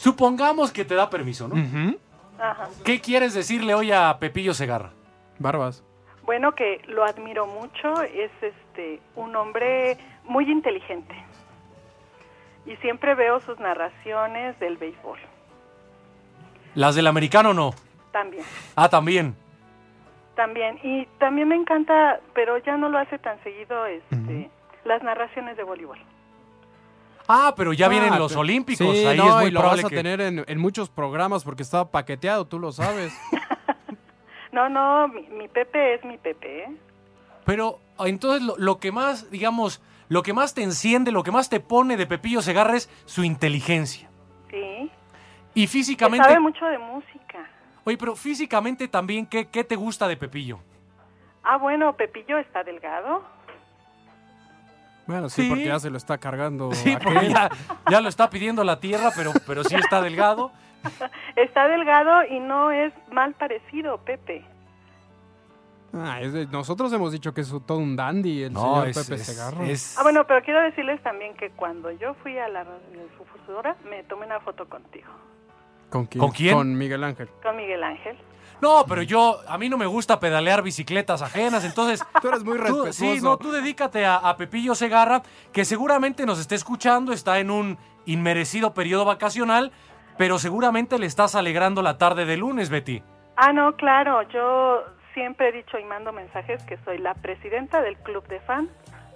supongamos 0.04 0.70
que 0.70 0.84
te 0.84 0.94
da 0.94 1.08
permiso, 1.08 1.48
¿no? 1.48 1.54
Ujú. 1.54 1.98
Ajá. 2.38 2.68
¿Qué 2.84 3.00
quieres 3.00 3.32
decirle 3.32 3.74
hoy 3.74 3.90
a 3.90 4.18
Pepillo 4.18 4.52
Segarra? 4.52 4.90
Barbas. 5.38 5.82
Bueno, 6.24 6.54
que 6.54 6.82
lo 6.88 7.04
admiro 7.04 7.46
mucho, 7.46 8.02
es 8.02 8.30
este 8.42 9.00
un 9.16 9.34
hombre 9.34 9.96
muy 10.24 10.50
inteligente. 10.50 11.14
Y 12.66 12.76
siempre 12.76 13.14
veo 13.14 13.40
sus 13.40 13.58
narraciones 13.58 14.58
del 14.60 14.76
béisbol. 14.76 15.18
Las 16.74 16.94
del 16.96 17.06
americano 17.06 17.54
no. 17.54 17.74
También. 18.12 18.44
Ah, 18.76 18.90
también. 18.90 19.34
También. 20.34 20.78
Y 20.82 21.06
también 21.18 21.48
me 21.48 21.56
encanta, 21.56 22.20
pero 22.34 22.58
ya 22.58 22.76
no 22.76 22.90
lo 22.90 22.98
hace 22.98 23.18
tan 23.18 23.42
seguido, 23.42 23.86
este, 23.86 24.50
las 24.84 25.02
narraciones 25.02 25.56
de 25.56 25.62
voleibol. 25.62 25.98
Ah, 27.26 27.54
pero 27.56 27.72
ya 27.72 27.88
vienen 27.88 28.12
Ah, 28.12 28.18
los 28.18 28.36
olímpicos. 28.36 28.86
Sí, 28.96 29.04
Ahí 29.06 29.16
no, 29.16 29.28
es 29.28 29.34
muy 29.36 29.46
y 29.46 29.50
lo 29.50 29.60
probable 29.60 29.82
vas 29.82 29.86
a 29.86 29.90
que. 29.90 29.96
tener 29.96 30.20
en, 30.20 30.44
en 30.46 30.58
muchos 30.58 30.90
programas 30.90 31.42
porque 31.44 31.62
está 31.62 31.90
paqueteado, 31.90 32.46
tú 32.46 32.58
lo 32.58 32.72
sabes. 32.72 33.12
No, 34.52 34.68
no, 34.68 35.08
mi, 35.08 35.22
mi 35.30 35.48
Pepe 35.48 35.94
es 35.94 36.04
mi 36.04 36.16
Pepe, 36.16 36.62
¿eh? 36.62 36.76
Pero 37.44 37.80
entonces 37.98 38.40
lo, 38.40 38.54
lo 38.56 38.78
que 38.78 38.92
más, 38.92 39.28
digamos, 39.32 39.82
lo 40.08 40.22
que 40.22 40.32
más 40.32 40.54
te 40.54 40.62
enciende, 40.62 41.10
lo 41.10 41.24
que 41.24 41.32
más 41.32 41.48
te 41.50 41.58
pone 41.58 41.96
de 41.96 42.06
Pepillo 42.06 42.40
Segarra 42.40 42.76
es 42.76 42.88
su 43.04 43.24
inteligencia. 43.24 44.08
Sí. 44.50 44.90
Y 45.54 45.62
Que 45.62 45.66
físicamente. 45.68 46.24
sabe 46.28 46.38
mucho 46.38 46.64
de 46.66 46.78
música. 46.78 47.50
Oye, 47.84 47.98
pero 47.98 48.14
físicamente 48.14 48.86
también, 48.86 49.26
¿qué, 49.26 49.46
qué 49.48 49.64
te 49.64 49.74
gusta 49.74 50.06
de 50.06 50.16
Pepillo? 50.16 50.60
Ah, 51.42 51.56
bueno, 51.56 51.92
Pepillo 51.96 52.38
está 52.38 52.62
delgado. 52.62 53.24
Bueno, 55.06 55.28
sí, 55.28 55.42
Sí. 55.42 55.48
porque 55.48 55.64
ya 55.66 55.78
se 55.78 55.90
lo 55.90 55.96
está 55.98 56.18
cargando. 56.18 56.72
Sí, 56.72 56.92
aquel. 56.92 57.12
porque 57.12 57.28
ya, 57.30 57.50
ya 57.90 58.00
lo 58.00 58.08
está 58.08 58.30
pidiendo 58.30 58.64
la 58.64 58.80
tierra, 58.80 59.10
pero, 59.14 59.32
pero 59.46 59.62
sí 59.64 59.74
está 59.74 60.00
delgado. 60.02 60.50
Está 61.36 61.66
delgado 61.66 62.24
y 62.28 62.40
no 62.40 62.70
es 62.70 62.92
mal 63.10 63.32
parecido, 63.32 63.96
Pepe. 64.04 64.44
Ah, 65.94 66.20
es 66.20 66.32
de- 66.32 66.46
nosotros 66.46 66.92
hemos 66.92 67.10
dicho 67.12 67.32
que 67.32 67.40
es 67.40 67.48
todo 67.66 67.78
un 67.78 67.96
dandy 67.96 68.42
el 68.42 68.52
No, 68.52 68.60
señor 68.84 68.88
es- 68.88 68.98
Pepe 69.08 69.70
es- 69.72 69.96
Ah, 69.98 70.02
bueno, 70.02 70.26
pero 70.26 70.42
quiero 70.42 70.60
decirles 70.60 71.00
también 71.02 71.34
que 71.36 71.50
cuando 71.50 71.90
yo 71.92 72.14
fui 72.14 72.36
a 72.36 72.48
la 72.48 72.66
difusora 72.92 73.76
me 73.88 74.02
tomé 74.02 74.26
una 74.26 74.40
foto 74.40 74.68
contigo, 74.68 75.08
¿Con 75.88 76.06
quién? 76.06 76.20
¿Con 76.20 76.30
quién? 76.32 76.54
Con 76.54 76.76
Miguel 76.76 77.02
Ángel. 77.04 77.28
con 77.42 77.56
Miguel 77.56 77.82
Ángel. 77.84 78.16
No, 78.60 78.84
pero 78.88 79.02
yo, 79.02 79.40
a 79.46 79.58
mí 79.58 79.68
no 79.68 79.76
me 79.76 79.86
gusta 79.86 80.18
pedalear 80.20 80.62
bicicletas 80.62 81.20
ajenas, 81.22 81.64
entonces... 81.64 82.02
Tú 82.22 82.28
eres 82.28 82.44
muy 82.44 82.56
Tú- 82.56 82.62
respetuoso. 82.62 82.92
sí, 82.92 83.20
no, 83.20 83.36
tú 83.36 83.50
dedícate 83.52 84.06
a, 84.06 84.16
a 84.16 84.36
Pepillo 84.36 84.74
Segarra, 84.74 85.22
que 85.52 85.64
seguramente 85.64 86.24
nos 86.24 86.38
está 86.38 86.54
escuchando, 86.54 87.12
está 87.12 87.38
en 87.40 87.50
un 87.50 87.76
inmerecido 88.06 88.72
periodo 88.72 89.04
vacacional, 89.04 89.72
pero 90.16 90.38
seguramente 90.38 90.98
le 90.98 91.06
estás 91.06 91.34
alegrando 91.34 91.82
la 91.82 91.98
tarde 91.98 92.24
de 92.24 92.36
lunes, 92.36 92.70
Betty. 92.70 93.02
Ah, 93.36 93.52
no, 93.52 93.74
claro, 93.76 94.22
yo 94.30 94.84
siempre 95.12 95.48
he 95.48 95.52
dicho 95.52 95.78
y 95.78 95.84
mando 95.84 96.12
mensajes 96.12 96.62
que 96.64 96.78
soy 96.84 96.98
la 96.98 97.14
presidenta 97.14 97.82
del 97.82 97.96
club 97.98 98.26
de 98.28 98.40
fan 98.40 98.70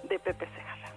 de 0.07 0.19
Pepe 0.19 0.45
Segarra. 0.55 0.89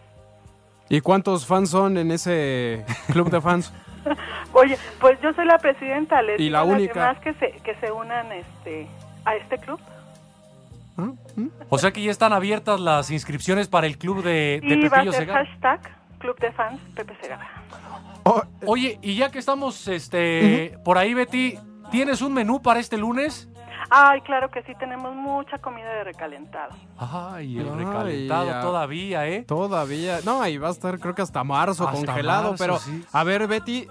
¿Y 0.88 1.00
cuántos 1.00 1.46
fans 1.46 1.70
son 1.70 1.96
en 1.96 2.10
ese 2.10 2.84
club 3.12 3.30
de 3.30 3.40
fans? 3.40 3.72
Oye, 4.52 4.78
pues 5.00 5.20
yo 5.22 5.32
soy 5.32 5.44
la 5.46 5.58
presidenta, 5.58 6.22
les 6.22 6.40
Y 6.40 6.50
la 6.50 6.60
a 6.60 6.64
las 6.64 6.74
única. 6.74 6.94
demás 7.00 7.18
que 7.20 7.34
se, 7.34 7.50
que 7.62 7.74
se 7.76 7.90
unan 7.92 8.30
este, 8.32 8.86
a 9.24 9.34
este 9.36 9.58
club. 9.58 9.80
O 11.68 11.78
sea 11.78 11.90
que 11.90 12.02
ya 12.02 12.10
están 12.10 12.32
abiertas 12.32 12.78
las 12.80 13.10
inscripciones 13.10 13.68
para 13.68 13.86
el 13.86 13.96
club 13.98 14.22
de, 14.22 14.60
de 14.62 14.74
Y 14.74 14.88
va 14.88 14.98
a 14.98 15.00
Pepillo 15.00 15.12
ser 15.12 15.20
Segarra. 15.26 15.46
hashtag 15.46 15.80
club 16.18 16.38
de 16.38 16.52
fans 16.52 16.80
Pepe 16.94 17.14
Segarra. 17.20 17.48
Oye, 18.66 18.98
y 19.02 19.16
ya 19.16 19.30
que 19.30 19.38
estamos 19.38 19.88
este, 19.88 20.78
por 20.84 20.98
ahí, 20.98 21.14
Betty, 21.14 21.58
¿tienes 21.90 22.22
un 22.22 22.34
menú 22.34 22.62
para 22.62 22.78
este 22.78 22.96
lunes? 22.98 23.48
Ay, 23.90 24.20
claro 24.22 24.50
que 24.50 24.62
sí, 24.62 24.72
tenemos 24.78 25.14
mucha 25.14 25.58
comida 25.58 25.88
de 25.92 26.04
recalentado. 26.04 26.74
Ay, 26.98 27.58
el 27.58 27.68
Ay, 27.68 27.84
recalentado 27.84 28.46
ya. 28.46 28.60
todavía, 28.60 29.28
¿eh? 29.28 29.42
Todavía. 29.42 30.20
No, 30.24 30.46
y 30.46 30.56
va 30.58 30.68
a 30.68 30.72
estar 30.72 30.98
creo 30.98 31.14
que 31.14 31.22
hasta 31.22 31.42
marzo 31.44 31.86
Hasta 31.88 31.96
congelado. 31.96 32.50
marzo, 32.50 32.56
pero, 32.64 32.78
sí. 32.78 33.04
a 33.12 33.24
ver, 33.24 33.46
Betty, 33.46 33.86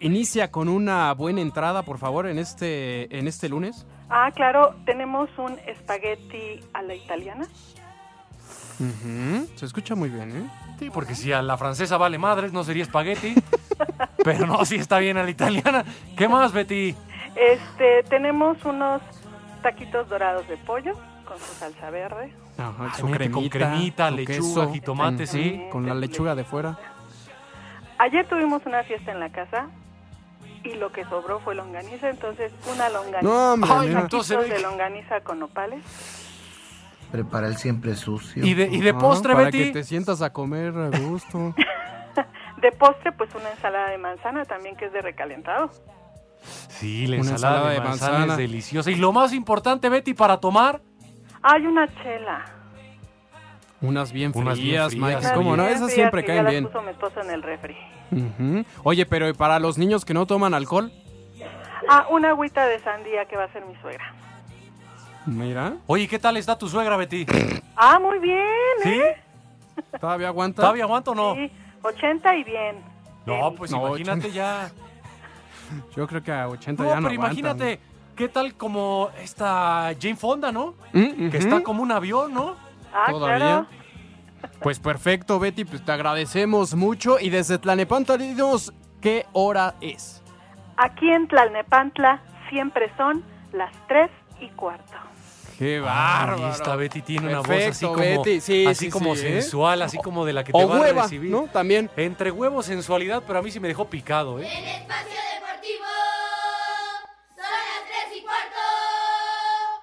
inicia 0.00 0.50
con 0.50 0.68
una 0.68 1.12
buena 1.14 1.40
entrada, 1.40 1.82
por 1.82 1.98
favor, 1.98 2.26
en 2.26 2.38
este, 2.38 3.16
en 3.16 3.28
este 3.28 3.48
lunes. 3.48 3.86
Ah, 4.10 4.30
claro, 4.34 4.74
tenemos 4.84 5.28
un 5.38 5.58
espagueti 5.66 6.60
a 6.72 6.82
la 6.82 6.94
italiana. 6.94 7.46
Ujú, 8.80 9.46
Se 9.56 9.66
escucha 9.66 9.94
muy 9.94 10.08
bien, 10.08 10.36
¿eh? 10.36 10.50
Sí, 10.78 10.90
porque 10.90 11.14
si 11.14 11.32
a 11.32 11.40
la 11.42 11.56
francesa 11.56 11.96
vale 11.96 12.18
madres, 12.18 12.52
no 12.52 12.64
sería 12.64 12.82
espagueti. 12.82 13.34
pero 14.24 14.46
no, 14.46 14.64
sí 14.64 14.76
está 14.76 14.98
bien 14.98 15.16
a 15.16 15.22
la 15.22 15.30
italiana. 15.30 15.84
¿Qué 16.16 16.28
más, 16.28 16.52
Betty? 16.52 16.94
Este, 17.36 18.02
tenemos 18.08 18.64
unos 18.64 19.00
taquitos 19.64 20.06
dorados 20.10 20.46
de 20.46 20.58
pollo 20.58 20.92
con 21.26 21.38
su 21.38 21.54
salsa 21.54 21.88
verde. 21.90 22.30
Ajá, 22.58 22.74
Ay, 22.80 23.00
su 23.00 23.08
mete 23.08 23.30
con 23.30 23.48
cremita, 23.48 23.70
cremita, 23.70 24.10
su 24.10 24.16
lechuga, 24.16 24.36
queso, 24.66 24.72
jitomate, 24.72 25.26
sí. 25.26 25.66
Con 25.72 25.86
la 25.86 25.94
lechuga 25.94 26.34
de 26.34 26.44
fuera. 26.44 26.78
Ayer 27.98 28.26
tuvimos 28.28 28.64
una 28.66 28.82
fiesta 28.84 29.10
en 29.10 29.20
la 29.20 29.30
casa 29.30 29.68
y 30.62 30.74
lo 30.74 30.92
que 30.92 31.04
sobró 31.06 31.40
fue 31.40 31.54
longaniza, 31.54 32.10
entonces 32.10 32.52
una 32.72 32.90
longaniza. 32.90 33.22
No, 33.22 33.54
hombre, 33.54 33.70
Ay, 33.72 33.92
Entonces, 33.94 34.50
de 34.50 34.60
longaniza 34.60 35.22
con 35.22 35.38
nopales. 35.38 35.82
Prepara 37.10 37.46
el 37.46 37.56
siempre 37.56 37.94
sucio. 37.94 38.44
¿Y 38.44 38.52
de, 38.52 38.66
y 38.66 38.80
de 38.80 38.90
Ajá, 38.90 38.98
postre, 38.98 39.32
para 39.32 39.46
Betty? 39.46 39.64
que 39.64 39.70
te 39.70 39.84
sientas 39.84 40.20
a 40.20 40.30
comer 40.32 40.74
a 40.76 40.90
gusto. 40.98 41.54
De 42.60 42.72
postre, 42.72 43.12
pues 43.12 43.34
una 43.34 43.50
ensalada 43.50 43.90
de 43.90 43.98
manzana 43.98 44.44
también 44.44 44.74
que 44.76 44.86
es 44.86 44.92
de 44.92 45.02
recalentado. 45.02 45.70
Sí, 46.68 47.06
la 47.06 47.20
Una 47.20 47.30
ensalada, 47.30 47.70
de, 47.70 47.80
manzana, 47.80 48.32
es 48.32 48.36
deliciosa. 48.38 48.90
Y 48.90 48.96
lo 48.96 49.12
más 49.12 49.32
importante, 49.32 49.88
Betty, 49.88 50.14
para 50.14 50.38
tomar, 50.38 50.80
Hay 51.42 51.66
una 51.66 51.86
chela. 52.02 52.44
Unas 53.80 54.12
bien 54.12 54.32
Unas 54.34 54.56
bien 54.58 54.68
frías, 54.68 54.92
frías, 54.92 55.08
Mike. 55.14 55.22
sí. 55.28 55.34
¿Cómo 55.34 55.56
no? 55.56 55.66
Esas 55.66 55.92
siempre 55.92 56.22
que 56.22 56.28
caen 56.28 56.38
ya 56.38 56.42
las 56.44 56.52
bien. 56.52 56.64
puso 56.66 56.82
mi 56.82 56.90
esposo 56.90 57.20
en 57.20 57.30
el 57.30 57.42
refri. 57.42 57.76
Oye, 58.82 59.04
pero 59.06 59.28
¿y 59.28 59.34
para 59.34 59.58
los 59.58 59.76
niños 59.76 60.04
que 60.04 60.14
no 60.14 60.26
toman 60.26 60.54
alcohol? 60.54 60.90
Ah, 61.88 62.06
una 62.10 62.30
agüita 62.30 62.66
de 62.66 62.78
sandía 62.80 63.26
que 63.26 63.36
va 63.36 63.44
a 63.44 63.52
ser 63.52 63.64
mi 63.66 63.74
suegra. 63.82 64.14
Mira. 65.26 65.74
Oye, 65.86 66.08
¿qué 66.08 66.18
tal 66.18 66.36
está 66.38 66.56
tu 66.58 66.68
suegra, 66.68 66.96
Betty? 66.96 67.26
Ah, 67.76 67.98
muy 67.98 68.20
bien, 68.20 68.38
¿Sí? 68.84 68.90
¿eh? 68.92 69.16
¿Todavía 70.00 70.28
aguanta? 70.28 70.62
¿Todavía 70.62 70.84
aguanto 70.84 71.10
o 71.10 71.14
no? 71.16 71.34
Sí, 71.34 71.50
80 71.82 72.36
y 72.36 72.44
bien. 72.44 72.76
No, 73.26 73.52
pues 73.56 73.70
No, 73.72 73.88
imagínate 73.88 74.30
ya. 74.30 74.70
Yo 75.96 76.06
creo 76.06 76.22
que 76.22 76.32
a 76.32 76.48
80 76.48 76.82
No, 76.82 76.88
ya 76.88 77.00
no 77.00 77.08
pero 77.08 77.14
aguantan. 77.22 77.38
imagínate, 77.38 77.80
¿qué 78.16 78.28
tal 78.28 78.54
como 78.54 79.10
esta 79.22 79.92
Jane 80.00 80.16
Fonda, 80.16 80.52
no? 80.52 80.74
Mm, 80.92 81.30
Que 81.30 81.38
está 81.38 81.62
como 81.62 81.82
un 81.82 81.92
avión, 81.92 82.32
¿no? 82.34 82.56
Ah, 82.92 83.10
¿Todavía? 83.10 83.36
claro. 83.38 83.66
Pues 84.60 84.78
perfecto, 84.78 85.38
Betty, 85.38 85.64
pues 85.64 85.84
te 85.84 85.90
agradecemos 85.92 86.74
mucho. 86.74 87.18
Y 87.18 87.30
desde 87.30 87.58
Tlanepantla, 87.58 88.16
dinos 88.18 88.72
qué 89.00 89.26
hora 89.32 89.74
es. 89.80 90.22
Aquí 90.76 91.10
en 91.10 91.28
Tlalnepantla 91.28 92.20
siempre 92.50 92.90
son 92.96 93.24
las 93.52 93.72
3 93.88 94.10
y 94.40 94.48
cuarto. 94.50 94.92
¡Qué 95.58 95.76
Ay, 95.76 95.80
bárbaro! 95.80 96.50
esta 96.50 96.76
Betty 96.76 97.02
tiene 97.02 97.28
una 97.28 97.40
voz 97.40 97.62
así 97.68 97.84
como, 97.86 97.98
Betty. 97.98 98.40
Sí, 98.40 98.66
así 98.66 98.86
sí, 98.86 98.90
como 98.90 99.14
sí, 99.14 99.26
¿eh? 99.26 99.40
sensual, 99.42 99.82
así 99.82 99.98
como 99.98 100.24
de 100.24 100.32
la 100.32 100.42
que 100.44 100.52
te 100.52 100.58
O 100.58 100.68
va 100.68 100.76
a 100.76 100.80
hueva, 100.80 101.02
recibir. 101.02 101.30
¿no? 101.30 101.44
También. 101.52 101.90
Entre 101.96 102.30
huevo, 102.30 102.62
sensualidad, 102.62 103.22
pero 103.26 103.38
a 103.38 103.42
mí 103.42 103.50
sí 103.50 103.60
me 103.60 103.68
dejó 103.68 103.88
picado, 103.88 104.40
¿eh? 104.40 104.46
El 104.46 104.64
espacio 104.82 105.20
deportivo. 105.34 105.84
Son 107.36 107.44
las 107.44 107.84
tres 107.86 108.18
y 108.18 108.22
cuarto. 108.22 108.60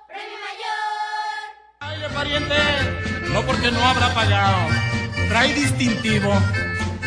Premio 0.08 0.38
mayor. 1.80 2.08
Oye, 2.08 2.16
pariente, 2.16 3.30
no 3.34 3.42
porque 3.44 3.72
no 3.72 3.80
habrá 3.86 4.14
pagado. 4.14 4.58
Trae 5.30 5.54
distintivo. 5.54 6.34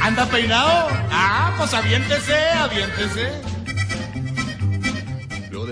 ¿Anda 0.01 0.27
peinado? 0.27 0.89
Ah, 1.11 1.55
pues 1.59 1.73
aviéntese, 1.75 2.37
aviéntese. 2.51 3.31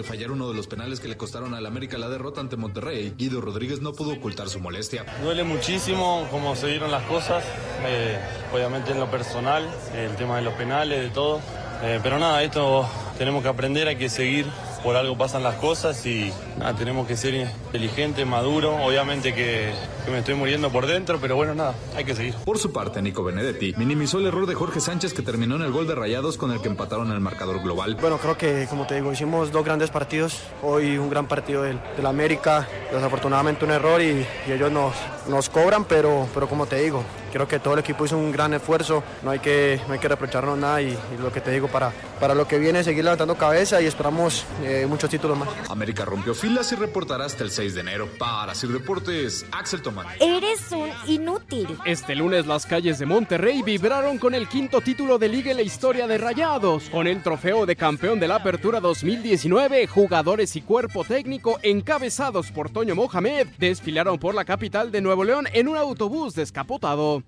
Fallar 0.03 0.31
uno 0.31 0.49
de 0.49 0.55
los 0.55 0.67
penales 0.67 1.01
que 1.01 1.09
le 1.09 1.17
costaron 1.17 1.55
al 1.55 1.65
América 1.67 1.97
la 1.99 2.09
derrota 2.09 2.41
ante 2.41 2.57
Monterrey, 2.57 3.15
Guido 3.17 3.41
Rodríguez 3.41 3.81
no 3.81 3.93
pudo 3.93 4.13
ocultar 4.13 4.49
su 4.49 4.61
molestia. 4.61 5.05
Duele 5.23 5.45
muchísimo 5.45 6.27
cómo 6.31 6.57
se 6.57 6.69
dieron 6.69 6.91
las 6.91 7.05
cosas, 7.05 7.45
eh, 7.87 8.19
obviamente 8.53 8.93
en 8.93 9.01
lo 9.01 9.11
personal, 9.11 9.69
el 9.97 10.15
tema 10.17 10.37
de 10.37 10.43
los 10.43 10.55
penales, 10.55 11.01
de 11.01 11.11
todo. 11.11 11.41
Eh, 11.83 12.01
pero 12.03 12.19
nada, 12.19 12.43
esto 12.43 12.89
tenemos 13.19 13.43
que 13.43 13.49
aprender, 13.49 13.89
hay 13.89 13.97
que 13.97 14.09
seguir, 14.09 14.47
por 14.83 14.97
algo 14.97 15.17
pasan 15.17 15.43
las 15.43 15.57
cosas 15.57 16.05
y 16.07 16.33
nada, 16.59 16.75
tenemos 16.75 17.07
que 17.07 17.17
ser 17.17 17.35
inteligentes, 17.35 18.27
maduros. 18.27 18.75
Obviamente 18.83 19.35
que, 19.35 19.73
que 20.05 20.11
me 20.11 20.19
estoy 20.19 20.35
muriendo 20.35 20.71
por 20.71 20.87
dentro, 20.87 21.19
pero 21.21 21.37
bueno, 21.37 21.55
nada, 21.55 21.75
hay 21.97 22.05
que 22.05 22.15
seguir. 22.15 22.35
Por 22.45 22.59
su 22.59 22.73
parte, 22.73 23.01
Nico 23.03 23.25
Benedetti 23.25 23.75
minimizó 23.77 24.19
el 24.19 24.27
error 24.27 24.47
de 24.47 24.55
Jorge 24.55 24.81
Sánchez 24.81 25.13
que 25.13 25.23
terminó 25.23 25.57
en 25.57 25.63
el 25.63 25.73
gol 25.73 25.87
de 25.87 25.95
Rayados 25.95 26.37
con 26.37 26.51
el 26.53 26.61
que 26.61 26.69
empataron 26.69 27.11
el 27.13 27.21
marcador 27.21 27.63
global. 27.63 27.97
Bueno, 28.01 28.19
creo 28.19 28.37
que, 28.37 28.67
como 28.69 28.87
te 28.87 28.95
digo, 28.97 29.13
hicimos 29.13 29.53
dos 29.53 29.65
grandes 29.65 29.91
partidos. 29.91 30.41
Hoy 30.63 30.99
un 30.99 31.11
gran 31.11 31.27
partido 31.27 31.63
del, 31.63 31.79
del 31.97 32.07
América, 32.07 32.67
desafortunadamente 32.93 33.65
un 33.65 33.71
error 33.71 34.01
y, 34.01 34.27
y 34.49 34.53
ellos 34.53 34.71
nos, 34.71 34.95
nos 35.29 35.49
cobran, 35.49 35.85
pero, 35.85 36.27
pero 36.35 36.49
como 36.49 36.67
te 36.67 36.77
digo, 36.77 37.03
creo 37.33 37.49
que 37.49 37.59
todo 37.59 37.75
el 37.75 37.81
equipo 37.81 38.05
hizo 38.05 38.17
un 38.17 38.33
gran 38.33 38.55
esfuerzo. 38.55 39.03
No 39.23 39.31
hay 39.31 39.39
que, 39.39 39.81
no 39.87 39.95
hay 39.95 39.99
que 39.99 40.09
reprocharnos 40.09 40.59
nada 40.59 40.81
y, 40.83 40.89
y 40.89 41.23
lo 41.23 41.33
que 41.33 41.41
te 41.41 41.51
digo, 41.51 41.69
para, 41.69 41.93
para 42.21 42.35
lo 42.35 42.47
que 42.47 42.59
viene, 42.59 42.83
seguir 42.85 43.05
levantando 43.05 43.35
cabeza 43.37 43.81
y 43.81 43.87
esperamos 43.87 44.45
eh, 44.63 44.87
muchos 44.89 45.11
títulos 45.11 45.37
más. 45.39 45.49
América 45.69 46.05
rompió 46.05 46.35
filas 46.53 46.71
y 46.71 46.77
reportará 46.77 47.25
hasta 47.25 47.45
el 47.45 47.51
6 47.51 47.75
de 47.75 47.81
enero. 47.81 48.09
Para 48.19 48.55
Sir 48.55 48.71
Deportes, 48.71 49.47
Axel 49.53 49.81
Tomán. 49.81 50.07
Eres 50.21 50.71
un 50.71 50.91
inútil. 51.07 51.79
Este 51.87 52.15
lunes 52.15 52.47
las 52.47 52.67
calles 52.67 52.99
de 52.99 53.07
Monterrey 53.07 53.63
vibraron 53.63 54.19
con 54.19 54.35
el 54.35 54.47
quinto 54.49 54.83
título 54.83 55.17
de 55.17 55.31
liga 55.31 55.51
en 55.53 55.57
la 55.57 55.63
historia 55.63 56.07
de 56.07 56.19
Rayados. 56.19 56.91
Con 56.91 57.07
el 57.07 57.23
trofeo 57.23 57.65
de 57.65 57.75
campeón 57.75 58.21
de 58.21 58.29
la 58.29 58.35
Apertura 58.37 58.81
2019, 58.81 59.87
jugadores 59.87 60.55
y 60.55 60.61
cuerpo 60.61 61.05
técnico 61.05 61.59
encabezados 61.63 62.53
por 62.53 62.69
Toño 62.69 62.95
Mohamed 62.95 63.47
desfilaron 63.59 64.19
por 64.19 64.35
la 64.35 64.45
capital 64.45 64.93
de 64.93 65.01
Nuevo 65.01 65.25
León 65.25 65.47
en 65.55 65.69
un 65.69 65.79
autobús 65.79 66.35
descapotado. 66.35 67.23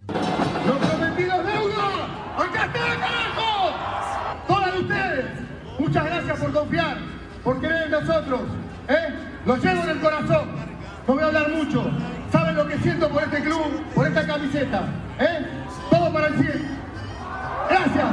¡Lo 0.66 0.78
prometido 0.78 1.42
deuda! 1.42 2.37
¡Acá 2.37 2.66
está, 2.66 3.00
carajo! 3.00 4.46
Todas 4.46 4.80
ustedes, 4.80 5.24
muchas 5.78 6.04
gracias 6.04 6.38
por 6.38 6.52
confiar, 6.52 6.98
por 7.42 7.58
creer 7.58 7.84
en 7.84 7.90
nosotros. 7.90 8.63
¿Eh? 8.88 9.14
Lo 9.47 9.57
llevo 9.57 9.83
en 9.83 9.90
el 9.90 10.01
corazón. 10.01 10.49
No 11.07 11.14
voy 11.14 11.23
a 11.23 11.27
hablar 11.27 11.51
mucho. 11.51 11.90
Saben 12.33 12.57
lo 12.57 12.66
que 12.66 12.79
siento 12.79 13.09
por 13.09 13.23
este 13.23 13.42
club, 13.42 13.85
por 13.94 14.07
esta 14.07 14.27
camiseta. 14.27 14.83
¿eh? 15.18 15.47
Todo 15.90 16.12
para 16.12 16.29
el 16.29 16.35
100. 16.35 16.68
Gracias. 17.68 18.07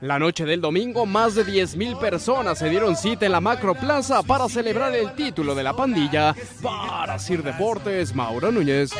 La 0.00 0.18
noche 0.18 0.44
del 0.44 0.60
domingo, 0.60 1.06
más 1.06 1.34
de 1.34 1.44
10.000 1.44 1.98
personas 1.98 2.58
se 2.58 2.68
dieron 2.70 2.94
cita 2.96 3.26
en 3.26 3.32
la 3.32 3.40
Macroplaza 3.40 4.22
para 4.22 4.48
celebrar 4.48 4.94
el 4.94 5.12
título 5.14 5.54
de 5.56 5.62
la 5.64 5.74
pandilla. 5.74 6.34
Para 6.62 7.18
Sir 7.18 7.42
Deportes, 7.42 8.14
Mauro 8.14 8.52
Núñez. 8.52 8.90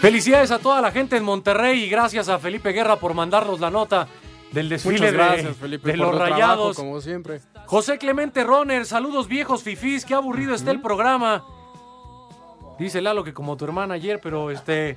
Felicidades 0.00 0.50
a 0.50 0.58
toda 0.58 0.80
la 0.80 0.90
gente 0.92 1.16
en 1.16 1.24
Monterrey 1.24 1.84
y 1.84 1.88
gracias 1.90 2.28
a 2.30 2.38
Felipe 2.38 2.72
Guerra 2.72 2.96
por 2.96 3.12
mandarnos 3.12 3.60
la 3.60 3.70
nota 3.70 4.08
del 4.50 4.68
desfile 4.70 4.94
Muchas 4.94 5.10
de- 5.12 5.16
gracias, 5.16 5.56
Felipe, 5.58 5.92
de 5.92 5.98
por 5.98 6.06
los 6.06 6.10
tu 6.12 6.16
trabajo, 6.16 6.34
rayados. 6.40 6.76
como 6.76 7.00
siempre. 7.02 7.40
José 7.66 7.98
Clemente 7.98 8.42
Roner, 8.42 8.86
saludos 8.86 9.28
viejos 9.28 9.62
fifís, 9.62 10.04
qué 10.06 10.14
aburrido 10.14 10.54
está 10.54 10.70
el 10.70 10.80
programa. 10.80 11.44
Dice 12.80 13.00
Lalo 13.00 13.22
que 13.22 13.32
como 13.32 13.56
tu 13.56 13.64
hermana 13.64 13.94
ayer, 13.94 14.20
pero 14.20 14.50
este... 14.50 14.96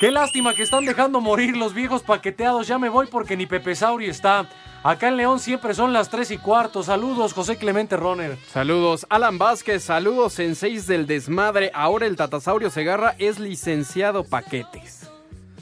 Qué 0.00 0.12
lástima 0.12 0.54
que 0.54 0.62
están 0.62 0.84
dejando 0.84 1.20
morir 1.20 1.56
los 1.56 1.74
viejos 1.74 2.02
paqueteados. 2.04 2.68
Ya 2.68 2.78
me 2.78 2.88
voy 2.88 3.08
porque 3.10 3.36
ni 3.36 3.46
Pepe 3.46 3.74
Sauri 3.74 4.06
está. 4.06 4.48
Acá 4.84 5.08
en 5.08 5.16
León 5.16 5.40
siempre 5.40 5.74
son 5.74 5.92
las 5.92 6.08
3 6.08 6.30
y 6.30 6.38
cuarto. 6.38 6.84
Saludos, 6.84 7.32
José 7.32 7.56
Clemente 7.56 7.96
Roner. 7.96 8.38
Saludos, 8.52 9.06
Alan 9.10 9.38
Vázquez, 9.38 9.82
saludos 9.82 10.38
en 10.38 10.54
seis 10.54 10.86
del 10.86 11.08
desmadre. 11.08 11.72
Ahora 11.74 12.06
el 12.06 12.14
Tatasaurio 12.14 12.70
Segarra 12.70 13.16
es 13.18 13.40
licenciado 13.40 14.22
Paquetes. 14.22 15.10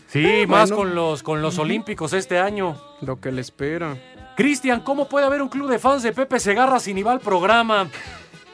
Sí, 0.08 0.22
Eh, 0.26 0.46
más 0.46 0.68
bueno. 0.70 0.76
con 0.76 0.94
los, 0.94 1.22
con 1.22 1.40
los 1.40 1.58
Olímpicos 1.58 2.12
este 2.12 2.38
año. 2.38 2.78
Lo 3.00 3.18
que 3.18 3.32
le 3.32 3.40
espera. 3.40 3.96
Cristian, 4.36 4.80
¿cómo 4.82 5.08
puede 5.08 5.24
haber 5.24 5.40
un 5.40 5.48
club 5.48 5.70
de 5.70 5.78
fans 5.78 6.02
de 6.02 6.12
Pepe 6.12 6.38
Segarra 6.40 6.78
sin 6.78 6.98
ir 6.98 7.08
al 7.08 7.20
programa? 7.20 7.88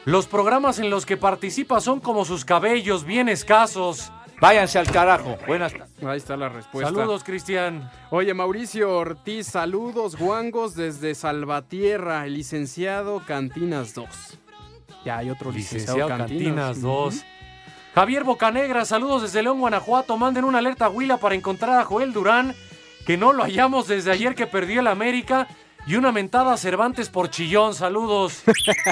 Los 0.05 0.27
programas 0.27 0.79
en 0.79 0.89
los 0.89 1.05
que 1.05 1.15
participa 1.15 1.79
son 1.79 1.99
como 2.01 2.25
sus 2.25 2.43
cabellos, 2.43 3.05
bien 3.05 3.29
escasos. 3.29 4.11
Váyanse 4.41 4.77
al 4.77 4.91
carajo. 4.91 5.37
Buenas 5.47 5.71
tardes. 5.71 6.03
Ahí 6.03 6.17
está 6.17 6.35
la 6.35 6.49
respuesta. 6.49 6.93
Saludos, 6.93 7.23
Cristian. 7.23 7.89
Oye, 8.09 8.33
Mauricio 8.33 8.97
Ortiz, 8.97 9.47
saludos 9.47 10.17
guangos 10.17 10.75
desde 10.75 11.15
Salvatierra, 11.15 12.25
el 12.25 12.33
licenciado 12.33 13.21
Cantinas 13.25 13.93
2. 13.93 14.39
Ya 15.05 15.19
hay 15.19 15.29
otro 15.29 15.51
licenciado, 15.51 15.97
Licenciado 15.97 16.09
Cantinas, 16.09 16.77
Cantinas 16.77 16.81
2. 16.81 17.25
Javier 17.95 18.23
Bocanegra, 18.25 18.83
saludos 18.83 19.21
desde 19.21 19.43
León, 19.43 19.59
Guanajuato. 19.59 20.17
Manden 20.17 20.43
una 20.43 20.57
alerta 20.57 20.87
a 20.87 20.89
Huila 20.89 21.17
para 21.17 21.35
encontrar 21.35 21.79
a 21.79 21.85
Joel 21.85 22.11
Durán, 22.11 22.53
que 23.05 23.15
no 23.15 23.31
lo 23.31 23.43
hallamos 23.43 23.87
desde 23.87 24.11
ayer 24.11 24.35
que 24.35 24.47
perdió 24.47 24.81
el 24.81 24.87
América. 24.87 25.47
Y 25.85 25.95
una 25.95 26.13
mentada 26.13 26.53
a 26.53 26.57
Cervantes 26.57 27.09
por 27.09 27.29
chillón. 27.29 27.73
Saludos. 27.75 28.41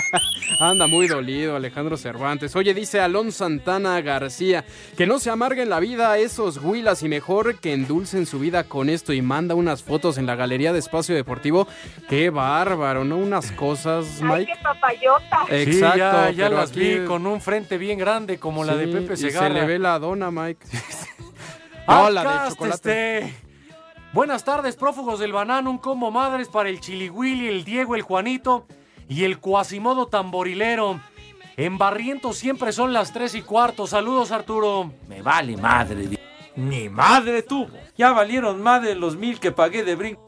Anda 0.59 0.87
muy 0.87 1.07
dolido 1.07 1.55
Alejandro 1.55 1.95
Cervantes. 1.95 2.53
Oye, 2.57 2.73
dice 2.73 2.99
Alon 2.99 3.31
Santana 3.31 4.01
García, 4.01 4.65
que 4.97 5.07
no 5.07 5.17
se 5.17 5.29
amarguen 5.29 5.69
la 5.69 5.79
vida 5.79 6.11
a 6.11 6.17
esos 6.17 6.57
huilas 6.57 7.01
y 7.03 7.07
mejor 7.07 7.59
que 7.59 7.71
endulcen 7.73 8.25
su 8.25 8.39
vida 8.39 8.65
con 8.65 8.89
esto 8.89 9.13
y 9.13 9.21
manda 9.21 9.55
unas 9.55 9.83
fotos 9.83 10.17
en 10.17 10.25
la 10.25 10.35
galería 10.35 10.73
de 10.73 10.79
Espacio 10.79 11.15
Deportivo. 11.15 11.65
Qué 12.09 12.29
bárbaro, 12.29 13.05
¿no? 13.05 13.17
Unas 13.17 13.53
cosas, 13.53 14.21
Mike. 14.21 14.51
papayota. 14.61 15.45
Exacto, 15.49 16.27
sí, 16.31 16.35
ya, 16.35 16.49
las 16.49 16.71
aquí- 16.71 16.79
vi 16.99 17.05
con 17.05 17.25
un 17.25 17.39
frente 17.39 17.77
bien 17.77 17.97
grande 17.99 18.37
como 18.37 18.65
la 18.65 18.75
de 18.75 18.87
Pepe 18.89 19.13
y 19.13 19.17
Segarra. 19.17 19.47
se 19.47 19.53
le 19.53 19.65
ve 19.65 19.79
la 19.79 19.97
dona, 19.97 20.29
Mike. 20.29 20.67
no, 21.87 22.09
la 22.09 22.43
de 22.43 22.49
chocolate. 22.49 23.17
este. 23.19 23.50
Buenas 24.13 24.43
tardes, 24.43 24.75
prófugos 24.75 25.19
del 25.19 25.31
banano. 25.31 25.69
Un 25.71 25.77
combo 25.77 26.11
madres 26.11 26.49
para 26.49 26.69
el 26.69 26.79
Chilihuili, 26.81 27.47
el 27.47 27.63
Diego, 27.63 27.95
el 27.95 28.01
Juanito 28.01 28.65
y 29.07 29.23
el 29.23 29.39
Cuasimodo 29.39 30.07
tamborilero. 30.07 30.99
En 31.57 31.77
Barrientos 31.77 32.37
siempre 32.37 32.71
son 32.73 32.91
las 32.93 33.13
3 33.13 33.35
y 33.35 33.41
cuarto. 33.41 33.87
Saludos, 33.87 34.31
Arturo. 34.31 34.91
Me 35.07 35.21
vale 35.21 35.55
madre. 35.57 36.07
di- 36.07 36.17
Ni 36.55 36.89
madre 36.89 37.41
tuvo. 37.43 37.69
Ya 37.97 38.11
valieron 38.11 38.61
más 38.61 38.81
de 38.81 38.95
los 38.95 39.15
mil 39.15 39.39
que 39.39 39.51
pagué 39.51 39.83
de 39.83 39.95
brinco. 39.95 40.27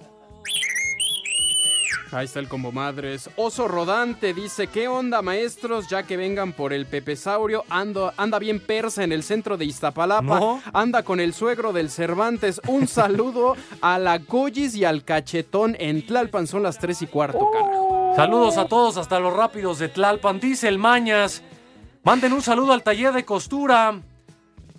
Ahí 2.13 2.25
está 2.25 2.39
el 2.39 2.47
combo 2.47 2.71
madres. 2.71 3.29
Oso 3.37 3.67
Rodante 3.67 4.33
dice, 4.33 4.67
¿qué 4.67 4.87
onda 4.87 5.21
maestros? 5.21 5.87
Ya 5.87 6.03
que 6.03 6.15
vengan 6.15 6.53
por 6.53 6.71
el 6.71 6.85
Pepesaurio, 6.85 7.65
ando, 7.69 8.13
anda 8.17 8.37
bien 8.37 8.59
persa 8.59 9.03
en 9.03 9.11
el 9.11 9.23
centro 9.23 9.57
de 9.57 9.65
Iztapalapa. 9.65 10.39
No. 10.39 10.61
Anda 10.73 11.03
con 11.03 11.19
el 11.19 11.33
suegro 11.33 11.73
del 11.73 11.89
Cervantes. 11.89 12.61
Un 12.67 12.87
saludo 12.87 13.55
a 13.81 13.97
la 13.97 14.19
Goyis 14.19 14.75
y 14.75 14.85
al 14.85 15.03
Cachetón 15.03 15.75
en 15.79 16.05
Tlalpan. 16.05 16.45
Son 16.45 16.61
las 16.61 16.77
3 16.77 17.01
y 17.01 17.07
cuarto, 17.07 17.49
carajo. 17.51 18.13
Saludos 18.15 18.57
a 18.57 18.65
todos, 18.65 18.97
hasta 18.97 19.19
los 19.19 19.33
rápidos 19.33 19.79
de 19.79 19.89
Tlalpan. 19.89 20.39
Dice 20.39 20.67
el 20.67 20.77
Mañas. 20.77 21.41
Manden 22.03 22.33
un 22.33 22.41
saludo 22.41 22.73
al 22.73 22.83
taller 22.83 23.13
de 23.13 23.25
costura 23.25 23.99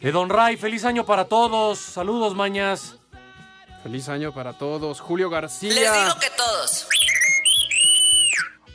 de 0.01 0.13
Don 0.13 0.29
Ray. 0.29 0.57
Feliz 0.57 0.85
año 0.85 1.05
para 1.05 1.25
todos. 1.25 1.79
Saludos, 1.79 2.35
Mañas. 2.37 3.01
Feliz 3.85 4.09
año 4.09 4.33
para 4.33 4.55
todos. 4.55 5.01
Julio 5.01 5.31
García. 5.31 5.69
Les 5.73 5.93
digo 5.93 6.19
que 6.21 6.31
todos. 6.37 6.89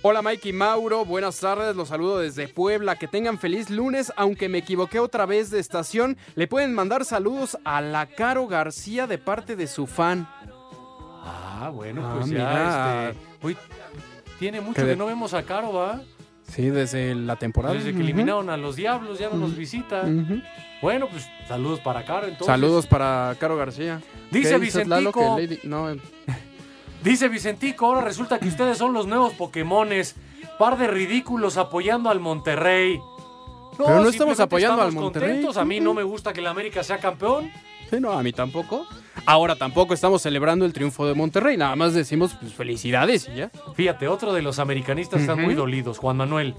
Hola 0.01 0.21
Mike 0.21 0.47
y 0.49 0.53
Mauro, 0.53 1.03
buenas 1.03 1.37
tardes, 1.41 1.75
los 1.75 1.89
saludo 1.89 2.19
desde 2.19 2.47
Puebla, 2.47 2.95
que 2.97 3.09
tengan 3.09 3.37
feliz 3.37 3.69
lunes, 3.69 4.13
aunque 4.15 4.47
me 4.47 4.59
equivoqué 4.59 4.97
otra 5.01 5.25
vez 5.25 5.51
de 5.51 5.59
estación, 5.59 6.17
le 6.35 6.47
pueden 6.47 6.73
mandar 6.73 7.03
saludos 7.03 7.57
a 7.65 7.81
la 7.81 8.05
Caro 8.05 8.47
García 8.47 9.07
de 9.07 9.17
parte 9.17 9.57
de 9.57 9.67
su 9.67 9.87
fan. 9.87 10.25
Ah, 11.21 11.69
bueno, 11.73 12.01
Ah, 12.07 12.13
pues 12.15 12.27
ya, 12.27 12.31
mira. 12.33 13.09
este. 13.09 13.45
Uy, 13.45 13.57
tiene 14.39 14.61
mucho 14.61 14.75
Que 14.75 14.81
que, 14.83 14.87
de- 14.87 14.95
no 14.95 15.05
vemos 15.07 15.33
a 15.33 15.43
Caro, 15.43 15.73
¿va? 15.73 15.99
Sí, 16.51 16.69
desde 16.69 17.15
la 17.15 17.35
temporada. 17.35 17.75
Desde 17.75 17.93
que 17.93 17.99
eliminaron 18.01 18.49
a 18.49 18.57
los 18.57 18.75
Diablos, 18.75 19.19
ya 19.19 19.29
no 19.29 19.37
nos 19.37 19.55
visita. 19.55 20.01
Ujú. 20.03 20.41
Bueno, 20.81 21.07
pues 21.09 21.27
saludos 21.47 21.79
para 21.79 22.03
Caro, 22.05 22.23
entonces. 22.25 22.47
Saludos 22.47 22.87
para 22.87 23.35
Caro 23.39 23.55
García. 23.57 24.01
Dice 24.31 24.51
¿Qué 24.51 24.59
dices, 24.59 24.87
Lalo, 24.87 25.11
Vicentico. 25.11 25.37
Lady- 25.39 25.59
No, 25.63 25.89
eh, 25.91 25.97
Dice 27.03 27.29
Vicentico, 27.29 27.85
ahora 27.85 28.01
resulta 28.01 28.39
que 28.39 28.47
ustedes 28.47 28.77
son 28.77 28.93
los 28.93 29.07
nuevos 29.07 29.33
Pokémones. 29.33 30.15
Par 30.57 30.77
de 30.77 30.87
ridículos 30.87 31.55
apoyando 31.57 32.09
al 32.09 32.19
Monterrey. 32.19 32.99
Pero 33.77 34.01
no 34.01 34.09
estamos 34.09 34.39
apoyando 34.41 34.81
al 34.81 34.89
estamos 34.89 35.03
Monterrey. 35.05 35.29
contentos. 35.29 35.55
A 35.57 35.63
mí 35.63 35.79
no 35.79 35.93
me 35.93 36.03
gusta 36.03 36.33
que 36.33 36.41
la 36.41 36.49
América 36.49 36.83
sea 36.83 36.97
campeón. 36.97 37.49
sí, 37.89 37.97
no, 38.01 38.11
a 38.11 38.21
mí 38.23 38.33
tampoco. 38.33 38.85
Ahora 39.25 39.55
tampoco 39.55 39.93
estamos 39.93 40.21
celebrando 40.21 40.65
el 40.65 40.73
triunfo 40.73 41.05
de 41.05 41.13
Monterrey, 41.13 41.55
nada 41.57 41.75
más 41.75 41.93
decimos 41.93 42.35
pues, 42.39 42.53
felicidades 42.53 43.29
y 43.33 43.37
ya. 43.37 43.51
Fíjate, 43.75 44.07
otro 44.07 44.33
de 44.33 44.41
los 44.41 44.59
americanistas 44.59 45.21
están 45.21 45.37
Ujú. 45.39 45.45
muy 45.45 45.55
dolidos, 45.55 45.97
Juan 45.99 46.17
Manuel. 46.17 46.55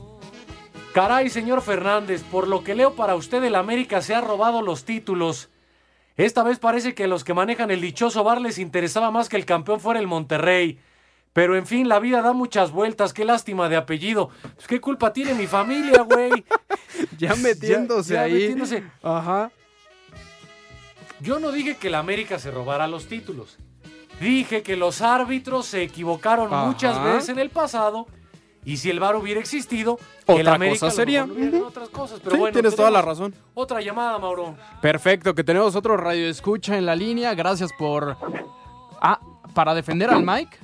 Caray, 0.94 1.31
señor 1.31 1.62
Fernández, 1.62 2.23
por 2.23 2.49
lo 2.49 2.62
que 2.64 2.75
leo 2.75 2.94
para 2.94 3.14
usted, 3.14 3.42
el 3.44 3.55
América 3.55 4.03
se 4.03 4.14
ha 4.14 4.20
robado 4.20 4.62
los 4.62 4.85
títulos. 4.85 5.51
Esta 6.16 6.42
vez 6.42 6.59
parece 6.59 6.94
que 6.94 7.05
a 7.05 7.09
los 7.09 7.25
que 7.25 7.35
manejan 7.35 7.70
el 7.70 7.81
dichoso 7.81 8.25
bar 8.25 8.40
les 8.40 8.59
interesaba 8.59 9.11
más 9.11 9.29
que 9.29 9.37
el 9.37 9.46
campeón 9.46 9.81
fuera 9.81 10.01
el 10.01 10.07
Monterrey. 10.07 10.79
Pero 11.33 11.57
en 11.57 11.64
fin, 11.66 11.88
la 11.88 12.01
vida 12.01 12.23
da 12.23 12.33
muchas 12.33 12.73
vueltas. 12.73 13.12
Qué 13.12 13.25
lástima 13.25 13.68
de 13.68 13.77
apellido. 13.77 14.31
Pues, 14.57 14.66
¿Qué 14.66 14.81
culpa 14.81 15.12
tiene 15.12 15.35
mi 15.35 15.46
familia, 15.46 16.03
güey? 16.03 16.44
Ya 17.18 17.35
metiéndose 17.37 18.14
Ya- 18.14 18.20
ya 18.20 18.23
ahí. 18.25 18.33
metiéndose. 18.35 18.83
Ajá. 19.03 19.51
Yo 21.20 21.38
no 21.38 21.52
dije 21.52 21.76
que 21.76 21.90
la 21.90 21.98
América 21.98 22.38
se 22.38 22.50
robara 22.50 22.87
los 22.88 23.06
títulos. 23.06 23.59
Dije 24.20 24.62
que 24.62 24.76
los 24.76 25.00
árbitros 25.02 25.66
se 25.66 25.83
equivocaron 25.83 26.52
Ajá. 26.52 26.66
muchas 26.66 27.02
veces 27.02 27.28
en 27.30 27.38
el 27.38 27.50
pasado. 27.50 28.06
Y 28.64 28.76
si 28.76 28.90
el 28.90 29.00
VAR 29.00 29.16
hubiera 29.16 29.40
existido, 29.40 29.98
Otra 30.26 30.40
el 30.40 30.48
América 30.48 30.80
cosa 30.80 30.90
sería. 30.96 31.26
otras 31.64 31.88
cosas. 31.88 32.20
Pero 32.20 32.33
Sí, 32.33 32.38
bueno, 32.40 32.52
tienes 32.52 32.76
toda 32.76 32.90
la 32.90 33.00
razón. 33.00 33.35
Otra 33.54 33.80
llamada, 33.80 34.18
Mauro. 34.18 34.54
Perfecto, 34.83 35.35
que 35.35 35.42
tenemos 35.42 35.74
otro 35.76 35.96
radio 35.96 36.28
escucha 36.28 36.76
en 36.76 36.85
la 36.85 36.94
línea. 36.94 37.35
Gracias 37.35 37.70
por. 37.78 38.18
Ah, 39.00 39.18
para 39.54 39.74
defender 39.74 40.11
al 40.11 40.22
Mike. 40.22 40.59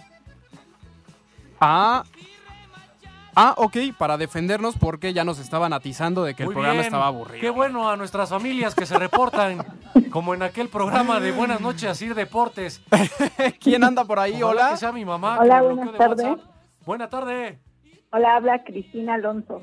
Ah. 1.60 2.04
Ah, 3.38 3.54
ok, 3.58 3.76
para 3.98 4.16
defendernos 4.16 4.78
porque 4.78 5.12
ya 5.12 5.22
nos 5.22 5.38
estaban 5.38 5.74
atizando 5.74 6.24
de 6.24 6.34
que 6.34 6.44
el 6.44 6.48
programa 6.48 6.72
bien. 6.72 6.84
estaba 6.86 7.06
aburrido. 7.06 7.38
Qué 7.40 7.50
bueno 7.50 7.90
a 7.90 7.96
nuestras 7.96 8.30
familias 8.30 8.74
que 8.74 8.86
se 8.86 8.98
reportan, 8.98 9.58
como 10.10 10.32
en 10.32 10.42
aquel 10.42 10.68
programa 10.70 11.20
de 11.20 11.32
Buenas 11.32 11.60
noches, 11.60 11.84
Asir 11.84 12.14
Deportes. 12.14 12.80
¿Quién 13.60 13.84
anda 13.84 14.04
por 14.06 14.18
ahí? 14.18 14.42
Ojalá 14.42 14.62
Hola. 14.62 14.70
que 14.70 14.76
sea 14.78 14.90
mi 14.92 15.04
mamá. 15.04 15.38
Hola, 15.38 15.60
buenas 15.62 15.96
tardes. 15.98 16.26
WhatsApp. 16.26 16.50
Buena 16.86 17.10
tarde. 17.10 17.58
Hola, 18.10 18.36
habla 18.36 18.64
Cristina 18.64 19.14
Alonso. 19.14 19.60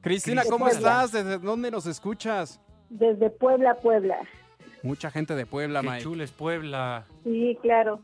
Cristina, 0.00 0.42
¿cómo 0.44 0.66
Puebla. 0.66 0.78
estás? 0.78 1.12
¿Desde 1.12 1.38
dónde 1.38 1.72
nos 1.72 1.84
escuchas? 1.86 2.60
Desde 2.90 3.28
Puebla, 3.30 3.74
Puebla. 3.74 4.18
Mucha 4.84 5.10
gente 5.10 5.34
de 5.34 5.46
Puebla, 5.46 5.80
Qué 5.80 5.88
Mike. 5.88 6.02
chules 6.04 6.30
Puebla. 6.30 7.06
Sí, 7.24 7.58
claro. 7.60 8.00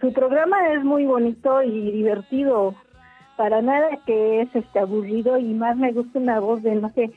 Su 0.00 0.12
programa 0.12 0.56
es 0.74 0.82
muy 0.82 1.04
bonito 1.04 1.62
y 1.62 1.92
divertido. 1.92 2.74
Para 3.40 3.62
nada 3.62 3.88
que 4.04 4.42
es 4.42 4.54
este 4.54 4.80
aburrido 4.80 5.38
y 5.38 5.54
más 5.54 5.74
me 5.74 5.92
gusta 5.92 6.18
una 6.18 6.40
voz 6.40 6.62
de 6.62 6.74
no 6.74 6.90
sé 6.90 7.10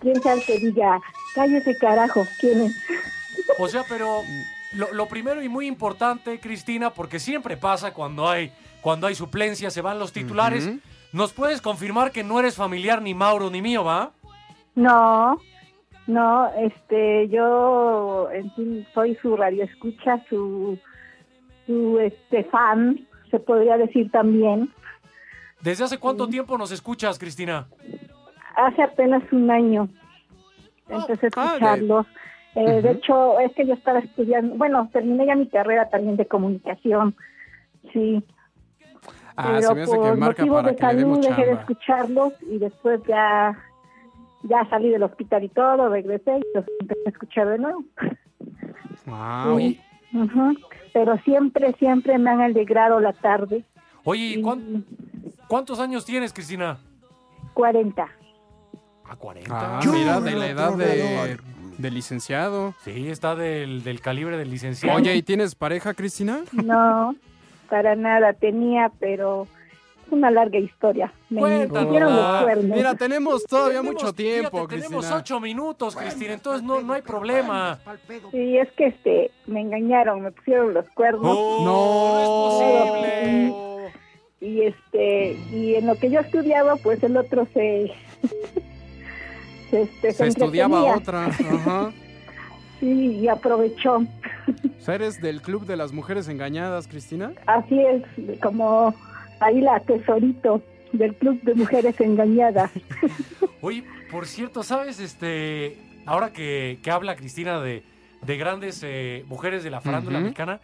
quién 0.00 0.20
sea 0.20 0.34
el 0.34 0.44
que 0.44 0.58
diga, 0.58 1.00
cállese 1.34 1.78
carajo, 1.78 2.26
¿quién 2.38 2.60
es? 2.60 2.76
O 3.58 3.66
sea, 3.68 3.82
pero 3.88 4.20
lo, 4.74 4.92
lo 4.92 5.06
primero 5.06 5.42
y 5.42 5.48
muy 5.48 5.66
importante, 5.66 6.38
Cristina, 6.40 6.90
porque 6.90 7.18
siempre 7.18 7.56
pasa 7.56 7.94
cuando 7.94 8.28
hay, 8.28 8.52
cuando 8.82 9.06
hay 9.06 9.14
suplencia, 9.14 9.70
se 9.70 9.80
van 9.80 9.98
los 9.98 10.12
titulares. 10.12 10.68
¿Nos 11.10 11.32
puedes 11.32 11.62
confirmar 11.62 12.12
que 12.12 12.22
no 12.22 12.38
eres 12.38 12.54
familiar 12.54 13.00
ni 13.00 13.14
Mauro 13.14 13.48
ni 13.48 13.62
mío, 13.62 13.82
va? 13.82 14.10
No, 14.74 15.40
No, 16.06 16.50
este, 16.54 17.30
yo 17.30 18.28
en 18.30 18.52
fin 18.52 18.86
soy 18.92 19.14
su 19.22 19.38
radio 19.38 19.64
escucha, 19.64 20.22
su, 20.28 20.78
su 21.66 21.98
este 21.98 22.44
fan, 22.44 23.08
se 23.30 23.38
podría 23.40 23.78
decir 23.78 24.10
también. 24.10 24.70
¿Desde 25.62 25.84
hace 25.84 25.98
cuánto 25.98 26.28
tiempo 26.28 26.58
nos 26.58 26.72
escuchas, 26.72 27.18
Cristina? 27.18 27.68
Hace 28.56 28.82
apenas 28.82 29.22
un 29.32 29.50
año 29.50 29.88
empecé 30.88 31.26
a 31.26 31.28
escucharlos. 31.28 32.06
Eh, 32.54 32.82
De 32.82 32.90
hecho, 32.90 33.38
es 33.40 33.52
que 33.54 33.66
yo 33.66 33.74
estaba 33.74 34.00
estudiando, 34.00 34.56
bueno, 34.56 34.90
terminé 34.92 35.24
ya 35.26 35.34
mi 35.36 35.48
carrera 35.48 35.88
también 35.88 36.16
de 36.16 36.26
comunicación, 36.26 37.14
sí. 37.92 38.22
Ah, 39.36 39.44
pero 39.46 39.62
se 39.62 39.74
me 39.74 39.82
hace 39.82 39.92
que 39.92 39.98
por 39.98 40.18
marca 40.18 40.42
motivos 40.42 40.62
para 40.62 40.72
de 40.72 40.76
que 40.76 40.86
le 40.86 40.94
demos 40.94 41.24
salud 41.24 41.36
dejé 41.36 41.46
de 41.46 41.60
escucharlos 41.60 42.32
y 42.42 42.58
después 42.58 43.00
ya, 43.08 43.56
ya 44.42 44.68
salí 44.68 44.90
del 44.90 45.02
hospital 45.04 45.44
y 45.44 45.48
todo, 45.48 45.88
regresé 45.88 46.38
y 46.38 46.42
los 46.54 46.66
empecé 46.80 47.00
a 47.06 47.10
escuchar 47.10 47.48
de 47.48 47.58
nuevo. 47.58 47.84
Wow. 49.06 49.58
Sí. 49.58 49.80
Pero 50.92 51.16
siempre, 51.18 51.72
siempre 51.78 52.18
me 52.18 52.30
han 52.30 52.42
alegrado 52.42 53.00
la 53.00 53.14
tarde. 53.14 53.64
Oye, 54.04 54.34
¿y 54.36 54.42
¿cuántos 55.52 55.78
años 55.80 56.06
tienes, 56.06 56.32
Cristina? 56.32 56.78
40. 57.52 58.08
A 59.04 59.16
40. 59.16 59.50
Ah, 59.54 59.80
mira, 59.84 60.18
de 60.18 60.30
la 60.34 60.46
edad 60.48 60.72
de, 60.74 61.36
de 61.76 61.90
licenciado. 61.90 62.72
Sí, 62.84 63.10
está 63.10 63.34
del, 63.36 63.84
del 63.84 64.00
calibre 64.00 64.38
del 64.38 64.50
licenciado. 64.50 64.96
Oye, 64.96 65.14
¿y 65.14 65.22
tienes 65.22 65.54
pareja, 65.54 65.92
Cristina? 65.92 66.40
No, 66.52 67.14
para 67.68 67.94
nada 67.96 68.32
tenía, 68.32 68.90
pero 68.98 69.46
es 70.06 70.12
una 70.12 70.30
larga 70.30 70.58
historia. 70.58 71.12
Me 71.28 71.40
Cuéntanos. 71.40 71.84
pusieron 71.84 72.16
los 72.16 72.24
Ah, 72.24 72.40
cuernos. 72.44 72.74
Mira, 72.74 72.94
tenemos 72.94 73.44
todavía 73.44 73.80
Tenemos- 73.80 74.02
mucho 74.02 74.12
tiempo, 74.14 74.50
fíjate, 74.56 74.74
Tenemos 74.76 75.00
Cristina. 75.04 75.16
ocho 75.20 75.38
minutos, 75.40 75.96
Cristina, 75.96 76.32
entonces 76.32 76.62
no, 76.62 76.80
no 76.80 76.94
hay 76.94 77.02
problema. 77.02 77.78
Sí, 78.30 78.56
es 78.56 78.72
que 78.72 78.86
este, 78.86 79.30
me 79.46 79.60
engañaron, 79.60 80.22
me 80.22 80.30
pusieron 80.32 80.72
los 80.72 80.88
cuernos. 80.94 81.22
no, 81.24 82.22
es 82.22 82.28
posible. 82.88 83.71
Y 84.42 84.62
este, 84.62 85.36
y 85.52 85.76
en 85.76 85.86
lo 85.86 85.94
que 85.94 86.10
yo 86.10 86.18
estudiaba, 86.20 86.74
pues 86.76 87.00
el 87.04 87.16
otro 87.16 87.46
se, 87.54 87.92
se, 89.70 89.82
este, 89.82 90.12
Se 90.12 90.26
estudiaba 90.26 90.82
otra. 90.96 91.26
Ajá. 91.26 91.92
Sí, 92.80 93.18
y 93.20 93.28
aprovechó. 93.28 94.02
¿Eres 94.88 95.20
del 95.20 95.40
club 95.40 95.66
de 95.66 95.76
las 95.76 95.92
mujeres 95.92 96.26
engañadas, 96.26 96.88
Cristina? 96.88 97.30
Así 97.46 97.78
es, 97.78 98.02
como 98.40 98.92
ahí 99.38 99.60
la 99.60 99.78
tesorito 99.78 100.60
del 100.92 101.14
club 101.14 101.40
de 101.42 101.54
mujeres 101.54 102.00
engañadas. 102.00 102.72
Oye, 103.60 103.84
por 104.10 104.26
cierto, 104.26 104.64
¿sabes? 104.64 104.98
Este, 104.98 105.76
ahora 106.06 106.32
que, 106.32 106.80
que 106.82 106.90
habla 106.90 107.14
Cristina 107.14 107.60
de, 107.60 107.84
de 108.26 108.36
grandes 108.36 108.82
eh, 108.84 109.24
mujeres 109.28 109.62
de 109.62 109.70
la 109.70 109.80
farándula 109.80 110.16
Ujú. 110.18 110.24
mexicana, 110.24 110.60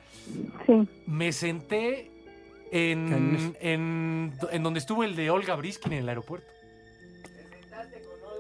Sí. 0.67 0.89
me 1.07 1.31
senté 1.31 2.11
en, 2.73 3.57
en, 3.61 4.33
en 4.51 4.63
donde 4.63 4.79
estuvo 4.81 5.05
el 5.05 5.15
de 5.17 5.31
Olga 5.31 5.55
Briskin 5.57 5.93
en 5.95 5.99
el 6.01 6.09
aeropuerto. 6.09 6.47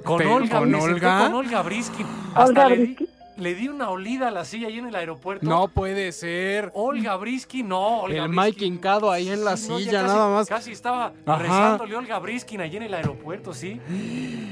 Con 0.05 0.19
Pero, 0.19 0.35
Olga, 0.37 0.59
¿con 0.61 0.75
Olga? 0.75 1.19
con 1.25 1.35
Olga 1.35 1.62
Briskin. 1.62 2.07
Hasta 2.35 2.45
Olga 2.45 2.69
le, 2.69 2.77
di, 2.77 2.85
Briskin. 2.85 3.09
le 3.37 3.55
di 3.57 3.69
una 3.69 3.91
olida 3.91 4.29
a 4.29 4.31
la 4.31 4.45
silla 4.45 4.69
ahí 4.69 4.79
en 4.79 4.87
el 4.87 4.95
aeropuerto. 4.95 5.45
No 5.45 5.67
puede 5.69 6.12
ser. 6.12 6.71
Olga 6.75 7.17
Briskin, 7.17 7.69
no. 7.69 8.03
Olga 8.03 8.25
El. 8.25 8.31
Mike 8.31 8.64
hincado 8.64 9.11
ahí 9.11 9.29
en 9.29 9.45
la 9.45 9.57
Sí, 9.57 9.69
no, 9.69 9.79
silla, 9.79 10.03
casi- 10.03 10.14
nada 10.14 10.29
más. 10.35 10.49
Casi 10.49 10.71
estaba 10.73 11.12
Ajá. 11.27 11.38
rezándole 11.43 11.97
Olga 11.97 12.19
Briskin 12.21 12.61
allí 12.61 12.77
en 12.77 12.85
el 12.85 12.95
aeropuerto, 12.95 13.53
¿sí? 13.53 13.81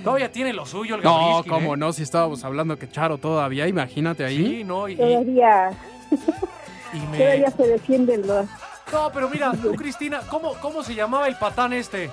Todavía 0.03 0.31
tiene 0.33 0.53
lo 0.53 0.67
suyo, 0.67 0.97
Olga 0.97 1.09
No, 1.11 1.35
Briskin. 1.35 1.53
cómo 1.53 1.75
¿eh? 1.75 1.79
no, 1.79 1.93
si 1.93 2.03
estábamos 2.03 2.43
hablando 2.45 2.77
que 2.77 2.91
Charo 2.91 3.19
todavía, 3.19 3.69
imagínate 3.69 4.25
ahí. 4.25 4.45
Sí, 4.45 4.65
no, 4.65 4.89
y, 4.89 4.95
y 4.95 4.97
me- 7.11 7.19
todavía 7.19 7.51
se 7.53 7.67
defienden 7.69 8.27
los... 8.27 8.47
No, 8.93 9.11
pero 9.13 9.29
mira, 9.29 9.53
tú, 9.61 9.75
Cristina, 9.75 10.21
¿cómo, 10.31 10.55
¿cómo 10.61 10.83
se 10.83 10.95
llamaba 10.95 11.27
el 11.29 11.37
patán 11.37 11.73
este? 11.73 12.11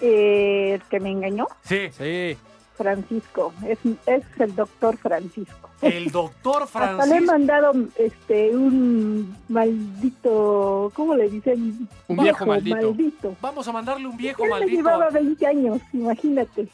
Eh, 0.00 0.72
el 0.74 0.82
que 0.82 1.00
me 1.00 1.10
engañó, 1.10 1.46
Sí. 1.64 1.88
Sí. 1.96 2.36
Francisco, 2.76 3.54
es, 3.66 3.78
es 4.04 4.22
el 4.38 4.54
doctor 4.54 4.98
Francisco. 4.98 5.70
El 5.80 6.10
doctor 6.10 6.62
Hasta 6.74 6.78
le 6.80 6.92
he 6.92 6.96
Francisco. 6.96 7.24
mandado 7.32 7.72
este 7.96 8.54
un 8.54 9.34
maldito, 9.48 10.92
¿cómo 10.94 11.14
le 11.16 11.30
dicen? 11.30 11.88
Un 12.08 12.16
viejo 12.18 12.44
maldito. 12.44 12.76
maldito. 12.76 13.36
Vamos 13.40 13.66
a 13.66 13.72
mandarle 13.72 14.06
un 14.06 14.16
viejo 14.18 14.42
Él 14.44 14.50
me 14.50 14.58
maldito. 14.58 14.76
llevaba 14.76 15.08
20 15.08 15.46
años, 15.46 15.80
imagínate. 15.94 16.68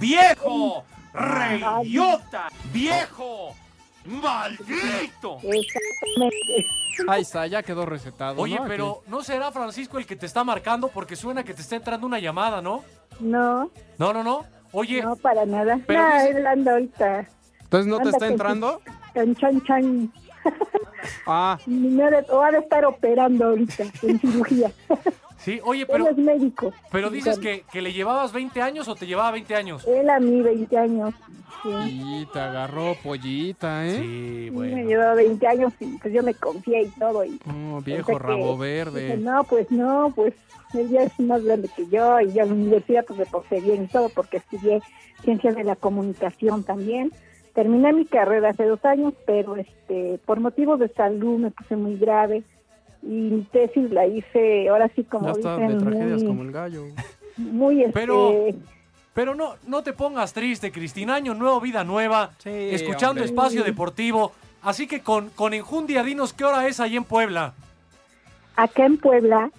¡Viejo! 0.00 0.84
¡Reyota! 1.12 2.48
¡Viejo! 2.72 3.54
¡Maldito! 4.06 5.38
Exactamente. 5.42 6.66
Ahí 7.08 7.22
está, 7.22 7.46
ya 7.46 7.62
quedó 7.62 7.84
recetado. 7.84 8.40
Oye, 8.40 8.58
pero 8.66 9.02
¿no 9.08 9.22
será 9.22 9.52
Francisco 9.52 9.98
el 9.98 10.06
que 10.06 10.16
te 10.16 10.26
está 10.26 10.44
marcando? 10.44 10.88
Porque 10.88 11.14
suena 11.16 11.44
que 11.44 11.52
te 11.54 11.60
está 11.62 11.76
entrando 11.76 12.06
una 12.06 12.18
llamada, 12.18 12.62
¿no? 12.62 12.82
No, 13.20 13.70
No, 13.98 14.12
no, 14.12 14.22
no. 14.22 14.44
Oye, 14.72 15.02
no, 15.02 15.16
para 15.16 15.44
nada. 15.46 15.78
Pero 15.86 16.00
no, 16.02 16.14
dice- 16.14 16.30
él 16.30 16.46
anda 16.46 16.72
ahorita 16.72 17.28
Entonces, 17.62 17.86
¿no 17.86 17.98
te 17.98 18.08
está 18.08 18.18
con 18.18 18.28
entrando? 18.30 18.80
en 19.14 19.36
chan 19.36 19.62
chan. 19.64 20.12
Ah, 21.26 21.58
O 22.30 22.40
ha 22.42 22.50
de 22.50 22.58
estar 22.58 22.84
operando 22.84 23.44
ahorita 23.46 23.84
en 24.02 24.18
cirugía. 24.20 24.70
sí, 25.46 25.60
oye, 25.64 25.82
él 25.82 25.86
pero, 25.90 26.08
es 26.08 26.16
médico. 26.18 26.72
pero 26.92 27.08
dices 27.10 27.38
que, 27.38 27.64
que 27.72 27.80
le 27.80 27.92
llevabas 27.92 28.32
20 28.32 28.60
años 28.60 28.86
o 28.88 28.94
te 28.94 29.06
llevaba 29.06 29.30
20 29.30 29.54
años. 29.54 29.86
Él 29.86 30.10
a 30.10 30.20
mí 30.20 30.42
20 30.42 30.76
años. 30.76 31.14
Sí. 31.62 31.70
y 31.72 32.26
te 32.32 32.38
agarró 32.38 32.94
pollita, 33.02 33.86
¿eh? 33.86 33.96
Sí, 33.98 34.50
Me 34.50 34.50
bueno. 34.50 34.88
llevaba 34.88 35.14
20 35.14 35.46
años 35.48 35.72
y 35.80 35.86
pues 35.98 36.12
yo 36.14 36.22
me 36.22 36.34
confié 36.34 36.82
y 36.82 36.90
todo. 36.90 37.24
Y 37.24 37.40
Oh, 37.48 37.80
viejo 37.80 38.12
que- 38.12 38.18
rabo 38.18 38.52
dije, 38.52 38.84
verde. 38.84 39.16
no, 39.16 39.42
pues 39.44 39.70
no, 39.72 40.12
pues 40.14 40.34
él 40.74 40.88
ya 40.90 41.02
es 41.04 41.18
más 41.18 41.42
grande 41.42 41.68
que 41.74 41.86
yo 41.88 42.20
y 42.20 42.30
ya 42.32 42.42
en 42.42 42.48
la 42.50 42.54
universidad 42.54 43.04
pues 43.06 43.18
me 43.18 43.26
porté 43.26 43.60
bien 43.60 43.84
y 43.84 43.86
todo 43.88 44.10
porque 44.10 44.36
estudié 44.36 44.80
ciencias 45.24 45.56
de 45.56 45.64
la 45.64 45.74
comunicación 45.76 46.62
también. 46.62 47.10
Terminé 47.54 47.92
mi 47.94 48.04
carrera 48.04 48.50
hace 48.50 48.64
dos 48.66 48.84
años, 48.84 49.14
pero 49.26 49.56
este 49.56 50.20
por 50.26 50.38
motivos 50.40 50.78
de 50.78 50.88
salud 50.88 51.38
me 51.38 51.50
puse 51.50 51.74
muy 51.74 51.96
grave 51.96 52.42
y 53.06 53.30
mi 53.30 53.42
tesis 53.44 53.90
la 53.90 54.06
hice, 54.06 54.68
ahora 54.68 54.90
sí 54.94 55.04
como 55.04 55.26
Ya 55.26 55.32
está 55.32 55.56
de 55.56 55.74
tragedias 55.76 56.18
muy, 56.22 56.26
como 56.26 56.42
el 56.42 56.52
gallo. 56.52 56.84
muy 57.36 57.80
este, 57.82 57.92
Pero- 57.92 58.32
Pero 59.14 59.34
no, 59.34 59.54
no 59.66 59.82
te 59.82 59.92
pongas 59.94 60.32
triste, 60.34 60.70
Cristina. 60.70 61.14
Año 61.14 61.32
nuevo, 61.34 61.58
vida 61.60 61.84
nueva. 61.84 62.32
escuchando 62.44 63.22
hombre. 63.22 63.24
Espacio 63.24 63.64
Deportivo. 63.64 64.32
Así 64.62 64.86
que 64.86 65.00
con, 65.00 65.30
con 65.30 65.54
enjundia, 65.54 66.02
dinos 66.02 66.32
qué 66.34 66.44
hora 66.44 66.66
es 66.66 66.80
ahí 66.80 66.96
en 66.96 67.04
Puebla. 67.04 67.54
acá 68.56 68.84
en 68.84 68.98
Puebla 68.98 69.50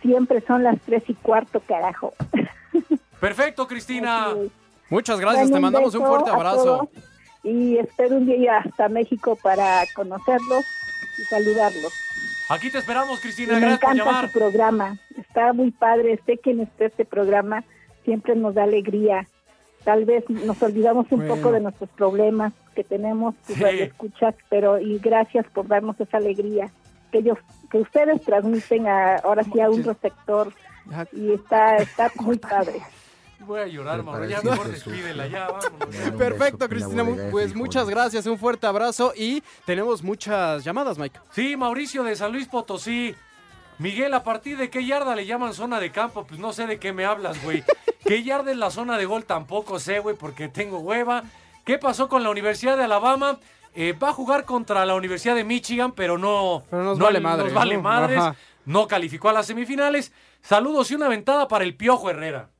siempre 0.00 0.40
son 0.46 0.62
las 0.62 0.80
tres 0.82 1.02
y 1.08 1.14
cuarto, 1.14 1.60
carajo. 1.60 2.14
Perfecto, 3.20 3.66
Cristina. 3.66 4.28
Muchas 4.90 5.18
gracias, 5.20 5.44
Bueno, 5.50 5.56
te 5.56 5.60
mandamos 5.60 5.94
un 5.94 6.06
fuerte 6.06 6.30
abrazo. 6.30 6.88
Y 7.42 7.76
espero 7.76 8.16
un 8.16 8.26
día 8.26 8.36
ir 8.36 8.50
hasta 8.50 8.88
México 8.88 9.36
para 9.42 9.82
conocerlos 9.94 10.64
y 11.18 11.22
saludarlos. 11.24 11.92
Aquí 12.50 12.70
te 12.70 12.78
esperamos, 12.78 13.18
Y 13.18 13.22
Cristina. 13.22 13.54
me 13.54 13.60
Gracias 13.60 13.80
por 13.80 13.92
encanta 13.92 14.04
llamar. 14.10 14.26
su 14.26 14.38
programa. 14.38 14.98
Está 15.16 15.52
muy 15.52 15.70
padre. 15.70 16.18
Sé 16.26 16.38
que 16.38 16.50
en 16.52 16.60
este, 16.60 16.86
este 16.86 17.04
programa 17.04 17.64
siempre 18.04 18.34
nos 18.36 18.54
da 18.54 18.64
alegría. 18.64 19.26
Tal 19.84 20.04
vez 20.04 20.28
nos 20.28 20.60
olvidamos 20.62 21.06
un 21.10 21.20
Bueno. 21.20 21.36
poco 21.36 21.52
de 21.52 21.60
nuestros 21.60 21.90
problemas 21.90 22.52
que 22.74 22.84
tenemos, 22.84 23.34
Sí. 23.46 23.62
escuchas, 23.64 24.34
pero 24.48 24.78
y 24.78 24.98
gracias 24.98 25.46
por 25.52 25.66
darnos 25.68 26.00
esa 26.00 26.16
alegría 26.16 26.70
que 27.12 27.18
ellos, 27.18 27.38
que 27.70 27.78
ustedes 27.78 28.22
transmiten 28.22 28.86
a, 28.86 29.16
ahora 29.16 29.42
sí 29.44 29.60
a 29.60 29.70
un 29.70 29.82
receptor 29.84 30.52
y 31.12 31.32
está, 31.32 31.76
está 31.76 32.10
muy 32.20 32.38
padre. 32.38 32.80
Voy 33.40 33.60
a 33.60 33.66
llorar, 33.66 34.02
Mauro. 34.02 34.24
Ya 34.26 34.42
mejor 34.42 34.68
despídela, 34.68 35.26
ya, 35.26 35.48
vámonos. 35.48 35.94
Perfecto, 36.18 36.68
Cristina. 36.68 37.04
Pues 37.30 37.54
muchas 37.54 37.88
gracias, 37.88 38.26
un 38.26 38.38
fuerte 38.38 38.66
abrazo 38.66 39.12
y 39.16 39.42
tenemos 39.64 40.02
muchas 40.02 40.64
llamadas, 40.64 40.98
Mike. 40.98 41.18
Sí, 41.32 41.56
Mauricio 41.56 42.02
de 42.04 42.16
San 42.16 42.32
Luis 42.32 42.46
Potosí. 42.48 43.14
Miguel, 43.78 44.12
¿a 44.14 44.24
partir 44.24 44.58
de 44.58 44.70
qué 44.70 44.84
yarda 44.84 45.14
le 45.14 45.24
llaman 45.24 45.54
zona 45.54 45.78
de 45.78 45.92
campo? 45.92 46.26
Pues 46.26 46.40
no 46.40 46.52
sé 46.52 46.66
de 46.66 46.78
qué 46.80 46.92
me 46.92 47.04
hablas, 47.04 47.42
güey. 47.44 47.62
¿Qué 48.04 48.22
yarda 48.24 48.50
es 48.50 48.56
la 48.56 48.70
zona 48.70 48.98
de 48.98 49.06
gol? 49.06 49.24
Tampoco 49.24 49.78
sé, 49.78 50.00
güey, 50.00 50.16
porque 50.16 50.48
tengo 50.48 50.80
hueva. 50.80 51.22
¿Qué 51.64 51.78
pasó 51.78 52.08
con 52.08 52.22
la 52.24 52.30
Universidad 52.30 52.76
de 52.76 52.84
Alabama? 52.84 53.38
Eh, 53.74 53.92
va 53.92 54.08
a 54.08 54.12
jugar 54.12 54.44
contra 54.44 54.84
la 54.84 54.94
Universidad 54.96 55.36
de 55.36 55.44
Michigan, 55.44 55.92
pero 55.92 56.18
no, 56.18 56.64
Pero 56.70 56.82
nos 56.82 56.98
no 56.98 57.04
vale 57.04 57.20
nos 57.20 57.30
madres, 57.30 57.54
vale 57.54 57.74
¿no? 57.76 57.82
madres. 57.82 58.18
Ajá. 58.18 58.36
No 58.64 58.88
calificó 58.88 59.28
a 59.28 59.32
las 59.32 59.46
semifinales. 59.46 60.12
Saludos 60.42 60.90
y 60.90 60.94
una 60.96 61.08
ventada 61.08 61.46
para 61.46 61.64
el 61.64 61.76
Piojo 61.76 62.10
Herrera. 62.10 62.50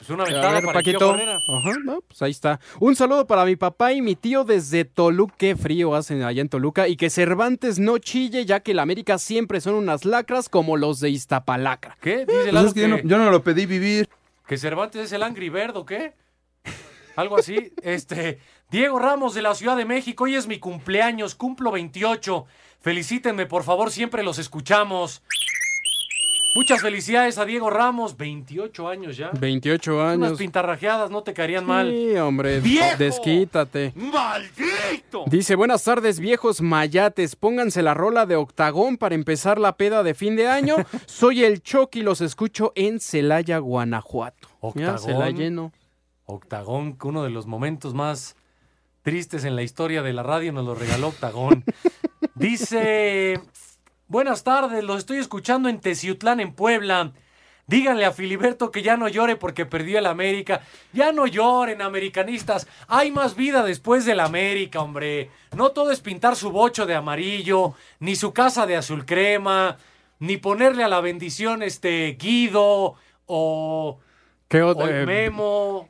Pues 0.00 0.08
una 0.08 0.24
A 0.24 0.28
ventada 0.28 0.54
ver, 0.54 0.64
para 0.64 0.78
Paquito. 0.78 1.12
Ajá, 1.12 1.72
no, 1.84 2.00
pues 2.00 2.22
ahí 2.22 2.30
está. 2.30 2.58
Un 2.78 2.96
saludo 2.96 3.26
para 3.26 3.44
mi 3.44 3.56
papá 3.56 3.92
y 3.92 4.00
mi 4.00 4.16
tío 4.16 4.44
desde 4.44 4.86
Toluca. 4.86 5.34
Qué 5.36 5.56
frío 5.56 5.94
hacen 5.94 6.22
allá 6.22 6.40
en 6.40 6.48
Toluca. 6.48 6.88
Y 6.88 6.96
que 6.96 7.10
Cervantes 7.10 7.78
no 7.78 7.98
chille, 7.98 8.46
ya 8.46 8.60
que 8.60 8.72
la 8.72 8.80
América 8.80 9.18
siempre 9.18 9.60
son 9.60 9.74
unas 9.74 10.06
lacras 10.06 10.48
como 10.48 10.78
los 10.78 11.00
de 11.00 11.10
Iztapalacra. 11.10 11.98
¿Qué? 12.00 12.24
Dice 12.24 12.50
Pues 12.50 12.64
es 12.64 12.72
que 12.72 12.80
yo 12.80 12.88
no, 12.88 12.96
que, 12.96 13.02
yo 13.04 13.18
no 13.18 13.30
lo 13.30 13.44
pedí 13.44 13.66
vivir. 13.66 14.08
que 14.46 14.56
Cervantes 14.56 15.02
es 15.02 15.12
el 15.12 15.22
Angry 15.22 15.50
Bird, 15.50 15.76
¿o 15.76 15.84
qué? 15.84 16.14
Algo 17.16 17.36
así. 17.36 17.74
Este, 17.82 18.38
Diego 18.70 18.98
Ramos 18.98 19.34
de 19.34 19.42
la 19.42 19.54
Ciudad 19.54 19.76
de 19.76 19.84
México, 19.84 20.24
hoy 20.24 20.34
es 20.34 20.46
mi 20.46 20.58
cumpleaños, 20.58 21.34
cumplo 21.34 21.72
28. 21.72 22.46
Felicítenme, 22.80 23.44
por 23.44 23.64
favor, 23.64 23.90
siempre 23.90 24.22
los 24.22 24.38
escuchamos. 24.38 25.22
Muchas 26.52 26.80
felicidades 26.82 27.38
a 27.38 27.44
Diego 27.44 27.70
Ramos, 27.70 28.16
28 28.16 28.88
años 28.88 29.16
ya. 29.16 29.30
28 29.38 29.94
Unas 29.94 30.10
años. 30.10 30.38
pintarrajeadas 30.38 31.08
no 31.08 31.22
te 31.22 31.32
caerían 31.32 31.64
mal. 31.64 31.88
Sí, 31.88 32.16
hombre, 32.16 32.58
¡Viejo! 32.60 32.96
desquítate. 32.98 33.92
¡Maldito! 33.94 35.24
Dice, 35.26 35.54
buenas 35.54 35.84
tardes, 35.84 36.18
viejos 36.18 36.60
mayates. 36.60 37.36
Pónganse 37.36 37.82
la 37.82 37.94
rola 37.94 38.26
de 38.26 38.34
Octagón 38.34 38.96
para 38.96 39.14
empezar 39.14 39.60
la 39.60 39.76
peda 39.76 40.02
de 40.02 40.14
fin 40.14 40.34
de 40.34 40.48
año. 40.48 40.74
Soy 41.06 41.44
el 41.44 41.62
Chucky, 41.62 42.02
los 42.02 42.20
escucho 42.20 42.72
en 42.74 42.98
Celaya, 42.98 43.58
Guanajuato. 43.58 44.48
Octagón. 44.58 45.36
lleno. 45.36 45.72
Octagón, 46.26 46.98
que 46.98 47.06
uno 47.06 47.22
de 47.22 47.30
los 47.30 47.46
momentos 47.46 47.94
más 47.94 48.34
tristes 49.02 49.44
en 49.44 49.54
la 49.54 49.62
historia 49.62 50.02
de 50.02 50.12
la 50.12 50.24
radio 50.24 50.52
nos 50.52 50.66
lo 50.66 50.74
regaló 50.74 51.08
Octagón. 51.08 51.64
Dice, 52.34 53.40
buenas 54.10 54.44
tardes, 54.44 54.84
los 54.84 54.98
estoy 54.98 55.16
escuchando 55.18 55.68
en 55.70 55.80
Teciutlán, 55.80 56.40
en 56.40 56.52
Puebla. 56.52 57.12
Díganle 57.66 58.04
a 58.04 58.10
Filiberto 58.10 58.72
que 58.72 58.82
ya 58.82 58.96
no 58.96 59.06
llore 59.06 59.36
porque 59.36 59.64
perdió 59.64 60.00
el 60.00 60.06
América. 60.06 60.60
Ya 60.92 61.12
no 61.12 61.28
lloren, 61.28 61.80
americanistas. 61.82 62.66
Hay 62.88 63.12
más 63.12 63.36
vida 63.36 63.62
después 63.62 64.04
del 64.04 64.18
América, 64.18 64.80
hombre. 64.82 65.30
No 65.56 65.70
todo 65.70 65.92
es 65.92 66.00
pintar 66.00 66.34
su 66.34 66.50
bocho 66.50 66.84
de 66.84 66.96
amarillo, 66.96 67.74
ni 68.00 68.16
su 68.16 68.32
casa 68.32 68.66
de 68.66 68.74
azul 68.76 69.06
crema, 69.06 69.76
ni 70.18 70.36
ponerle 70.36 70.82
a 70.82 70.88
la 70.88 71.00
bendición 71.00 71.62
este 71.62 72.16
Guido 72.20 72.96
o, 73.26 73.98
¿Qué 74.48 74.62
o 74.62 74.74
ot- 74.74 74.88
el 74.88 75.02
eh, 75.02 75.06
Memo. 75.06 75.88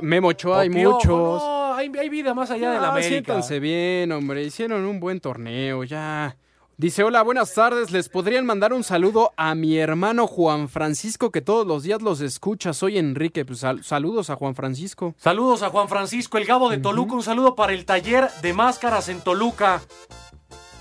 Memo 0.00 0.28
Ochoa, 0.28 0.62
hay 0.62 0.70
Piojo. 0.70 0.94
muchos. 0.96 1.42
No, 1.44 1.74
hay, 1.74 1.92
hay 2.00 2.08
vida 2.08 2.34
más 2.34 2.50
allá 2.50 2.72
del 2.72 2.82
Ah, 2.82 2.88
América. 2.88 3.08
siéntanse 3.08 3.60
bien, 3.60 4.10
hombre. 4.10 4.42
Hicieron 4.42 4.84
un 4.86 4.98
buen 4.98 5.20
torneo, 5.20 5.84
ya. 5.84 6.36
Dice, 6.78 7.04
hola, 7.04 7.22
buenas 7.22 7.54
tardes. 7.54 7.90
¿Les 7.92 8.08
podrían 8.08 8.44
mandar 8.44 8.72
un 8.72 8.82
saludo 8.82 9.32
a 9.36 9.54
mi 9.54 9.78
hermano 9.78 10.26
Juan 10.26 10.68
Francisco, 10.68 11.30
que 11.30 11.40
todos 11.40 11.66
los 11.66 11.84
días 11.84 12.02
los 12.02 12.20
escucha? 12.20 12.72
Soy 12.72 12.98
Enrique. 12.98 13.44
Pues 13.44 13.60
sal- 13.60 13.84
saludos 13.84 14.30
a 14.30 14.36
Juan 14.36 14.54
Francisco. 14.56 15.14
Saludos 15.18 15.62
a 15.62 15.70
Juan 15.70 15.88
Francisco, 15.88 16.38
el 16.38 16.44
Gabo 16.44 16.70
de 16.70 16.78
Toluca. 16.78 17.14
Un 17.14 17.22
saludo 17.22 17.54
para 17.54 17.72
el 17.72 17.84
taller 17.84 18.28
de 18.40 18.52
máscaras 18.52 19.08
en 19.08 19.20
Toluca. 19.20 19.80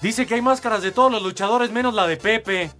Dice 0.01 0.25
que 0.25 0.35
hay 0.35 0.41
máscaras 0.41 0.81
de 0.81 0.91
todos 0.91 1.11
los 1.11 1.21
luchadores 1.21 1.71
menos 1.71 1.93
la 1.93 2.07
de 2.07 2.17
Pepe. 2.17 2.71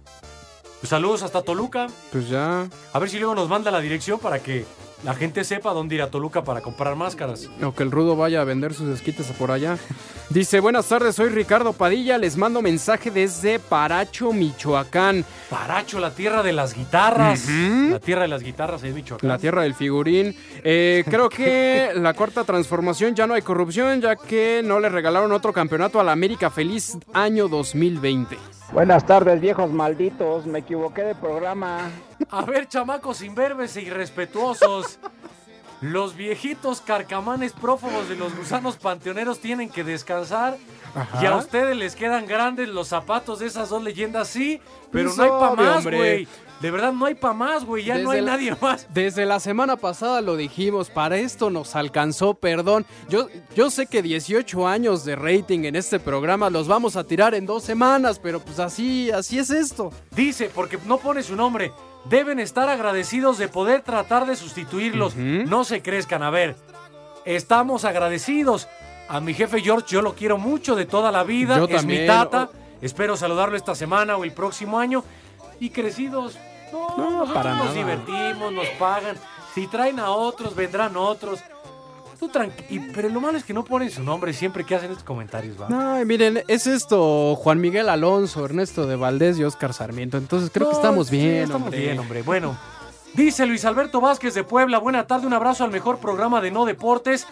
Pues 0.80 0.90
saludos 0.90 1.22
hasta 1.22 1.42
Toluca. 1.42 1.86
Pues 2.10 2.28
ya. 2.28 2.68
A 2.92 2.98
ver 2.98 3.08
si 3.08 3.18
luego 3.20 3.36
nos 3.36 3.48
manda 3.48 3.70
la 3.70 3.78
dirección 3.80 4.18
para 4.18 4.42
que 4.42 4.64
la 5.04 5.14
gente 5.14 5.42
sepa 5.44 5.72
dónde 5.72 5.96
ir 5.96 6.02
a 6.02 6.10
Toluca 6.10 6.44
para 6.44 6.60
comprar 6.60 6.94
máscaras. 6.94 7.50
O 7.62 7.72
que 7.72 7.82
el 7.82 7.90
rudo 7.90 8.14
vaya 8.16 8.40
a 8.40 8.44
vender 8.44 8.72
sus 8.72 8.88
esquites 8.88 9.26
por 9.32 9.50
allá. 9.50 9.76
Dice, 10.30 10.60
buenas 10.60 10.88
tardes, 10.88 11.16
soy 11.16 11.28
Ricardo 11.30 11.72
Padilla. 11.72 12.18
Les 12.18 12.36
mando 12.36 12.62
mensaje 12.62 13.10
desde 13.10 13.58
Paracho, 13.58 14.32
Michoacán. 14.32 15.24
Paracho, 15.50 15.98
la 15.98 16.12
tierra 16.12 16.42
de 16.42 16.52
las 16.52 16.74
guitarras. 16.74 17.48
La 17.48 17.98
tierra 17.98 18.22
de 18.22 18.28
las 18.28 18.42
guitarras 18.42 18.82
es 18.84 18.94
Michoacán. 18.94 19.28
La 19.28 19.38
tierra 19.38 19.62
del 19.62 19.74
figurín. 19.74 20.36
Eh, 20.62 21.04
creo 21.08 21.28
que 21.28 21.90
la 21.96 22.14
cuarta 22.14 22.44
transformación 22.44 23.14
ya 23.14 23.26
no 23.26 23.34
hay 23.34 23.42
corrupción, 23.42 24.00
ya 24.00 24.16
que 24.16 24.62
no 24.64 24.78
le 24.78 24.88
regalaron 24.88 25.32
otro 25.32 25.52
campeonato 25.52 26.00
a 26.00 26.04
la 26.04 26.12
América. 26.12 26.50
Feliz 26.50 26.96
año 27.12 27.48
2020. 27.48 28.38
Buenas 28.72 29.04
tardes, 29.04 29.38
viejos 29.40 29.70
malditos. 29.70 30.46
Me 30.46 30.60
equivoqué 30.60 31.02
de 31.02 31.14
programa. 31.14 31.90
A 32.30 32.44
ver, 32.44 32.68
chamacos 32.68 33.22
imberbes 33.22 33.76
e 33.76 33.82
irrespetuosos. 33.82 34.98
Los 35.80 36.14
viejitos 36.14 36.80
carcamanes 36.80 37.52
prófugos 37.52 38.08
de 38.08 38.14
los 38.14 38.36
gusanos 38.36 38.76
panteoneros 38.76 39.40
tienen 39.40 39.68
que 39.68 39.82
descansar. 39.82 40.56
Ajá. 40.94 41.22
Y 41.22 41.26
a 41.26 41.36
ustedes 41.36 41.76
les 41.76 41.96
quedan 41.96 42.26
grandes 42.26 42.68
los 42.68 42.86
zapatos 42.88 43.40
de 43.40 43.46
esas 43.46 43.70
dos 43.70 43.82
leyendas, 43.82 44.28
sí. 44.28 44.60
Pero 44.92 45.12
no 45.16 45.22
hay 45.24 45.30
pa' 45.30 45.54
más, 45.56 45.84
güey. 45.84 46.28
De 46.60 46.70
verdad, 46.70 46.92
no 46.92 47.06
hay 47.06 47.16
pa' 47.16 47.32
más, 47.32 47.64
güey. 47.64 47.82
Ya 47.84 47.98
no 47.98 48.12
hay 48.12 48.20
la- 48.20 48.32
nadie 48.32 48.54
más. 48.60 48.86
Desde 48.94 49.26
la 49.26 49.40
semana 49.40 49.74
pasada 49.76 50.20
lo 50.20 50.36
dijimos, 50.36 50.88
para 50.88 51.16
esto 51.16 51.50
nos 51.50 51.74
alcanzó, 51.74 52.34
perdón. 52.34 52.86
Yo, 53.08 53.26
yo 53.56 53.68
sé 53.68 53.86
que 53.86 54.02
18 54.02 54.68
años 54.68 55.04
de 55.04 55.16
rating 55.16 55.64
en 55.64 55.74
este 55.74 55.98
programa 55.98 56.48
los 56.50 56.68
vamos 56.68 56.94
a 56.94 57.02
tirar 57.02 57.34
en 57.34 57.44
dos 57.46 57.64
semanas, 57.64 58.20
pero 58.20 58.38
pues 58.38 58.60
así, 58.60 59.10
así 59.10 59.40
es 59.40 59.50
esto. 59.50 59.90
Dice, 60.12 60.48
porque 60.54 60.78
no 60.86 60.98
pone 60.98 61.24
su 61.24 61.34
nombre. 61.34 61.72
Deben 62.04 62.40
estar 62.40 62.68
agradecidos 62.68 63.38
de 63.38 63.48
poder 63.48 63.82
tratar 63.82 64.26
de 64.26 64.36
sustituirlos. 64.36 65.16
No 65.16 65.64
se 65.64 65.82
crezcan. 65.82 66.22
A 66.22 66.30
ver, 66.30 66.56
estamos 67.24 67.84
agradecidos. 67.84 68.68
A 69.08 69.20
mi 69.20 69.34
jefe 69.34 69.60
George 69.60 69.86
yo 69.88 70.02
lo 70.02 70.14
quiero 70.14 70.38
mucho 70.38 70.74
de 70.74 70.84
toda 70.86 71.12
la 71.12 71.22
vida. 71.22 71.58
Yo 71.58 71.64
es 71.64 71.76
también. 71.76 72.02
mi 72.02 72.06
tata. 72.06 72.50
Espero 72.80 73.16
saludarlo 73.16 73.56
esta 73.56 73.74
semana 73.74 74.16
o 74.16 74.24
el 74.24 74.32
próximo 74.32 74.78
año. 74.78 75.04
Y 75.60 75.70
crecidos. 75.70 76.38
No, 76.72 76.96
nosotros 76.96 77.34
para 77.34 77.54
nos 77.54 77.66
nada. 77.66 77.76
divertimos, 77.76 78.52
nos 78.52 78.68
pagan. 78.70 79.16
Si 79.54 79.66
traen 79.66 80.00
a 80.00 80.10
otros, 80.10 80.54
vendrán 80.54 80.96
otros. 80.96 81.40
Tú 82.22 82.30
y- 82.70 82.78
pero 82.78 83.08
lo 83.08 83.20
malo 83.20 83.36
es 83.36 83.42
que 83.42 83.52
no 83.52 83.64
ponen 83.64 83.90
su 83.90 84.00
nombre 84.04 84.32
siempre 84.32 84.62
que 84.62 84.76
hacen 84.76 84.92
estos 84.92 85.02
comentarios, 85.02 85.60
¿va? 85.60 85.68
No, 85.68 86.04
miren, 86.04 86.44
es 86.46 86.68
esto 86.68 87.34
Juan 87.34 87.60
Miguel 87.60 87.88
Alonso, 87.88 88.44
Ernesto 88.44 88.86
de 88.86 88.94
Valdés 88.94 89.40
y 89.40 89.44
Oscar 89.44 89.74
Sarmiento. 89.74 90.18
Entonces 90.18 90.48
creo 90.54 90.68
que 90.70 90.76
estamos 90.76 91.08
sí, 91.08 91.16
bien, 91.16 91.34
estamos 91.42 91.62
hombre. 91.66 91.80
bien, 91.80 91.98
hombre. 91.98 92.22
Bueno, 92.22 92.56
dice 93.14 93.44
Luis 93.44 93.64
Alberto 93.64 94.00
Vázquez 94.00 94.34
de 94.34 94.44
Puebla. 94.44 94.78
Buena 94.78 95.04
tarde, 95.08 95.26
un 95.26 95.32
abrazo 95.32 95.64
al 95.64 95.72
mejor 95.72 95.98
programa 95.98 96.40
de 96.40 96.52
No 96.52 96.64
Deportes. 96.64 97.26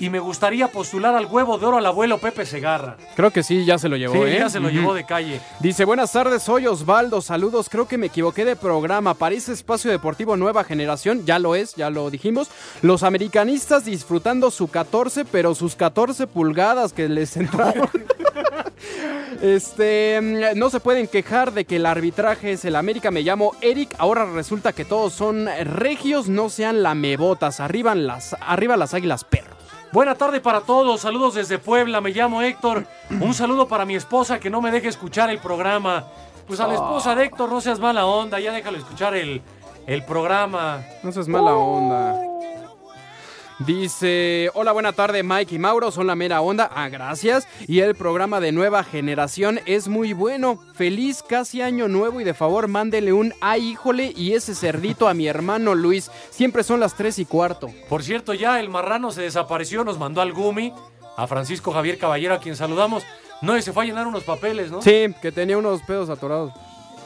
Y 0.00 0.10
me 0.10 0.20
gustaría 0.20 0.68
postular 0.68 1.14
al 1.14 1.26
huevo 1.26 1.58
de 1.58 1.66
oro 1.66 1.78
al 1.78 1.86
abuelo 1.86 2.18
Pepe 2.18 2.46
Segarra. 2.46 2.96
Creo 3.16 3.30
que 3.30 3.42
sí, 3.42 3.64
ya 3.64 3.78
se 3.78 3.88
lo 3.88 3.96
llevó, 3.96 4.14
sí, 4.14 4.20
¿eh? 4.30 4.38
ya 4.38 4.48
se 4.48 4.60
lo 4.60 4.70
llevó 4.70 4.94
de 4.94 5.04
calle. 5.04 5.40
Dice, 5.60 5.84
buenas 5.84 6.12
tardes, 6.12 6.42
soy 6.42 6.66
Osvaldo, 6.66 7.20
saludos, 7.20 7.68
creo 7.68 7.88
que 7.88 7.98
me 7.98 8.06
equivoqué 8.06 8.44
de 8.44 8.56
programa, 8.56 9.14
París 9.14 9.48
Espacio 9.48 9.90
Deportivo 9.90 10.36
Nueva 10.36 10.64
Generación, 10.64 11.24
ya 11.26 11.38
lo 11.38 11.54
es, 11.54 11.74
ya 11.74 11.90
lo 11.90 12.10
dijimos, 12.10 12.48
los 12.82 13.02
americanistas 13.02 13.84
disfrutando 13.84 14.50
su 14.50 14.68
14, 14.68 15.24
pero 15.24 15.54
sus 15.54 15.74
14 15.74 16.26
pulgadas 16.26 16.92
que 16.92 17.08
les 17.08 17.36
entraron. 17.36 17.88
Este, 19.42 20.20
mm, 20.20 20.58
no 20.58 20.70
se 20.70 20.80
pueden 20.80 21.06
quejar 21.06 21.52
de 21.52 21.64
que 21.64 21.76
el 21.76 21.86
arbitraje 21.86 22.52
es 22.52 22.64
el 22.64 22.74
América, 22.74 23.10
me 23.10 23.22
llamo 23.22 23.52
Eric, 23.60 23.94
ahora 23.98 24.24
resulta 24.24 24.72
que 24.72 24.84
todos 24.84 25.12
son 25.12 25.48
regios, 25.64 26.28
no 26.28 26.48
sean 26.50 26.82
lamebotas, 26.82 27.60
arriba 27.60 27.94
las, 27.94 28.34
arriba 28.40 28.76
las 28.76 28.94
águilas 28.94 29.24
perros. 29.24 29.67
Buena 29.90 30.14
tarde 30.14 30.40
para 30.40 30.60
todos, 30.60 31.00
saludos 31.00 31.34
desde 31.34 31.58
Puebla, 31.58 32.00
me 32.02 32.10
llamo 32.10 32.42
Héctor. 32.42 32.86
Un 33.10 33.32
saludo 33.32 33.66
para 33.68 33.86
mi 33.86 33.94
esposa 33.96 34.38
que 34.38 34.50
no 34.50 34.60
me 34.60 34.70
deje 34.70 34.88
escuchar 34.88 35.30
el 35.30 35.38
programa. 35.38 36.04
Pues 36.46 36.60
a 36.60 36.66
la 36.66 36.74
esposa 36.74 37.14
de 37.14 37.24
Héctor, 37.24 37.50
no 37.50 37.60
seas 37.60 37.78
mala 37.80 38.04
onda, 38.06 38.38
ya 38.38 38.52
déjalo 38.52 38.76
escuchar 38.76 39.14
el, 39.14 39.40
el 39.86 40.04
programa. 40.04 40.82
No 41.02 41.10
seas 41.10 41.26
mala 41.28 41.54
onda. 41.54 42.20
Dice, 43.58 44.50
hola, 44.54 44.70
buena 44.70 44.92
tarde, 44.92 45.24
Mike 45.24 45.56
y 45.56 45.58
Mauro, 45.58 45.90
son 45.90 46.06
la 46.06 46.14
mera 46.14 46.40
onda. 46.40 46.70
Ah, 46.72 46.88
gracias. 46.88 47.48
Y 47.66 47.80
el 47.80 47.96
programa 47.96 48.38
de 48.38 48.52
nueva 48.52 48.84
generación 48.84 49.58
es 49.66 49.88
muy 49.88 50.12
bueno. 50.12 50.60
Feliz 50.74 51.24
casi 51.28 51.60
año 51.60 51.88
nuevo 51.88 52.20
y 52.20 52.24
de 52.24 52.34
favor 52.34 52.68
mándele 52.68 53.12
un 53.12 53.34
ay, 53.40 53.70
híjole, 53.70 54.12
y 54.16 54.34
ese 54.34 54.54
cerdito 54.54 55.08
a 55.08 55.14
mi 55.14 55.26
hermano 55.26 55.74
Luis. 55.74 56.08
Siempre 56.30 56.62
son 56.62 56.78
las 56.78 56.94
tres 56.94 57.18
y 57.18 57.24
cuarto. 57.24 57.68
Por 57.88 58.04
cierto, 58.04 58.32
ya 58.32 58.60
el 58.60 58.68
marrano 58.68 59.10
se 59.10 59.22
desapareció, 59.22 59.82
nos 59.82 59.98
mandó 59.98 60.20
al 60.20 60.32
Gumi, 60.32 60.72
a 61.16 61.26
Francisco 61.26 61.72
Javier 61.72 61.98
Caballero, 61.98 62.34
a 62.34 62.38
quien 62.38 62.54
saludamos. 62.54 63.02
No, 63.42 63.56
y 63.56 63.62
se 63.62 63.72
fue 63.72 63.82
a 63.82 63.86
llenar 63.86 64.06
unos 64.06 64.22
papeles, 64.22 64.70
¿no? 64.70 64.82
Sí, 64.82 65.12
que 65.20 65.32
tenía 65.32 65.58
unos 65.58 65.82
pedos 65.82 66.10
atorados. 66.10 66.52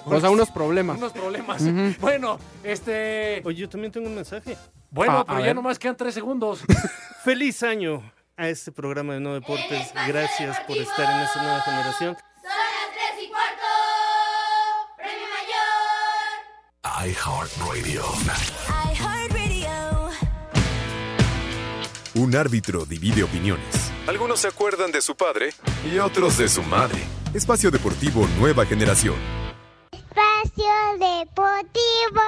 O 0.05 0.20
sea, 0.20 0.28
unos 0.28 0.50
problemas. 0.50 0.98
Unos 0.98 1.12
problemas. 1.12 1.62
Bueno, 1.98 2.38
este. 2.62 3.40
Oye, 3.44 3.61
yo 3.61 3.68
también 3.70 3.90
tengo 3.90 4.09
un 4.09 4.16
mensaje. 4.16 4.59
Bueno, 4.93 5.20
Ah, 5.20 5.24
pero 5.26 5.40
ya 5.40 5.47
ver. 5.47 5.57
nomás 5.57 5.78
quedan 5.78 5.97
tres 5.97 6.12
segundos. 6.14 6.61
Feliz 7.24 7.62
año 7.62 8.03
a 8.36 8.49
este 8.49 8.70
programa 8.72 9.14
de 9.14 9.20
No 9.20 9.32
Deportes. 9.34 9.90
Gracias 10.07 10.61
por 10.61 10.76
estar 10.76 11.11
en 11.11 11.20
esta 11.22 11.43
nueva 11.43 11.61
generación. 11.62 12.14
Son 12.14 12.45
las 12.45 12.90
3 13.16 13.24
y 13.24 13.28
cuarto. 13.30 13.66
Premio 14.99 15.26
Mayor. 16.93 17.09
iHeartRadio. 17.09 18.05
iHeartRadio. 18.93 20.11
Un 22.14 22.36
árbitro 22.36 22.84
divide 22.84 23.22
opiniones. 23.22 23.90
Algunos 24.07 24.40
se 24.40 24.49
acuerdan 24.49 24.93
de 24.93 25.01
su 25.01 25.16
padre 25.16 25.55
y 25.90 25.99
otros 26.01 26.36
de 26.36 26.49
su 26.51 26.62
madre. 26.64 26.99
Espacio 27.32 27.70
Deportivo 27.70 28.28
Nueva 28.38 28.66
Generación. 28.66 29.14
Espacio 29.93 30.74
Deportivo. 30.99 32.20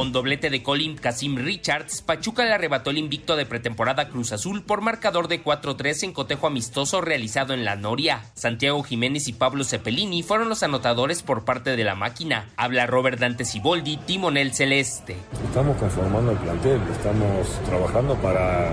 Con 0.00 0.12
doblete 0.12 0.48
de 0.48 0.62
Colin 0.62 0.96
Casim 0.96 1.36
Richards, 1.36 2.00
Pachuca 2.00 2.42
le 2.46 2.54
arrebató 2.54 2.88
el 2.88 2.96
invicto 2.96 3.36
de 3.36 3.44
pretemporada 3.44 4.08
Cruz 4.08 4.32
Azul 4.32 4.62
por 4.62 4.80
marcador 4.80 5.28
de 5.28 5.44
4-3 5.44 6.04
en 6.04 6.14
cotejo 6.14 6.46
amistoso 6.46 7.02
realizado 7.02 7.52
en 7.52 7.66
la 7.66 7.76
Noria. 7.76 8.22
Santiago 8.32 8.82
Jiménez 8.82 9.28
y 9.28 9.34
Pablo 9.34 9.62
Cepelini 9.62 10.22
fueron 10.22 10.48
los 10.48 10.62
anotadores 10.62 11.22
por 11.22 11.44
parte 11.44 11.76
de 11.76 11.84
la 11.84 11.96
máquina. 11.96 12.48
Habla 12.56 12.86
Robert 12.86 13.20
Dante 13.20 13.44
Siboldi, 13.44 13.98
timonel 13.98 14.54
celeste. 14.54 15.16
Estamos 15.44 15.76
conformando 15.76 16.32
el 16.32 16.38
plantel, 16.38 16.80
estamos 16.90 17.46
trabajando 17.66 18.14
para, 18.14 18.72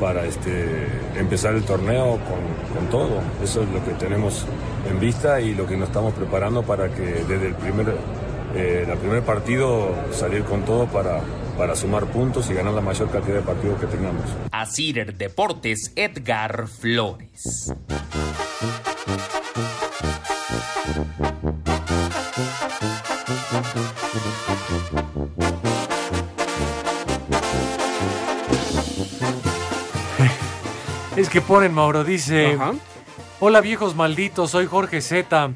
para 0.00 0.24
este, 0.24 0.88
empezar 1.18 1.54
el 1.54 1.64
torneo 1.64 2.12
con, 2.12 2.74
con 2.74 2.88
todo. 2.90 3.20
Eso 3.44 3.62
es 3.62 3.68
lo 3.68 3.84
que 3.84 3.90
tenemos 4.02 4.46
en 4.88 4.98
vista 4.98 5.38
y 5.38 5.54
lo 5.54 5.66
que 5.66 5.76
nos 5.76 5.88
estamos 5.88 6.14
preparando 6.14 6.62
para 6.62 6.88
que 6.88 7.02
desde 7.02 7.48
el 7.48 7.54
primer, 7.56 7.94
eh, 8.54 8.86
el 8.88 8.98
primer 8.98 9.22
partido 9.22 9.94
salir 10.12 10.44
con 10.44 10.64
todo 10.64 10.86
para, 10.86 11.20
para 11.56 11.74
sumar 11.76 12.06
puntos 12.06 12.50
y 12.50 12.54
ganar 12.54 12.74
la 12.74 12.80
mayor 12.80 13.10
cantidad 13.10 13.36
de 13.36 13.42
partidos 13.42 13.80
que 13.80 13.86
tengamos. 13.86 14.24
A 14.50 14.66
Cider 14.66 15.14
Deportes, 15.16 15.92
Edgar 15.96 16.66
Flores. 16.68 17.72
Es 31.16 31.28
que 31.28 31.40
ponen, 31.42 31.74
Mauro, 31.74 32.04
dice... 32.04 32.58
Hola 33.44 33.60
viejos 33.60 33.96
malditos, 33.96 34.52
soy 34.52 34.66
Jorge 34.66 35.00
Z. 35.00 35.50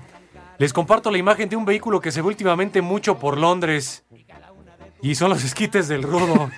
Les 0.58 0.72
comparto 0.72 1.10
la 1.10 1.18
imagen 1.18 1.48
de 1.48 1.56
un 1.56 1.64
vehículo 1.64 2.00
que 2.00 2.10
se 2.12 2.20
ve 2.22 2.28
últimamente 2.28 2.80
mucho 2.82 3.18
por 3.18 3.36
Londres. 3.38 4.04
Y 5.02 5.14
son 5.14 5.30
los 5.30 5.44
esquites 5.44 5.88
del 5.88 6.02
rudo. 6.02 6.50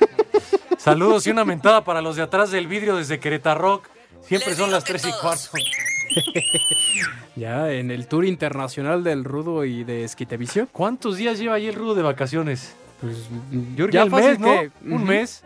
Saludos 0.78 1.26
y 1.26 1.30
una 1.30 1.44
mentada 1.44 1.84
para 1.84 2.00
los 2.00 2.16
de 2.16 2.22
atrás 2.22 2.50
del 2.50 2.66
vidrio 2.68 2.96
desde 2.96 3.18
Querétaro 3.18 3.60
Rock. 3.60 3.88
Siempre 4.22 4.54
son 4.54 4.70
las 4.70 4.84
3 4.84 5.06
y 5.06 5.12
cuarto. 5.20 5.48
Ya 7.36 7.70
en 7.70 7.92
el 7.92 8.08
tour 8.08 8.24
internacional 8.24 9.04
del 9.04 9.22
Rudo 9.22 9.64
y 9.64 9.84
de 9.84 10.02
Esquitevisión. 10.02 10.68
¿Cuántos 10.72 11.16
días 11.16 11.38
lleva 11.38 11.54
ahí 11.54 11.68
el 11.68 11.74
rudo 11.76 11.94
de 11.94 12.02
vacaciones? 12.02 12.74
Pues 13.00 13.28
Yo 13.76 13.86
creo 13.86 13.90
ya 13.90 14.00
que 14.10 14.16
el 14.16 14.22
mes, 14.24 14.38
¿no? 14.40 14.46
que- 14.48 14.70
Un 14.92 15.04
mes. 15.04 15.44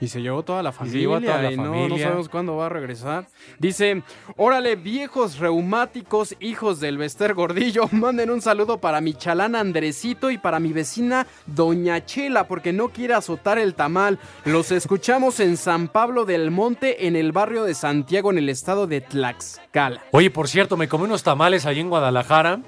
Y 0.00 0.08
se 0.08 0.22
llevó 0.22 0.42
toda 0.44 0.62
la 0.62 0.70
familia. 0.72 1.00
llevó 1.00 1.16
a 1.16 1.20
toda 1.20 1.42
la 1.42 1.52
y 1.52 1.56
no- 1.56 1.98
sabemos 1.98 2.28
cuándo 2.28 2.56
va 2.56 2.66
a 2.66 2.68
regresar. 2.68 3.26
Dice, 3.58 4.02
órale, 4.36 4.76
viejos 4.76 5.38
reumáticos, 5.38 6.36
hijos 6.40 6.78
del 6.80 6.98
Bester 6.98 7.34
Gordillo, 7.34 7.88
manden 7.92 8.30
un 8.30 8.40
saludo 8.40 8.78
para 8.78 9.00
mi 9.00 9.14
chalán 9.14 9.56
Andresito 9.56 10.30
y 10.30 10.38
para 10.38 10.60
mi 10.60 10.72
vecina 10.72 11.26
Doña 11.46 12.04
Chela, 12.04 12.46
porque 12.46 12.72
no 12.72 12.90
quiere 12.90 13.14
azotar 13.14 13.58
el 13.58 13.74
tamal. 13.74 14.18
Los 14.44 14.70
escuchamos 14.70 15.40
en 15.40 15.56
San 15.56 15.88
Pablo 15.88 16.24
del 16.24 16.50
Monte, 16.50 17.06
en 17.08 17.16
el 17.16 17.32
barrio 17.32 17.64
de 17.64 17.74
Santiago, 17.74 18.30
en 18.30 18.38
el 18.38 18.48
estado 18.48 18.86
de 18.86 19.00
Tlaxcala. 19.00 20.02
Oye, 20.12 20.30
por 20.30 20.46
cierto, 20.48 20.76
me 20.76 20.88
comí 20.88 21.04
unos 21.04 21.22
tamales 21.24 21.66
allí 21.66 21.80
en 21.80 21.88
Guadalajara. 21.88 22.60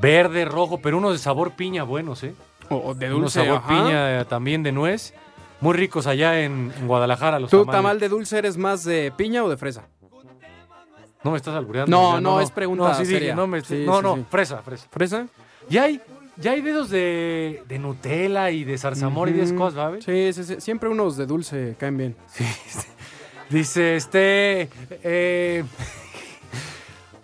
Verde, 0.00 0.44
rojo, 0.44 0.78
pero 0.80 0.98
unos 0.98 1.12
de 1.12 1.18
sabor 1.18 1.52
piña 1.52 1.84
buenos, 1.84 2.22
¿eh? 2.24 2.34
O 2.70 2.94
de 2.94 3.06
Unos 3.08 3.34
dulce, 3.34 3.44
sabor 3.44 3.58
ajá. 3.58 3.68
piña 3.68 4.20
eh, 4.20 4.24
también 4.24 4.62
de 4.62 4.72
nuez. 4.72 5.14
Muy 5.64 5.74
ricos 5.74 6.06
allá 6.06 6.40
en, 6.42 6.70
en 6.78 6.86
Guadalajara 6.86 7.40
los 7.40 7.50
¿Tu 7.50 7.58
tamales. 7.60 7.78
tamal 7.78 8.00
de 8.00 8.08
dulce 8.10 8.38
eres 8.38 8.56
más 8.58 8.84
de 8.84 9.12
piña 9.16 9.42
o 9.42 9.48
de 9.48 9.56
fresa? 9.56 9.88
No 11.22 11.30
me 11.30 11.38
estás 11.38 11.54
albureando. 11.54 11.90
No, 11.90 12.20
no, 12.20 12.40
es 12.40 12.50
pregunta 12.50 12.88
No, 12.90 12.94
sí 12.94 13.06
seria. 13.06 13.34
no, 13.34 13.46
me- 13.46 13.62
Sí, 13.62 13.82
no, 13.86 13.96
sí, 13.96 14.02
no, 14.02 14.14
sí. 14.16 14.24
fresa, 14.30 14.58
fresa. 14.62 14.86
¿Fresa? 14.90 15.26
Ya 15.70 15.84
hay, 15.84 16.00
ya 16.36 16.50
hay 16.52 16.60
dedos 16.60 16.90
de, 16.90 17.62
de 17.66 17.78
Nutella 17.78 18.50
y 18.50 18.64
de 18.64 18.76
zarzamora 18.76 19.30
y 19.30 19.34
de 19.34 19.40
esas 19.40 19.52
Ujú. 19.52 19.62
cosas, 19.62 19.74
¿sabes? 19.74 20.04
Sí, 20.04 20.32
sí, 20.34 20.44
sí. 20.44 20.60
Siempre 20.60 20.90
unos 20.90 21.16
de 21.16 21.24
dulce 21.24 21.76
caen 21.78 21.96
bien. 21.96 22.16
Dice 23.48 23.96
este. 23.96 24.68
eh, 25.02 25.64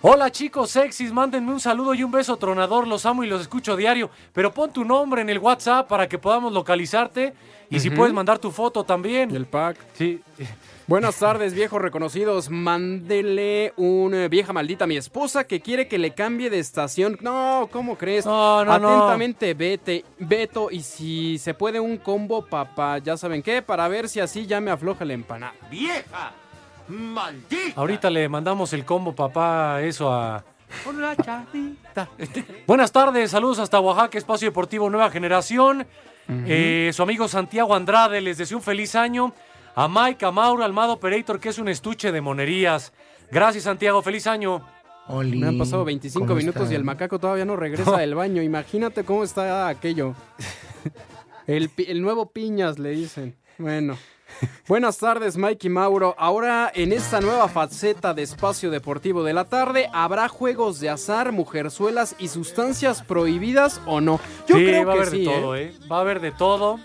Hola 0.03 0.31
chicos 0.31 0.71
sexys, 0.71 1.13
mándenme 1.13 1.53
un 1.53 1.61
saludo 1.61 1.93
y 1.93 2.03
un 2.03 2.11
beso 2.11 2.39
tronador, 2.39 2.89
los 2.89 3.05
amo 3.05 3.23
y 3.23 3.27
los 3.27 3.43
escucho 3.43 3.77
diario, 3.77 4.09
pero 4.33 4.51
pon 4.51 4.73
tu 4.73 4.83
nombre 4.83 5.21
en 5.21 5.29
el 5.29 5.39
WhatsApp 5.39 5.87
para 5.87 6.09
que 6.09 6.17
podamos 6.17 6.55
localizarte 6.55 7.35
y 7.69 7.81
si 7.81 7.91
puedes 7.91 8.15
mandar 8.15 8.39
tu 8.39 8.51
foto 8.51 8.83
también. 8.83 9.31
Y 9.31 9.37
el 9.37 9.45
pack. 9.45 9.77
Sí. 9.93 10.23
Buenas 10.87 11.19
tardes, 11.19 11.53
viejos 11.53 11.83
reconocidos. 11.83 12.49
Mándele 12.49 13.75
una 13.77 14.27
vieja 14.29 14.55
maldita 14.55 14.85
a 14.85 14.89
mi 14.89 14.97
esposa 14.97 15.45
que 15.45 15.61
quiere 15.61 15.87
que 15.87 15.99
le 15.99 16.15
cambie 16.15 16.49
de 16.49 16.61
estación. 16.61 17.19
No, 17.21 17.69
¿cómo 17.71 17.99
crees? 17.99 18.25
No, 18.25 18.65
no, 18.65 18.79
no. 18.79 18.89
Atentamente, 18.89 19.53
vete, 19.53 20.07
Beto. 20.19 20.71
Y 20.71 20.81
si 20.81 21.37
se 21.37 21.53
puede 21.53 21.79
un 21.79 21.99
combo, 21.99 22.47
papá, 22.47 22.99
ya 22.99 23.19
saben 23.19 23.43
qué, 23.43 23.61
para 23.61 23.87
ver 23.87 24.09
si 24.09 24.19
así 24.19 24.47
ya 24.47 24.63
me 24.63 24.71
afloja 24.71 25.05
la 25.05 25.13
empanada. 25.13 25.55
¡Vieja! 25.71 26.33
¡Maldita! 26.91 27.81
Ahorita 27.81 28.11
le 28.11 28.29
mandamos 28.29 28.73
el 28.73 28.85
combo 28.85 29.15
papá 29.15 29.81
eso 29.83 30.13
a... 30.13 30.45
Hola, 30.87 31.17
chavita. 31.17 32.09
Buenas 32.67 32.93
tardes, 32.93 33.31
saludos 33.31 33.59
hasta 33.59 33.81
Oaxaca, 33.81 34.19
Espacio 34.19 34.49
Deportivo 34.49 34.91
Nueva 34.91 35.11
Generación. 35.11 35.87
Eh, 36.47 36.91
su 36.93 37.03
amigo 37.03 37.27
Santiago 37.27 37.75
Andrade 37.75 38.21
les 38.21 38.39
desea 38.39 38.57
un 38.57 38.63
feliz 38.63 38.95
año. 38.95 39.33
A 39.75 39.89
Mike, 39.89 40.25
a 40.25 40.31
Mauro, 40.31 40.65
al 40.65 40.73
Mado 40.73 40.95
Operator, 40.95 41.41
que 41.41 41.49
es 41.49 41.59
un 41.59 41.69
estuche 41.69 42.13
de 42.13 42.21
monerías. 42.21 42.93
Gracias, 43.31 43.65
Santiago, 43.65 44.03
feliz 44.03 44.27
año. 44.27 44.65
Me 45.09 45.47
han 45.47 45.59
pasado 45.59 45.85
25 45.85 46.35
minutos 46.35 46.71
y 46.71 46.75
el 46.75 46.85
macaco 46.85 47.19
todavía 47.19 47.45
no 47.45 47.57
regresa 47.57 47.97
del 47.99 48.15
baño. 48.15 48.43
Imagínate 48.43 49.05
cómo 49.05 49.25
está 49.25 49.69
aquello. 49.69 50.15
El, 51.47 52.01
nuevo 52.01 52.31
Piñas, 52.31 52.79
le 52.79 52.91
dicen. 52.91 53.35
Bueno. 53.59 53.99
Buenas 54.69 54.99
tardes, 54.99 55.37
Mike 55.37 55.67
y 55.67 55.71
Mauro. 55.71 56.15
Ahora, 56.19 56.71
en 56.75 56.93
esta 56.93 57.21
nueva 57.21 57.49
faceta 57.49 58.15
de 58.15 58.23
espacio 58.23 58.71
deportivo 58.71 59.23
de 59.25 59.33
la 59.33 59.45
tarde, 59.45 59.89
¿habrá 59.93 60.29
juegos 60.29 60.81
de 60.81 60.91
azar, 60.91 61.33
mujerzuelas 61.33 62.15
y 62.19 62.29
sustancias 62.29 63.03
prohibidas 63.03 63.81
o 63.87 64.01
no? 64.01 64.21
Yo 64.47 64.57
sí, 64.57 64.65
creo 64.65 64.87
va 64.87 64.93
a 64.93 64.95
que 64.95 65.01
haber 65.01 65.11
sí, 65.13 65.19
de 65.19 65.23
¿eh? 65.25 65.41
todo, 65.41 65.57
¿eh? 65.57 65.73
Va 65.91 65.97
a 65.97 66.01
haber 66.01 66.21
de 66.21 66.33
todo. 66.33 66.79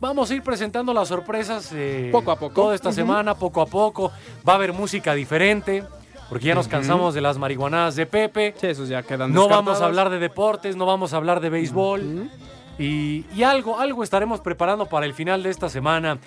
Vamos 0.00 0.30
a 0.30 0.34
ir 0.34 0.42
presentando 0.42 0.94
las 0.94 1.08
sorpresas 1.08 1.70
eh, 1.74 2.10
Poco 2.12 2.30
a 2.30 2.36
poco. 2.36 2.54
Toda 2.54 2.74
esta 2.74 2.92
semana, 2.92 3.34
poco 3.34 3.60
a 3.60 3.66
poco. 3.66 4.12
Va 4.48 4.52
a 4.52 4.56
haber 4.56 4.72
música 4.72 5.14
diferente, 5.14 5.82
porque 6.28 6.46
ya 6.46 6.54
nos 6.54 6.68
cansamos 6.68 7.14
de 7.14 7.20
las 7.20 7.38
marihuanadas 7.38 7.96
de 7.96 8.06
Pepe. 8.06 8.54
Sí, 8.60 8.68
esos 8.68 8.88
ya 8.88 9.02
quedan 9.02 9.32
No 9.32 9.48
vamos 9.48 9.80
a 9.80 9.86
hablar 9.86 10.10
de 10.10 10.18
deportes, 10.18 10.76
no 10.76 10.86
vamos 10.86 11.12
a 11.12 11.16
hablar 11.16 11.40
de 11.40 11.50
béisbol. 11.50 12.30
Y, 12.78 13.24
y 13.34 13.42
algo, 13.42 13.78
algo 13.78 14.02
estaremos 14.02 14.40
preparando 14.40 14.86
para 14.86 15.06
el 15.06 15.14
final 15.14 15.42
de 15.42 15.50
esta 15.50 15.68
semana. 15.68 16.18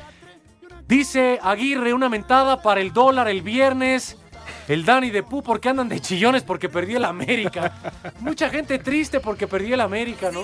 Dice 0.87 1.39
Aguirre, 1.41 1.93
una 1.93 2.09
mentada 2.09 2.61
para 2.61 2.81
el 2.81 2.91
dólar 2.91 3.27
el 3.29 3.41
viernes. 3.41 4.17
El 4.67 4.83
Dani 4.85 5.09
de 5.11 5.23
Pu, 5.23 5.41
porque 5.43 5.69
andan 5.69 5.87
de 5.89 5.99
chillones 5.99 6.43
porque 6.43 6.67
perdió 6.69 6.97
el 6.97 7.05
América. 7.05 7.73
Mucha 8.19 8.49
gente 8.49 8.79
triste 8.79 9.19
porque 9.19 9.47
perdió 9.47 9.75
el 9.75 9.81
América, 9.81 10.29
¿no? 10.31 10.41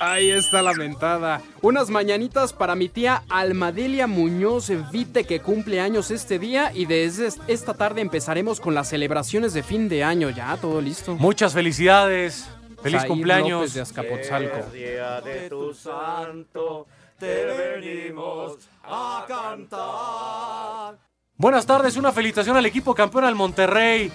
Ahí 0.00 0.30
está 0.30 0.62
la 0.62 0.72
mentada. 0.74 1.40
Unas 1.60 1.90
mañanitas 1.90 2.52
para 2.52 2.76
mi 2.76 2.88
tía 2.88 3.24
Almadelia 3.28 4.06
Muñoz 4.06 4.70
Vite 4.92 5.24
que 5.24 5.40
cumple 5.40 5.80
años 5.80 6.10
este 6.12 6.38
día 6.38 6.70
y 6.72 6.86
desde 6.86 7.26
es- 7.26 7.40
esta 7.48 7.74
tarde 7.74 8.00
empezaremos 8.00 8.60
con 8.60 8.74
las 8.74 8.88
celebraciones 8.88 9.52
de 9.54 9.62
fin 9.64 9.88
de 9.88 10.04
año. 10.04 10.30
Ya, 10.30 10.56
todo 10.56 10.80
listo. 10.80 11.16
Muchas 11.16 11.52
felicidades. 11.52 12.48
Feliz 12.82 13.04
cumpleaños. 13.04 13.60
López 13.60 13.74
de 13.74 13.80
Azcapotzalco. 13.80 14.70
día 14.72 15.20
de 15.20 15.48
tu 15.48 15.74
santo, 15.74 16.86
te 17.18 17.44
venimos 17.46 18.56
a 18.84 19.24
cantar. 19.26 20.98
Buenas 21.36 21.66
tardes, 21.66 21.96
una 21.96 22.12
felicitación 22.12 22.56
al 22.56 22.66
equipo 22.66 22.94
campeón 22.94 23.24
al 23.24 23.34
Monterrey. 23.34 24.12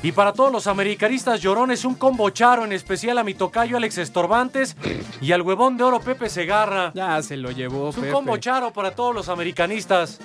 Y 0.00 0.12
para 0.12 0.32
todos 0.32 0.52
los 0.52 0.68
americanistas 0.68 1.40
llorones, 1.40 1.84
un 1.84 1.96
combo 1.96 2.30
charo, 2.30 2.64
en 2.64 2.72
especial 2.72 3.18
a 3.18 3.24
mi 3.24 3.34
tocayo 3.34 3.76
Alex 3.76 3.98
Estorbantes 3.98 4.76
y 5.20 5.32
al 5.32 5.42
huevón 5.42 5.76
de 5.76 5.82
oro 5.84 5.98
Pepe 6.00 6.28
Segarra. 6.28 6.92
Ya 6.94 7.20
se 7.22 7.36
lo 7.36 7.50
llevó, 7.50 7.88
Es 7.88 7.96
un 7.96 8.02
Pepe. 8.02 8.12
combo 8.14 8.36
charo 8.36 8.72
para 8.72 8.92
todos 8.92 9.12
los 9.14 9.28
americanistas. 9.28 10.20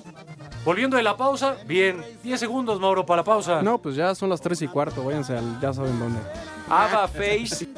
Volviendo 0.66 0.96
de 0.98 1.04
la 1.04 1.18
pausa, 1.18 1.58
bien, 1.66 2.04
10 2.24 2.40
segundos, 2.40 2.80
Mauro, 2.80 3.06
para 3.06 3.22
la 3.22 3.24
pausa. 3.26 3.62
No, 3.62 3.80
pues 3.80 3.96
ya 3.96 4.16
son 4.16 4.30
las 4.30 4.40
3 4.40 4.62
y 4.62 4.68
cuarto. 4.68 5.04
Váyanse 5.04 5.38
al. 5.38 5.60
Ya 5.60 5.74
saben 5.74 6.00
dónde. 6.00 6.20
Ava 6.70 7.08
Face. 7.08 7.68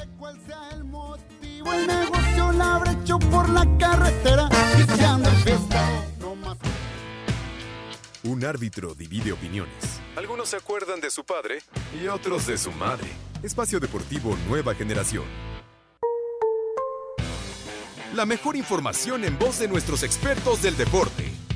El 1.66 1.88
negocio 1.88 2.52
la 2.52 2.76
habrá 2.76 2.92
hecho 2.92 3.18
por 3.18 3.50
la 3.50 3.66
carretera. 3.80 4.48
Un 8.24 8.44
árbitro 8.46 8.94
divide 8.96 9.32
opiniones. 9.32 10.00
Algunos 10.16 10.50
se 10.50 10.58
acuerdan 10.58 11.00
de 11.00 11.10
su 11.10 11.24
padre 11.24 11.60
y 12.00 12.08
otros 12.08 12.48
de 12.48 12.58
su 12.58 12.72
madre. 12.72 13.08
Espacio 13.44 13.80
Deportivo 13.80 14.36
Nueva 14.48 14.74
Generación. 14.76 15.26
La 18.16 18.26
mejor 18.26 18.56
información 18.56 19.24
en 19.26 19.38
voz 19.38 19.60
de 19.60 19.68
nuestros 19.68 20.04
expertos 20.04 20.62
del 20.62 20.78
deporte. 20.78 21.35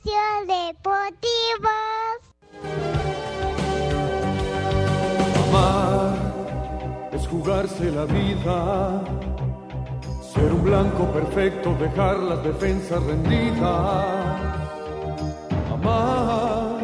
Espacio 0.00 0.12
Deportivo. 0.46 1.68
Amar 5.48 6.16
es 7.12 7.26
jugarse 7.26 7.90
la 7.90 8.04
vida, 8.06 9.02
ser 10.32 10.52
un 10.52 10.64
blanco 10.64 11.04
perfecto, 11.12 11.74
dejar 11.78 12.18
las 12.18 12.42
defensas 12.44 13.02
rendidas. 13.02 14.40
Amar 15.72 16.79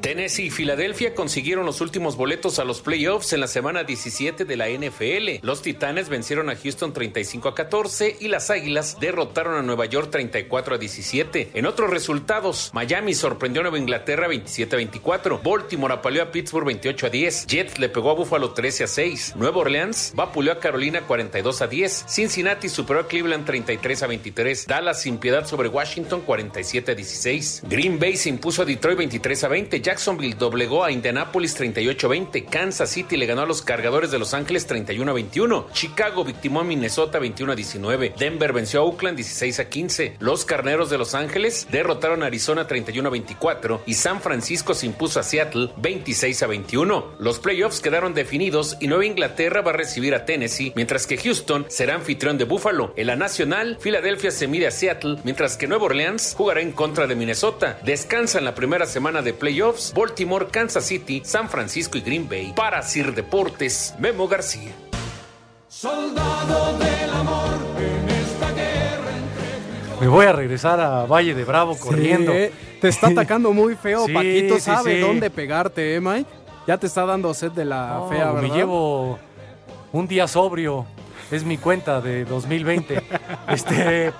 Tennessee 0.00 0.46
y 0.46 0.50
Filadelfia 0.50 1.14
consiguieron 1.14 1.64
los 1.64 1.80
últimos 1.80 2.16
boletos 2.16 2.58
a 2.58 2.64
los 2.64 2.80
playoffs 2.80 3.32
en 3.32 3.40
la 3.40 3.46
semana 3.46 3.84
17 3.84 4.44
de 4.44 4.56
la 4.56 4.68
NFL. 4.68 5.46
Los 5.46 5.62
Titanes 5.62 6.08
vencieron 6.08 6.50
a 6.50 6.56
Houston 6.56 6.92
35 6.92 7.48
a 7.48 7.54
14 7.54 8.16
y 8.20 8.28
las 8.28 8.50
Águilas 8.50 8.98
derrotaron 9.00 9.54
a 9.54 9.62
Nueva 9.62 9.86
York 9.86 10.10
34 10.10 10.74
a 10.74 10.78
17. 10.78 11.50
En 11.54 11.66
otros 11.66 11.90
resultados, 11.90 12.70
Miami 12.74 13.14
sorprendió 13.14 13.60
a 13.60 13.64
Nueva 13.64 13.78
Inglaterra 13.78 14.26
27 14.26 14.74
a 14.74 14.78
24. 14.78 15.40
Baltimore 15.44 15.94
apaleó 15.94 16.24
a 16.24 16.32
Pittsburgh 16.32 16.66
28 16.66 17.06
a 17.06 17.10
10. 17.10 17.46
Jets 17.46 17.78
le 17.78 17.88
pegó 17.88 18.10
a 18.10 18.14
Buffalo 18.14 18.52
13 18.52 18.84
a 18.84 18.86
6. 18.88 19.34
Nueva 19.36 19.58
Orleans 19.58 20.12
vapuleó 20.16 20.52
a 20.52 20.58
Carolina 20.58 21.02
42 21.02 21.62
a 21.62 21.66
10. 21.68 22.06
Cincinnati 22.08 22.68
superó 22.68 23.00
a 23.00 23.06
Cleveland 23.06 23.46
33 23.46 24.02
a 24.02 24.06
23. 24.08 24.66
Dallas 24.66 25.00
sin 25.00 25.18
piedad 25.18 25.46
sobre 25.46 25.68
Washington 25.68 26.22
47 26.22 26.92
a 26.92 26.94
16. 26.94 27.62
Green 27.68 27.83
Bay 27.92 28.16
se 28.16 28.30
impuso 28.30 28.62
a 28.62 28.64
Detroit 28.64 28.96
23 28.96 29.44
a 29.44 29.48
20. 29.48 29.80
Jacksonville 29.80 30.36
doblegó 30.38 30.84
a 30.84 30.90
Indianapolis 30.90 31.54
38 31.54 32.06
a 32.06 32.10
20. 32.10 32.44
Kansas 32.46 32.88
City 32.88 33.16
le 33.18 33.26
ganó 33.26 33.42
a 33.42 33.46
los 33.46 33.60
cargadores 33.60 34.10
de 34.10 34.18
Los 34.18 34.32
Ángeles 34.32 34.66
31 34.66 35.10
a 35.10 35.14
21. 35.14 35.66
Chicago 35.72 36.24
victimó 36.24 36.60
a 36.60 36.64
Minnesota 36.64 37.18
21 37.18 37.52
a 37.52 37.54
19. 37.54 38.14
Denver 38.18 38.52
venció 38.54 38.80
a 38.80 38.84
Oakland 38.84 39.16
16 39.16 39.60
a 39.60 39.68
15. 39.68 40.16
Los 40.18 40.46
carneros 40.46 40.88
de 40.88 40.96
Los 40.96 41.14
Ángeles 41.14 41.68
derrotaron 41.70 42.22
a 42.22 42.26
Arizona 42.26 42.66
31 42.66 43.06
a 43.06 43.12
24. 43.12 43.82
Y 43.84 43.94
San 43.94 44.22
Francisco 44.22 44.72
se 44.72 44.86
impuso 44.86 45.20
a 45.20 45.22
Seattle 45.22 45.70
26 45.76 46.42
a 46.42 46.46
21. 46.46 47.16
Los 47.18 47.38
playoffs 47.38 47.80
quedaron 47.80 48.14
definidos 48.14 48.78
y 48.80 48.88
Nueva 48.88 49.04
Inglaterra 49.04 49.60
va 49.60 49.72
a 49.72 49.76
recibir 49.76 50.14
a 50.14 50.24
Tennessee, 50.24 50.72
mientras 50.74 51.06
que 51.06 51.18
Houston 51.18 51.66
será 51.68 51.96
anfitrión 51.96 52.38
de 52.38 52.44
Buffalo. 52.44 52.94
En 52.96 53.08
la 53.08 53.16
nacional, 53.16 53.76
Filadelfia 53.78 54.30
se 54.30 54.48
mide 54.48 54.66
a 54.66 54.70
Seattle, 54.70 55.18
mientras 55.22 55.58
que 55.58 55.66
Nueva 55.66 55.84
Orleans 55.84 56.34
jugará 56.34 56.62
en 56.62 56.72
contra 56.72 57.06
de 57.06 57.14
Minnesota. 57.14 57.73
Descansan 57.82 58.44
la 58.44 58.54
primera 58.54 58.86
semana 58.86 59.22
de 59.22 59.32
playoffs 59.32 59.92
Baltimore, 59.94 60.46
Kansas 60.50 60.84
City, 60.84 61.22
San 61.24 61.48
Francisco 61.48 61.98
y 61.98 62.00
Green 62.02 62.28
Bay. 62.28 62.52
Para 62.54 62.82
Sir 62.82 63.14
Deportes, 63.14 63.94
Memo 63.98 64.28
García. 64.28 64.72
Soldado 65.68 66.78
del 66.78 67.10
amor 67.10 67.58
en 67.78 68.08
esta 68.08 68.52
guerra. 68.52 69.12
Me 70.00 70.08
voy 70.08 70.26
a 70.26 70.32
regresar 70.32 70.80
a 70.80 71.04
Valle 71.04 71.34
de 71.34 71.44
Bravo 71.44 71.76
corriendo. 71.76 72.32
Sí, 72.32 72.50
te 72.80 72.88
está 72.88 73.08
atacando 73.08 73.52
muy 73.52 73.74
feo. 73.74 74.04
Sí, 74.06 74.12
Paquito 74.12 74.60
sabe 74.60 74.94
sí. 74.94 75.00
dónde 75.00 75.30
pegarte, 75.30 75.96
¿eh, 75.96 76.00
Mike? 76.00 76.30
Ya 76.66 76.78
te 76.78 76.86
está 76.86 77.04
dando 77.04 77.34
sed 77.34 77.52
de 77.52 77.64
la 77.64 78.06
fea, 78.08 78.32
¿verdad? 78.32 78.42
me 78.48 78.56
llevo 78.56 79.18
un 79.92 80.06
día 80.06 80.28
sobrio. 80.28 80.86
Es 81.30 81.44
mi 81.44 81.58
cuenta 81.58 82.00
de 82.00 82.24
2020. 82.24 83.02
este, 83.48 84.12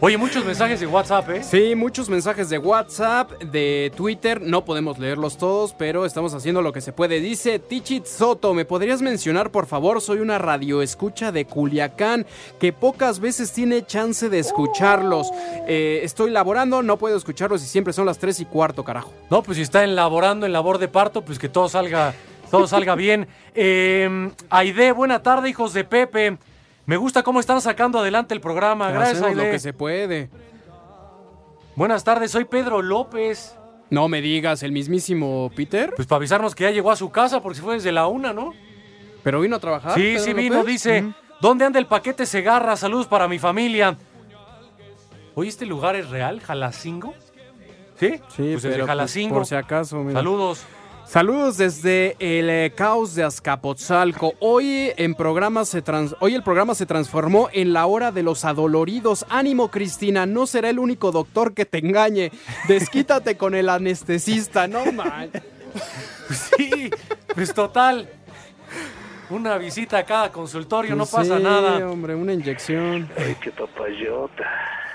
oye, 0.00 0.16
muchos 0.16 0.44
mensajes 0.44 0.80
de 0.80 0.86
WhatsApp, 0.86 1.30
¿eh? 1.30 1.42
Sí, 1.42 1.74
muchos 1.74 2.08
mensajes 2.08 2.48
de 2.48 2.58
WhatsApp, 2.58 3.30
de 3.42 3.92
Twitter, 3.96 4.40
no 4.40 4.64
podemos 4.64 4.98
leerlos 4.98 5.38
todos, 5.38 5.72
pero 5.72 6.04
estamos 6.04 6.34
haciendo 6.34 6.62
lo 6.62 6.72
que 6.72 6.80
se 6.80 6.92
puede. 6.92 7.20
Dice 7.20 7.58
Tichit 7.58 8.06
Soto, 8.06 8.54
¿me 8.54 8.64
podrías 8.64 9.02
mencionar, 9.02 9.50
por 9.50 9.66
favor? 9.66 10.00
Soy 10.00 10.18
una 10.18 10.38
radioescucha 10.38 11.32
de 11.32 11.44
Culiacán 11.44 12.26
que 12.58 12.72
pocas 12.72 13.20
veces 13.20 13.52
tiene 13.52 13.84
chance 13.84 14.28
de 14.28 14.38
escucharlos. 14.38 15.30
Eh, 15.66 16.00
estoy 16.02 16.30
laborando, 16.30 16.82
no 16.82 16.96
puedo 16.96 17.16
escucharlos 17.16 17.62
y 17.62 17.66
siempre 17.66 17.92
son 17.92 18.06
las 18.06 18.18
3 18.18 18.40
y 18.40 18.44
cuarto, 18.44 18.84
carajo. 18.84 19.12
No, 19.30 19.42
pues 19.42 19.56
si 19.56 19.62
está 19.62 19.84
elaborando 19.84 20.46
en 20.46 20.52
labor 20.52 20.78
de 20.78 20.88
parto, 20.88 21.22
pues 21.22 21.38
que 21.38 21.48
todo 21.48 21.68
salga, 21.68 22.14
todo 22.50 22.66
salga 22.66 22.94
bien. 22.94 23.26
Eh, 23.58 24.30
Aide, 24.50 24.92
buena 24.92 25.22
tarde, 25.22 25.48
hijos 25.48 25.72
de 25.72 25.82
Pepe. 25.84 26.36
Me 26.86 26.96
gusta 26.96 27.22
cómo 27.22 27.40
están 27.40 27.60
sacando 27.60 27.98
adelante 27.98 28.32
el 28.34 28.40
programa. 28.40 28.90
Gracias, 28.90 29.18
Hacemos 29.20 29.36
lo 29.36 29.50
que 29.50 29.58
se 29.58 29.72
puede. 29.72 30.30
Buenas 31.74 32.04
tardes, 32.04 32.30
soy 32.30 32.44
Pedro 32.44 32.80
López. 32.80 33.56
No 33.90 34.08
me 34.08 34.20
digas, 34.20 34.62
el 34.62 34.72
mismísimo 34.72 35.50
Peter. 35.54 35.92
Pues 35.94 36.08
para 36.08 36.16
avisarnos 36.18 36.54
que 36.54 36.64
ya 36.64 36.70
llegó 36.70 36.90
a 36.90 36.96
su 36.96 37.10
casa, 37.10 37.40
porque 37.42 37.56
se 37.56 37.62
fue 37.62 37.74
desde 37.74 37.92
la 37.92 38.06
una, 38.06 38.32
¿no? 38.32 38.52
Pero 39.22 39.40
vino 39.40 39.56
a 39.56 39.58
trabajar. 39.60 39.94
Sí, 39.94 40.00
Pedro 40.02 40.24
sí 40.24 40.32
vino, 40.32 40.64
dice. 40.64 41.12
¿Dónde 41.40 41.64
anda 41.64 41.78
el 41.78 41.86
paquete 41.86 42.24
Segarra? 42.24 42.76
Saludos 42.76 43.06
para 43.06 43.28
mi 43.28 43.38
familia. 43.38 43.96
Oye, 45.34 45.48
¿este 45.50 45.66
lugar 45.66 45.96
es 45.96 46.08
real? 46.08 46.40
¿Jalacingo? 46.40 47.14
¿Sí? 47.98 48.14
Sí, 48.28 48.50
Pues 48.52 48.62
pero 48.62 48.74
pues, 48.76 48.86
Jalacingo. 48.86 49.34
por 49.34 49.46
si 49.46 49.54
acaso. 49.54 49.98
mira. 50.02 50.18
Saludos. 50.20 50.64
Saludos 51.06 51.56
desde 51.56 52.16
el 52.18 52.50
eh, 52.50 52.72
caos 52.76 53.14
de 53.14 53.22
Azcapotzalco. 53.22 54.34
Hoy 54.40 54.92
en 54.96 55.14
programa 55.14 55.64
se 55.64 55.80
trans- 55.80 56.16
hoy 56.20 56.34
el 56.34 56.42
programa 56.42 56.74
se 56.74 56.84
transformó 56.84 57.48
en 57.52 57.72
la 57.72 57.86
hora 57.86 58.10
de 58.10 58.22
los 58.24 58.44
adoloridos. 58.44 59.24
Ánimo, 59.30 59.70
Cristina, 59.70 60.26
no 60.26 60.46
será 60.46 60.68
el 60.68 60.78
único 60.80 61.12
doctor 61.12 61.54
que 61.54 61.64
te 61.64 61.78
engañe. 61.78 62.32
Desquítate 62.66 63.36
con 63.36 63.54
el 63.54 63.68
anestesista, 63.68 64.66
no 64.66 64.90
man. 64.92 65.30
Sí, 66.28 66.90
pues 67.36 67.54
total. 67.54 68.08
Una 69.30 69.58
visita 69.58 69.98
a 69.98 70.04
cada 70.04 70.32
consultorio, 70.32 70.96
no 70.96 71.04
pasa 71.06 71.18
Pues 71.34 71.38
Sí, 71.38 71.42
nada. 71.44 71.88
hombre, 71.88 72.16
una 72.16 72.32
inyección. 72.32 73.08
Ay, 73.16 73.36
qué 73.40 73.52
papayota. 73.52 74.44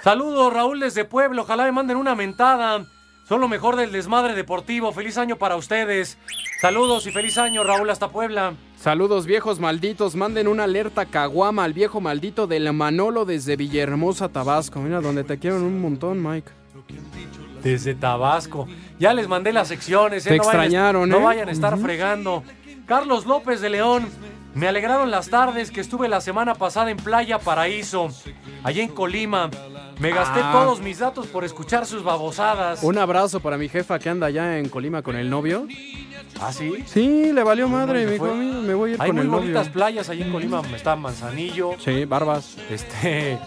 Saludos, 0.03 0.51
Raúl 0.51 0.82
desde 0.82 1.05
Pueblo. 1.05 1.43
Ojalá 1.43 1.64
me 1.64 1.72
manden 1.72 1.95
una 1.95 2.16
mentada. 2.16 2.86
Son 3.32 3.40
lo 3.40 3.48
mejor 3.48 3.78
del 3.78 3.94
desmadre 3.94 4.36
deportivo. 4.36 4.92
Feliz 4.92 5.18
año 5.18 5.38
para 5.38 5.56
ustedes. 5.56 6.18
Saludos 6.60 7.08
y 7.08 7.12
feliz 7.14 7.38
año, 7.38 7.64
Raúl, 7.64 7.90
hasta 7.90 8.10
Puebla. 8.10 8.56
Saludos 8.78 9.26
viejos 9.26 9.58
malditos, 9.58 10.18
manden 10.18 10.50
una 10.50 10.66
alerta 10.66 11.06
caguama 11.06 11.64
al 11.64 11.72
viejo 11.72 12.02
maldito 12.02 12.46
del 12.46 12.74
Manolo 12.74 13.24
desde 13.24 13.56
Villahermosa, 13.56 14.28
Tabasco. 14.28 14.82
Mira, 14.82 15.00
donde 15.00 15.24
te 15.24 15.40
quieren 15.40 15.62
un 15.62 15.80
montón, 15.80 16.22
Mike. 16.22 16.52
Desde 17.64 17.96
Tabasco. 17.96 18.68
Ya 19.00 19.14
les 19.14 19.30
mandé 19.30 19.54
las 19.54 19.70
secciones. 19.70 20.26
¿eh? 20.26 20.32
Te 20.32 20.36
no 20.38 20.44
vayan 20.44 20.60
a- 20.60 20.64
extrañaron, 20.66 21.10
No 21.10 21.20
¿eh? 21.20 21.24
vayan 21.24 21.48
a 21.48 21.52
estar 21.54 21.76
Ujú. 21.76 21.84
fregando. 21.84 22.44
Carlos 22.86 23.26
López 23.26 23.62
de 23.62 23.70
León. 23.70 24.10
Me 24.54 24.68
alegraron 24.68 25.12
las 25.12 25.30
tardes 25.30 25.72
que 25.72 25.80
estuve 25.82 26.08
la 26.10 26.20
semana 26.20 26.56
pasada 26.56 26.91
en 26.91 26.97
Playa 26.97 27.39
Paraíso, 27.39 28.10
allá 28.64 28.84
en 28.84 28.89
Colima. 28.89 29.49
Me 29.99 30.10
gasté 30.12 30.41
Ah. 30.43 30.52
todos 30.52 30.82
mis 30.82 30.99
datos 30.99 31.28
por 31.28 31.45
escuchar 31.45 31.86
sus 31.86 32.04
babosadas. 32.04 32.84
Un 32.84 32.97
abrazo 32.97 33.39
para 33.39 33.58
mi 33.58 33.70
jefa 33.70 33.97
que 33.99 34.10
anda 34.10 34.28
allá 34.28 34.58
en 34.60 34.68
Colima 34.68 35.02
con 35.04 35.16
el 35.16 35.30
novio. 35.30 35.68
¿Ah, 36.41 36.52
sí? 36.52 36.84
Sí, 36.86 37.32
le 37.32 37.43
valió 37.43 37.68
madre, 37.70 37.99
¿Dónde 37.99 38.06
me 38.06 38.12
dijo, 38.14 38.26
fue? 38.26 38.36
"Mira, 38.36 38.58
me 38.60 38.74
voy 38.74 38.91
a 38.91 38.93
ir 38.95 39.02
Hay 39.02 39.08
con 39.10 39.16
muy 39.18 39.26
el 39.26 39.32
novio. 39.32 39.41
bonitas 39.43 39.70
playas 39.70 40.10
allí 40.10 40.24
en 40.24 40.32
Colima. 40.32 40.62
Está 40.76 40.95
Manzanillo. 40.95 41.72
Sí, 41.80 42.06
barbas. 42.06 42.58
Este. 42.70 43.38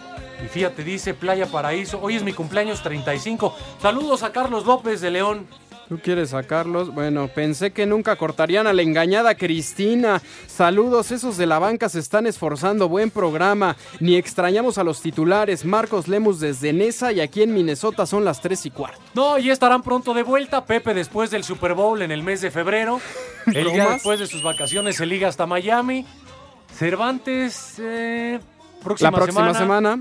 Y 0.45 0.49
fíjate, 0.49 0.85
dice 0.85 1.13
Playa 1.15 1.47
Paraíso. 1.47 1.99
Hoy 2.03 2.17
es 2.17 2.23
mi 2.23 2.33
cumpleaños 2.33 2.83
35. 2.83 3.55
Saludos 3.81 4.23
a 4.23 4.33
Carlos 4.33 4.65
López 4.67 5.01
de 5.01 5.11
León. 5.11 5.47
¿Tú 5.89 5.99
quieres 5.99 6.31
sacarlos? 6.31 6.95
Bueno, 6.95 7.29
pensé 7.29 7.73
que 7.73 7.85
nunca 7.85 8.17
cortarían 8.17 8.67
a 8.67 8.73
la 8.73 8.83
engañada 8.83 9.35
Cristina. 9.35 10.23
Saludos, 10.47 11.11
esos 11.11 11.37
de 11.37 11.47
la 11.47 11.59
banca 11.59 11.89
se 11.89 11.99
están 11.99 12.27
esforzando. 12.27 12.89
Buen 12.89 13.11
programa. 13.11 13.77
Ni 14.01 14.17
extrañamos 14.17 14.79
a 14.79 14.85
los 14.85 15.03
titulares. 15.03 15.65
Marcos 15.65 16.09
Lemus 16.09 16.41
desde 16.41 16.73
Nesa 16.73 17.13
y 17.13 17.21
aquí 17.21 17.43
en 17.43 17.53
Minnesota 17.53 18.07
son 18.07 18.25
las 18.25 18.41
3 18.41 18.67
y 18.67 18.71
cuarto. 18.71 19.01
No, 19.15 19.39
y 19.39 19.51
estarán 19.51 19.83
pronto 19.83 20.15
de 20.15 20.23
vuelta. 20.23 20.65
Pepe 20.65 20.95
después 20.95 21.31
del 21.31 21.45
Super 21.45 21.75
Bowl 21.75 22.01
en 22.01 22.11
el 22.11 22.23
mes 22.23 22.41
de 22.41 22.51
febrero. 22.51 23.01
El 23.47 23.71
día 23.71 23.91
después 23.91 24.19
de 24.19 24.27
sus 24.27 24.43
vacaciones 24.43 24.97
se 24.97 25.05
liga 25.05 25.29
hasta 25.29 25.45
Miami. 25.45 26.07
Cervantes, 26.75 27.75
eh, 27.79 28.41
próxima, 28.85 29.11
la 29.11 29.17
próxima 29.17 29.55
semana. 29.55 29.99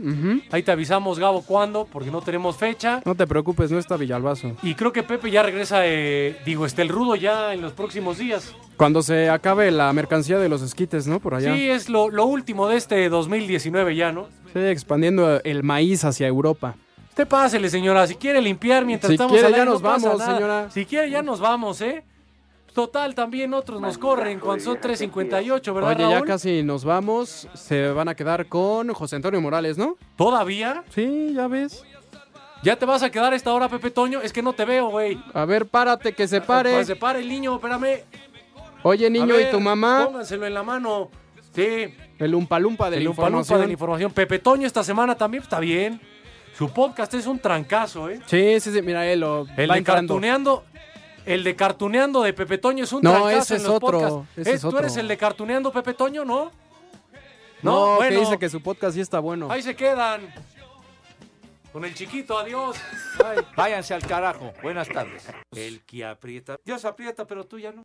Ahí 0.51 0.61
te 0.61 0.71
avisamos, 0.71 1.17
Gabo, 1.17 1.41
cuándo, 1.41 1.87
porque 1.91 2.11
no 2.11 2.21
tenemos 2.21 2.57
fecha. 2.57 3.01
No 3.05 3.15
te 3.15 3.25
preocupes, 3.25 3.71
no 3.71 3.79
está 3.79 3.97
Villalbazo. 3.97 4.55
Y 4.61 4.75
creo 4.75 4.93
que 4.93 5.01
Pepe 5.01 5.31
ya 5.31 5.41
regresa, 5.41 5.87
eh, 5.87 6.37
digo, 6.45 6.65
este 6.67 6.83
el 6.83 6.89
rudo 6.89 7.15
ya 7.15 7.53
en 7.53 7.61
los 7.61 7.71
próximos 7.71 8.17
días. 8.19 8.53
Cuando 8.77 9.01
se 9.01 9.29
acabe 9.29 9.71
la 9.71 9.91
mercancía 9.93 10.37
de 10.37 10.49
los 10.49 10.61
esquites, 10.61 11.07
¿no? 11.07 11.19
Por 11.19 11.33
allá. 11.35 11.55
Sí, 11.55 11.69
es 11.69 11.89
lo, 11.89 12.09
lo 12.09 12.25
último 12.25 12.67
de 12.67 12.77
este 12.77 13.09
2019 13.09 13.95
ya, 13.95 14.11
¿no? 14.11 14.27
Sí, 14.53 14.59
expandiendo 14.59 15.41
el 15.43 15.63
maíz 15.63 16.03
hacia 16.05 16.27
Europa. 16.27 16.75
Usted 17.09 17.27
pásele, 17.27 17.69
señora. 17.69 18.07
Si 18.07 18.15
quiere 18.15 18.41
limpiar 18.41 18.85
mientras 18.85 19.09
Si 19.09 19.13
estamos 19.13 19.33
quiere, 19.33 19.47
al 19.47 19.53
ya 19.53 19.59
aire, 19.59 19.71
nos 19.71 19.81
no 19.81 19.87
pasa 19.89 20.07
vamos, 20.09 20.25
señora. 20.25 20.69
Si 20.71 20.85
quiere, 20.85 21.09
ya 21.11 21.21
nos 21.21 21.39
vamos, 21.39 21.79
¿eh? 21.81 22.03
Total, 22.73 23.13
también 23.13 23.53
otros 23.53 23.79
nos 23.79 23.97
corren 23.99 24.39
cuando 24.39 24.63
son 24.63 24.77
3.58, 24.77 25.73
¿verdad, 25.73 25.91
Oye, 25.91 26.09
ya 26.09 26.21
casi 26.23 26.63
nos 26.63 26.83
vamos. 26.83 27.47
Se 27.53 27.89
van 27.91 28.07
a 28.07 28.15
quedar 28.15 28.47
con 28.47 28.91
José 28.93 29.15
Antonio 29.17 29.39
Morales, 29.41 29.77
¿no? 29.77 29.95
¿Todavía? 30.15 30.83
Sí, 30.89 31.33
ya 31.35 31.47
ves. 31.47 31.83
¿Ya 32.63 32.75
te 32.77 32.85
vas 32.85 33.03
a 33.03 33.11
quedar 33.11 33.33
a 33.33 33.35
esta 33.35 33.53
hora, 33.53 33.69
Pepe 33.69 33.91
Toño? 33.91 34.21
Es 34.21 34.33
que 34.33 34.41
no 34.41 34.53
te 34.53 34.65
veo, 34.65 34.89
güey. 34.89 35.21
A 35.33 35.45
ver, 35.45 35.67
párate, 35.67 36.13
que 36.13 36.27
se 36.27 36.41
pare. 36.41 36.73
Pues 36.73 36.87
se 36.87 36.95
pare 36.95 37.19
el 37.19 37.27
niño, 37.29 37.55
espérame. 37.55 38.03
Oye, 38.83 39.07
A 39.07 39.09
niño, 39.09 39.35
ver, 39.35 39.49
¿y 39.49 39.51
tu 39.51 39.59
mamá? 39.59 40.05
Pónganselo 40.05 40.47
en 40.47 40.53
la 40.53 40.63
mano. 40.63 41.09
Sí. 41.53 41.93
El 42.17 42.33
umpalumpa 42.33 42.89
de 42.89 42.97
el 42.97 43.03
la 43.03 43.09
información. 43.11 43.59
de 43.61 43.67
la 43.67 43.73
información. 43.73 44.11
Pepe 44.11 44.39
Toño 44.39 44.65
esta 44.65 44.83
semana 44.83 45.15
también 45.15 45.43
está 45.43 45.59
bien. 45.59 46.01
Su 46.57 46.69
podcast 46.71 47.13
es 47.15 47.27
un 47.27 47.37
trancazo, 47.39 48.09
¿eh? 48.09 48.19
Sí, 48.27 48.59
sí, 48.59 48.71
sí, 48.71 48.81
mira, 48.81 49.05
él 49.11 49.19
lo 49.21 49.45
El 49.57 49.69
va 49.69 49.73
de 49.73 49.79
encarando. 49.79 50.13
Cartuneando. 50.13 50.63
El 51.25 51.43
de 51.43 51.55
Cartuneando 51.55 52.21
de 52.21 52.33
Pepe 52.33 52.57
Toño 52.57 52.83
es 52.83 52.91
un 52.91 53.01
No, 53.01 53.11
trancazo 53.11 53.37
ese 53.37 53.53
en 53.55 53.61
es 53.61 53.67
los 53.67 53.75
otro, 53.75 53.99
podcasts. 53.99 54.37
ese 54.37 54.51
¿Eh? 54.51 54.53
es 54.55 54.61
¿Tú 54.61 54.67
otro. 54.67 54.79
eres 54.79 54.97
el 54.97 55.07
de 55.07 55.17
Cartuneando 55.17 55.71
Pepe 55.71 55.93
Toño, 55.93 56.25
no? 56.25 56.51
No, 57.61 57.95
bueno. 57.95 58.09
que 58.09 58.19
dice 58.25 58.37
que 58.39 58.49
su 58.49 58.61
podcast 58.61 58.93
sí 58.95 59.01
está 59.01 59.19
bueno. 59.19 59.49
Ahí 59.49 59.61
se 59.61 59.73
quedan. 59.75 60.33
Con 61.71 61.85
el 61.85 61.95
chiquito, 61.95 62.37
adiós. 62.37 62.75
Váyanse 63.55 63.93
al 63.93 64.05
carajo. 64.05 64.53
Buenas 64.61 64.87
tardes. 64.89 65.25
El 65.55 65.81
que 65.81 66.05
aprieta. 66.05 66.57
Dios 66.65 66.83
aprieta, 66.85 67.25
pero 67.25 67.45
tú 67.45 67.57
ya 67.57 67.71
no. 67.71 67.83